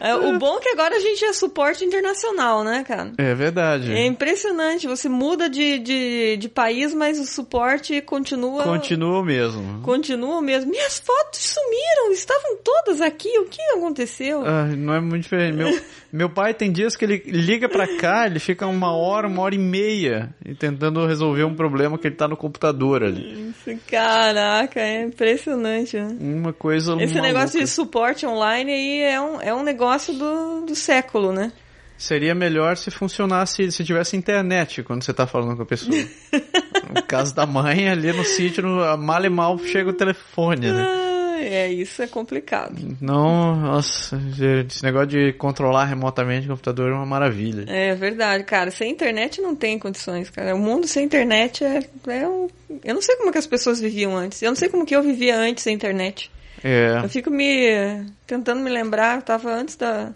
É, 0.00 0.14
o 0.14 0.38
bom 0.38 0.58
é 0.58 0.60
que 0.60 0.68
agora 0.68 0.96
a 0.96 1.00
gente 1.00 1.24
é 1.24 1.32
suporte 1.32 1.84
internacional, 1.84 2.62
né, 2.62 2.84
cara? 2.86 3.12
É 3.18 3.34
verdade. 3.34 3.92
É 3.92 4.06
impressionante. 4.06 4.86
Você 4.86 5.08
muda 5.08 5.48
de, 5.48 5.78
de, 5.78 6.36
de 6.36 6.48
país, 6.48 6.94
mas 6.94 7.18
o 7.18 7.24
suporte 7.24 8.00
continua. 8.02 8.62
Continua 8.62 9.20
o 9.20 9.24
mesmo. 9.24 9.80
Continua 9.82 10.38
o 10.38 10.42
mesmo. 10.42 10.70
Minhas 10.70 10.98
fotos 10.98 11.40
sumiram, 11.40 12.12
estavam 12.12 12.56
todas 12.62 13.00
aqui. 13.00 13.38
O 13.38 13.46
que 13.46 13.60
aconteceu? 13.76 14.44
Ah, 14.44 14.64
não 14.66 14.94
é 14.94 15.00
muito 15.00 15.22
diferente. 15.22 15.56
Meu, 15.56 15.80
meu 16.12 16.30
pai 16.30 16.54
tem 16.54 16.70
dias 16.70 16.96
que 16.96 17.04
ele 17.04 17.22
liga 17.26 17.68
pra 17.68 17.86
cá, 17.98 18.26
ele 18.26 18.38
fica 18.38 18.66
uma 18.66 18.94
hora, 18.94 19.26
uma 19.26 19.42
hora 19.42 19.54
e 19.54 19.58
meia 19.58 20.34
tentando 20.58 21.06
resolver 21.06 21.44
um 21.44 21.54
problema 21.54 21.98
que 21.98 22.06
ele 22.06 22.16
tá 22.16 22.28
no 22.28 22.36
computador 22.36 23.02
ali. 23.02 23.50
Isso, 23.50 23.78
Caraca, 23.86 24.80
é 24.80 25.02
impressionante, 25.02 25.96
né? 25.96 26.16
Uma 26.20 26.52
coisa 26.52 26.92
Esse 26.94 27.14
maluca. 27.14 27.22
negócio 27.22 27.60
de 27.60 27.66
suporte 27.66 28.26
online 28.26 28.72
aí 28.72 29.00
é 29.02 29.20
um, 29.20 29.37
é 29.40 29.54
um 29.54 29.62
negócio 29.62 30.14
do, 30.14 30.66
do 30.66 30.74
século, 30.74 31.32
né? 31.32 31.52
Seria 31.98 32.32
melhor 32.32 32.76
se 32.76 32.92
funcionasse, 32.92 33.72
se 33.72 33.84
tivesse 33.84 34.16
internet 34.16 34.84
quando 34.84 35.02
você 35.02 35.12
tá 35.12 35.26
falando 35.26 35.56
com 35.56 35.62
a 35.62 35.66
pessoa. 35.66 35.96
no 36.94 37.02
caso 37.02 37.34
da 37.34 37.44
mãe, 37.44 37.88
ali 37.88 38.12
no 38.12 38.24
sítio, 38.24 38.62
no, 38.62 38.96
mal 38.96 39.24
e 39.24 39.28
mal 39.28 39.58
chega 39.58 39.90
o 39.90 39.92
telefone, 39.92 40.70
né? 40.70 40.86
Ah, 40.86 41.40
é, 41.40 41.72
isso 41.72 42.00
é 42.00 42.06
complicado. 42.06 42.96
Não, 43.00 43.56
nossa, 43.56 44.16
esse 44.64 44.84
negócio 44.84 45.08
de 45.08 45.32
controlar 45.32 45.86
remotamente 45.86 46.46
o 46.46 46.50
computador 46.50 46.92
é 46.92 46.94
uma 46.94 47.04
maravilha. 47.04 47.64
É 47.66 47.96
verdade, 47.96 48.44
cara. 48.44 48.70
Sem 48.70 48.92
internet 48.92 49.40
não 49.40 49.56
tem 49.56 49.76
condições, 49.76 50.30
cara. 50.30 50.54
O 50.54 50.58
mundo 50.58 50.86
sem 50.86 51.04
internet 51.04 51.64
é, 51.64 51.82
é 52.06 52.28
um... 52.28 52.48
Eu 52.84 52.94
não 52.94 53.02
sei 53.02 53.16
como 53.16 53.32
que 53.32 53.38
as 53.38 53.46
pessoas 53.46 53.80
viviam 53.80 54.16
antes. 54.16 54.40
Eu 54.40 54.50
não 54.50 54.56
sei 54.56 54.68
como 54.68 54.86
que 54.86 54.94
eu 54.94 55.02
vivia 55.02 55.36
antes 55.36 55.64
sem 55.64 55.74
internet. 55.74 56.30
É, 56.62 57.00
Eu 57.02 57.08
fico 57.08 57.30
me... 57.30 58.06
Tentando 58.26 58.60
me 58.60 58.70
lembrar. 58.70 59.16
Eu 59.16 59.22
tava 59.22 59.52
antes 59.52 59.76
da... 59.76 60.12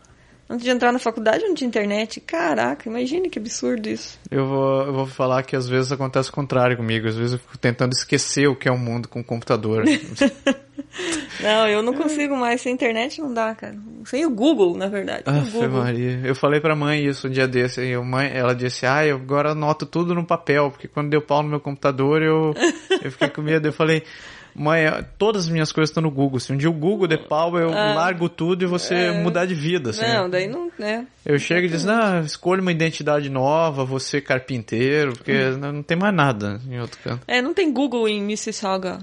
Antes 0.51 0.65
de 0.67 0.71
entrar 0.71 0.93
na 0.93 0.99
faculdade, 0.99 1.45
não 1.45 1.55
tinha 1.55 1.67
internet. 1.67 2.21
Caraca, 2.21 2.87
imagine 2.87 3.31
que 3.31 3.39
absurdo 3.39 3.89
isso. 3.89 4.19
eu 4.31 4.47
vou, 4.47 4.83
eu 4.83 4.93
vou 4.93 5.07
falar 5.07 5.43
que 5.45 5.57
às 5.57 5.67
vezes 5.67 5.91
acontece 5.91 6.29
o 6.29 6.33
contrário 6.33 6.77
comigo. 6.77 7.09
Às 7.09 7.17
vezes 7.17 7.33
eu 7.33 7.39
fico 7.39 7.57
tentando 7.57 7.93
esquecer 7.93 8.49
o 8.49 8.55
que 8.57 8.69
é 8.69 8.73
o 8.73 8.77
mundo 8.77 9.09
com 9.09 9.21
o 9.21 9.25
computador. 9.25 9.85
Não, 11.41 11.67
eu 11.69 11.83
não 11.83 11.95
consigo 11.95 12.37
mais. 12.37 12.61
Sem 12.61 12.75
internet 12.75 13.21
não 13.21 13.33
dá, 13.33 13.55
cara. 13.55 13.77
Sem 14.05 14.27
o 14.27 14.31
Google, 14.31 14.77
na 14.77 14.89
verdade. 14.89 15.25
Google. 15.51 15.71
Maria. 15.71 16.21
Eu 16.25 16.35
falei 16.35 16.61
pra 16.61 16.77
mãe 16.77 17.05
isso 17.07 17.29
um 17.29 17.31
dia 17.31 17.49
desse. 17.49 17.81
E 17.81 17.95
a 17.95 18.01
mãe, 18.03 18.31
ela 18.33 18.55
disse, 18.55 18.85
ah, 18.85 19.05
eu 19.07 19.17
agora 19.17 19.53
anoto 19.53 19.87
tudo 19.87 20.15
no 20.15 20.25
papel, 20.27 20.71
porque 20.71 20.87
quando 20.87 21.11
deu 21.11 21.23
pau 21.23 21.43
no 21.43 21.49
meu 21.49 21.61
computador, 21.61 22.23
eu, 22.23 22.55
eu 23.03 23.11
fiquei 23.11 23.29
com 23.31 23.43
medo. 23.43 23.69
Eu 23.69 23.73
falei, 23.73 24.03
mãe, 24.55 24.85
todas 25.19 25.45
as 25.45 25.49
minhas 25.51 25.73
coisas 25.73 25.91
estão 25.91 26.03
no 26.03 26.11
Google. 26.11 26.39
Se 26.41 26.53
um 26.53 26.57
dia 26.57 26.69
o 26.71 26.73
Google 26.73 27.07
der 27.07 27.27
pau, 27.27 27.57
eu 27.59 27.71
largo 27.71 28.29
tudo 28.29 28.63
e 28.65 28.67
você 28.67 29.11
mudar 29.13 29.47
de 29.47 29.55
vida. 29.55 29.91
Assim. 29.91 30.03
Não, 30.03 30.29
daí 30.29 30.47
não, 30.49 30.71
né? 30.79 31.07
Eu 31.25 31.39
chego 31.39 31.67
e 31.67 31.71
diz, 31.71 31.85
não, 31.85 32.21
escolha 32.21 32.61
uma 32.61 32.73
identidade 32.73 33.29
nova, 33.31 33.85
você 33.85 34.21
carpinteiro, 34.21 35.13
porque 35.13 35.33
Hum. 35.33 35.59
não, 35.59 35.73
não 35.73 35.83
tem 35.83 35.97
mais 35.97 36.15
nada 36.15 36.61
em 36.69 36.81
outro 36.81 36.99
canto. 37.03 37.23
É, 37.27 37.41
não 37.41 37.55
tem 37.55 37.73
Google 37.73 38.09
em 38.09 38.21
Mississauga. 38.23 38.99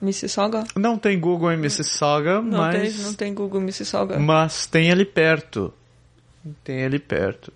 Mississauga? 0.00 0.64
Não 0.76 0.98
tem 0.98 1.18
Google 1.18 1.50
em 1.52 1.56
Mississauga, 1.56 2.42
Não, 2.42 2.58
mas, 2.58 2.94
tem, 2.94 3.04
não 3.04 3.14
tem 3.14 3.34
Google 3.34 3.60
em 3.60 3.64
Mississauga. 3.64 4.18
mas 4.18 4.66
tem 4.66 4.90
ali 4.90 5.04
perto. 5.04 5.72
Tem 6.62 6.84
ali 6.84 6.98
perto. 6.98 7.50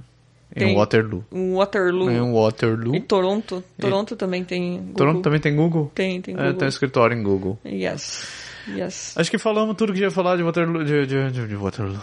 Em 0.56 0.60
Tem. 0.60 0.74
Waterloo. 0.76 1.24
Em 1.30 1.54
Waterloo. 1.54 2.10
Em 2.10 2.32
Waterloo. 2.32 2.96
Em 2.96 3.00
Toronto. 3.02 3.62
Toronto 3.78 4.16
também 4.16 4.44
tem 4.44 4.78
Google. 4.78 4.94
Toronto 4.94 5.20
também 5.22 5.40
tem 5.40 5.54
Google? 5.54 5.92
Tem, 5.94 6.20
tem 6.22 6.34
É, 6.34 6.38
Google. 6.38 6.54
tem 6.54 6.66
um 6.66 6.68
escritório 6.68 7.16
em 7.16 7.22
Google. 7.22 7.58
Yes. 7.66 8.26
Yes. 8.68 9.14
Acho 9.16 9.30
que 9.30 9.38
falamos 9.38 9.76
tudo 9.76 9.92
que 9.92 10.00
ia 10.00 10.10
falar 10.10 10.36
de 10.36 10.42
Waterloo. 10.42 10.84
De, 10.84 11.06
de, 11.06 11.30
de, 11.30 11.46
de 11.48 11.56
Waterloo. 11.56 11.98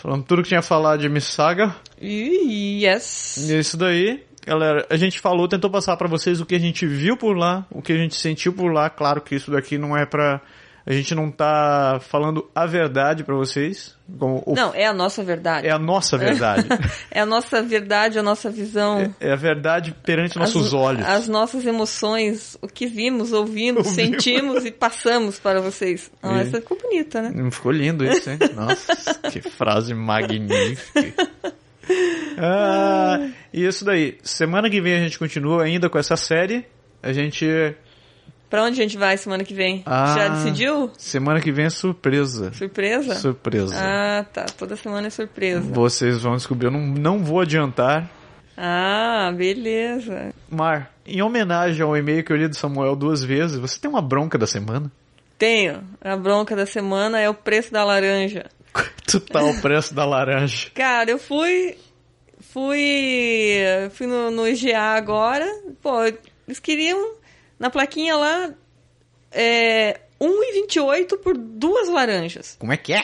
Falamos 0.00 0.24
tudo 0.26 0.42
que 0.42 0.48
tinha 0.48 0.60
a 0.60 0.62
falar 0.62 0.96
de 0.96 1.08
Mississauga. 1.08 1.74
E 2.00 2.84
yes. 2.84 3.36
Isso 3.50 3.76
daí. 3.76 4.22
Galera, 4.46 4.86
a 4.88 4.96
gente 4.96 5.20
falou, 5.20 5.46
tentou 5.46 5.68
passar 5.70 5.96
pra 5.98 6.08
vocês 6.08 6.40
o 6.40 6.46
que 6.46 6.54
a 6.54 6.58
gente 6.58 6.86
viu 6.86 7.14
por 7.16 7.36
lá, 7.36 7.66
o 7.70 7.82
que 7.82 7.92
a 7.92 7.96
gente 7.96 8.14
sentiu 8.16 8.52
por 8.54 8.72
lá. 8.72 8.88
Claro 8.88 9.20
que 9.20 9.34
isso 9.34 9.50
daqui 9.50 9.76
não 9.76 9.96
é 9.96 10.06
pra. 10.06 10.40
A 10.90 10.92
gente 10.92 11.14
não 11.14 11.30
tá 11.30 12.00
falando 12.02 12.50
a 12.52 12.66
verdade 12.66 13.22
pra 13.22 13.34
vocês. 13.36 13.94
O- 14.44 14.54
Não, 14.56 14.74
é 14.74 14.86
a 14.86 14.92
nossa 14.92 15.22
verdade. 15.22 15.66
É 15.68 15.70
a 15.70 15.78
nossa 15.78 16.18
verdade. 16.18 16.66
É 17.12 17.20
a 17.20 17.26
nossa 17.26 17.62
verdade, 17.62 18.18
a 18.18 18.22
nossa 18.22 18.50
visão. 18.50 19.14
é 19.20 19.30
a 19.32 19.36
verdade 19.36 19.94
perante 20.02 20.36
nossos 20.36 20.66
as, 20.68 20.72
olhos. 20.72 21.06
As 21.06 21.28
nossas 21.28 21.64
emoções, 21.64 22.56
o 22.60 22.66
que 22.66 22.86
vimos, 22.86 23.32
ouvimos, 23.32 23.86
Ouvimos. 23.86 23.94
sentimos 24.12 24.64
e 24.66 24.70
passamos 24.72 25.38
para 25.38 25.60
vocês. 25.60 26.10
Ah, 26.22 26.38
E- 26.38 26.40
essa 26.42 26.60
ficou 26.60 26.76
bonita, 26.76 27.22
né? 27.22 27.30
Não 27.34 27.50
ficou 27.52 27.70
lindo 27.70 28.04
isso, 28.04 28.28
hein? 28.28 28.38
Nossa, 28.56 29.14
que 29.30 29.40
frase 29.40 29.94
magnífica. 29.94 31.14
Ah, 32.38 33.28
e 33.52 33.64
isso 33.66 33.84
daí. 33.84 34.18
Semana 34.22 34.70
que 34.70 34.80
vem 34.80 34.94
a 34.94 34.98
gente 35.00 35.18
continua 35.18 35.64
ainda 35.64 35.88
com 35.90 35.98
essa 35.98 36.16
série. 36.16 36.64
A 37.02 37.12
gente. 37.12 37.46
Pra 38.50 38.64
onde 38.64 38.80
a 38.80 38.82
gente 38.82 38.98
vai 38.98 39.16
semana 39.16 39.44
que 39.44 39.54
vem? 39.54 39.84
Ah. 39.86 40.14
Já 40.18 40.28
decidiu? 40.28 40.90
Semana 40.98 41.40
que 41.40 41.52
vem 41.52 41.66
é 41.66 41.70
surpresa. 41.70 42.52
Surpresa? 42.52 43.14
Surpresa. 43.14 43.76
Ah, 43.78 44.24
tá. 44.24 44.44
Toda 44.58 44.74
semana 44.74 45.06
é 45.06 45.10
surpresa. 45.10 45.60
Vocês 45.60 46.20
vão 46.20 46.34
descobrir. 46.34 46.66
Eu 46.66 46.72
não, 46.72 46.80
não 46.80 47.18
vou 47.22 47.40
adiantar. 47.40 48.10
Ah, 48.56 49.32
beleza. 49.34 50.34
Mar, 50.50 50.92
em 51.06 51.22
homenagem 51.22 51.80
ao 51.80 51.96
e-mail 51.96 52.24
que 52.24 52.32
eu 52.32 52.36
li 52.36 52.48
do 52.48 52.56
Samuel 52.56 52.96
duas 52.96 53.22
vezes, 53.22 53.56
você 53.56 53.78
tem 53.78 53.88
uma 53.88 54.02
bronca 54.02 54.36
da 54.36 54.48
semana? 54.48 54.90
Tenho. 55.38 55.84
A 56.00 56.16
bronca 56.16 56.56
da 56.56 56.66
semana 56.66 57.20
é 57.20 57.30
o 57.30 57.34
preço 57.34 57.72
da 57.72 57.84
laranja. 57.84 58.46
Quanto 58.74 59.20
tá 59.20 59.44
o 59.44 59.60
preço 59.60 59.94
da 59.94 60.04
laranja? 60.04 60.70
Cara, 60.74 61.08
eu 61.08 61.20
fui. 61.20 61.78
Fui. 62.40 63.60
Fui 63.92 64.08
no, 64.08 64.32
no 64.32 64.48
IGA 64.48 64.76
agora. 64.76 65.46
Pô, 65.80 66.02
eles 66.04 66.58
queriam. 66.58 67.19
Na 67.60 67.70
plaquinha 67.70 68.16
lá. 68.16 68.52
É. 69.30 70.00
1,28 70.20 71.16
por 71.18 71.36
duas 71.36 71.88
laranjas. 71.88 72.56
Como 72.58 72.72
é 72.72 72.76
que 72.76 72.92
é? 72.92 73.02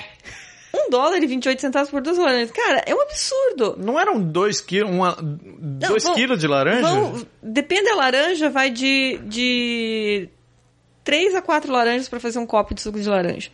um 0.75 0.91
dólar 0.91 1.17
e 1.23 1.27
28 1.27 1.59
centavos 1.59 1.89
por 1.91 2.03
duas 2.03 2.19
laranjas. 2.19 2.51
Cara, 2.51 2.83
é 2.87 2.95
um 2.95 3.01
absurdo. 3.01 3.77
Não 3.79 3.99
eram 3.99 4.21
dois 4.21 4.61
quilos, 4.61 4.91
uma, 4.91 5.17
dois 5.21 6.05
vão- 6.05 6.15
quilos 6.15 6.39
de 6.39 6.47
laranja? 6.47 6.83
Vão- 6.83 7.27
depende 7.43 7.85
da 7.85 7.95
laranja, 7.95 8.51
vai 8.51 8.69
de, 8.71 9.19
de 9.25 10.29
3 11.03 11.35
a 11.35 11.41
4 11.41 11.73
laranjas 11.73 12.11
pra 12.11 12.21
fazer 12.21 12.39
um 12.39 12.45
copo 12.47 12.75
de 12.75 12.83
suco 12.83 13.01
de 13.01 13.09
laranja. 13.09 13.49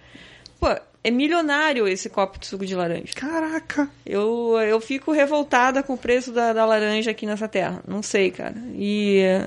Pô, 0.59 0.67
é 1.05 1.11
milionário 1.13 1.87
esse 1.87 2.11
copo 2.11 2.41
de 2.41 2.47
suco 2.49 2.67
de 2.67 2.75
laranja. 2.75 3.13
Caraca. 3.15 3.89
Eu, 4.05 4.59
eu 4.61 4.81
fico 4.81 5.13
revoltada 5.13 5.81
com 5.85 5.93
o 5.95 5.99
preço 5.99 6.33
da, 6.33 6.53
da 6.53 6.65
laranja 6.67 7.13
aqui 7.13 7.25
nessa 7.25 7.47
terra. 7.47 7.85
Não 7.87 8.03
sei, 8.03 8.33
cara. 8.33 8.57
E 8.75 9.21
eh, 9.21 9.47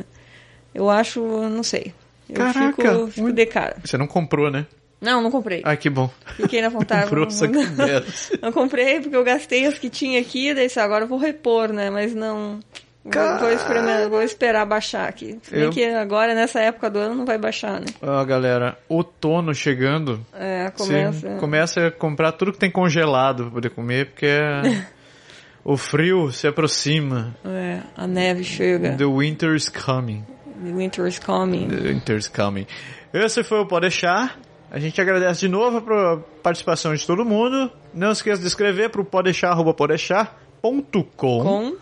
eu 0.76 0.90
acho, 0.90 1.22
não 1.50 1.64
sei. 1.64 1.94
Eu 2.30 2.36
Caraca, 2.36 2.76
fico, 2.94 3.08
fico 3.08 3.32
de 3.34 3.46
cara. 3.46 3.78
Você 3.84 3.98
não 3.98 4.08
comprou, 4.08 4.52
né? 4.52 4.66
Não, 5.02 5.22
não 5.22 5.30
comprei. 5.30 5.62
Ah, 5.64 5.76
que 5.76 5.90
bom. 5.90 6.10
Fiquei 6.36 6.62
na 6.62 6.70
vontade. 6.70 7.04
Comprou 7.04 7.26
não, 7.26 7.30
sacanagem. 7.32 8.04
não 8.42 8.52
comprei 8.52 9.00
porque 9.00 9.16
eu 9.16 9.24
gastei 9.24 9.66
as 9.66 9.78
que 9.78 9.90
tinha 9.90 10.20
aqui, 10.20 10.54
daí 10.54 10.68
agora 10.78 11.04
eu 11.04 11.08
vou 11.08 11.18
repor, 11.20 11.72
né? 11.72 11.90
Mas 11.90 12.14
não. 12.16 12.60
Vou, 13.04 13.38
vou 13.40 13.52
experimentar- 13.52 14.10
vou 14.10 14.24
esperar 14.24 14.66
baixar 14.66 15.08
aqui. 15.08 15.38
Se 15.44 15.52
bem 15.52 15.66
Eu- 15.66 15.70
que 15.70 15.86
agora, 15.86 16.34
nessa 16.34 16.60
época 16.60 16.90
do 16.90 16.98
ano, 16.98 17.14
não 17.14 17.24
vai 17.26 17.38
baixar, 17.38 17.80
né? 17.80 17.86
Ó, 18.02 18.26
galera, 18.26 18.76
outono 18.90 19.54
chegando. 19.54 20.26
É, 20.34 20.72
começa. 20.76 21.20
Você 21.30 21.36
começa 21.40 21.88
a 21.88 21.92
comprar 21.92 22.32
tudo 22.32 22.52
que 22.54 22.58
tem 22.58 22.72
congelado 22.72 23.44
pra 23.44 23.52
poder 23.52 23.70
comer, 23.70 24.08
porque 24.08 24.26
é- 24.26 24.88
o 25.64 25.78
frio 25.78 26.32
se 26.32 26.48
aproxima. 26.48 27.36
É, 27.46 27.82
a 27.96 28.08
neve 28.08 28.44
chega. 28.44 28.96
The 28.98 29.06
winter 29.06 29.54
is 29.56 29.70
coming. 29.70 30.24
The 30.64 30.72
winter 30.72 31.08
is 31.08 31.20
coming. 31.20 31.68
The 31.68 31.76
winter 31.76 32.18
is 32.18 32.28
coming. 32.28 32.66
Esse 33.14 33.44
foi 33.44 33.60
o 33.60 33.66
Pode 33.66 33.82
Deixar. 33.82 34.40
A 34.72 34.80
gente 34.80 35.00
agradece 35.00 35.42
de 35.42 35.48
novo 35.48 35.78
a 35.94 36.18
participação 36.42 36.94
de 36.94 37.06
todo 37.06 37.24
mundo. 37.24 37.72
Não 37.94 38.12
esqueça 38.12 38.42
de 38.42 38.48
escrever 38.48 38.90
para 38.90 39.02
o 39.02 39.06
podeixar.podeixar.com. 39.06 41.04
Com. 41.18 41.78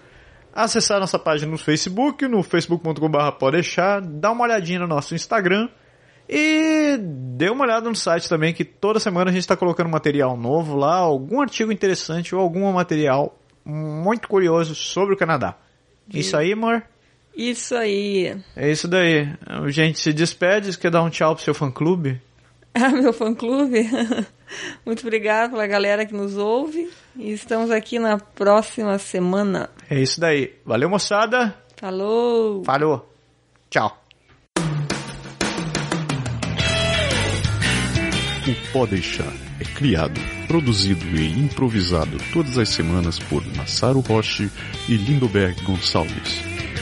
Acessar 0.53 0.99
nossa 0.99 1.17
página 1.17 1.51
no 1.51 1.57
Facebook, 1.57 2.27
no 2.27 2.43
facebook.com.br 2.43 3.31
podeixar. 3.39 4.01
Dá 4.01 4.31
uma 4.31 4.43
olhadinha 4.43 4.79
no 4.79 4.87
nosso 4.87 5.15
Instagram. 5.15 5.69
E 6.29 6.97
dê 6.99 7.49
uma 7.49 7.65
olhada 7.65 7.89
no 7.89 7.95
site 7.95 8.29
também, 8.29 8.53
que 8.53 8.63
toda 8.63 8.99
semana 8.99 9.29
a 9.29 9.33
gente 9.33 9.41
está 9.41 9.57
colocando 9.57 9.89
material 9.89 10.37
novo 10.37 10.75
lá, 10.75 10.95
algum 10.95 11.41
artigo 11.41 11.71
interessante 11.71 12.33
ou 12.33 12.41
algum 12.41 12.71
material 12.71 13.37
muito 13.65 14.27
curioso 14.27 14.75
sobre 14.75 15.15
o 15.15 15.17
Canadá. 15.17 15.57
Isso 16.13 16.37
aí, 16.37 16.53
amor? 16.53 16.83
Isso 17.35 17.75
aí. 17.75 18.35
É 18.55 18.71
isso 18.71 18.87
daí. 18.87 19.27
A 19.45 19.67
gente 19.69 19.99
se 19.99 20.13
despede, 20.13 20.77
quer 20.77 20.91
dar 20.91 21.03
um 21.03 21.09
tchau 21.09 21.35
pro 21.35 21.43
seu 21.43 21.53
fã 21.53 21.71
clube? 21.71 22.21
Ah, 22.75 22.89
meu 22.89 23.13
fã-clube. 23.13 23.87
Muito 24.83 25.01
obrigado 25.01 25.51
pela 25.51 25.67
galera 25.67 26.07
que 26.07 26.13
nos 26.13 26.35
ouve. 26.37 26.89
E 27.15 27.31
estamos 27.31 27.69
aqui 27.69 27.99
na 27.99 28.17
próxima 28.17 28.97
semana. 28.97 29.69
É 29.87 29.99
isso 29.99 30.19
daí. 30.19 30.55
Valeu, 30.65 30.89
moçada. 30.89 31.55
Falou! 31.77 32.63
Falou. 32.63 33.13
Tchau. 33.69 33.95
O 38.45 38.71
Pode 38.73 38.91
Deixar 38.91 39.31
é 39.59 39.63
criado, 39.63 40.19
produzido 40.47 41.05
e 41.15 41.39
improvisado 41.39 42.17
todas 42.33 42.57
as 42.57 42.69
semanas 42.69 43.19
por 43.19 43.45
Massaro 43.55 43.99
Roche 43.99 44.49
e 44.89 44.95
Lindoberg 44.95 45.61
Gonçalves. 45.63 46.52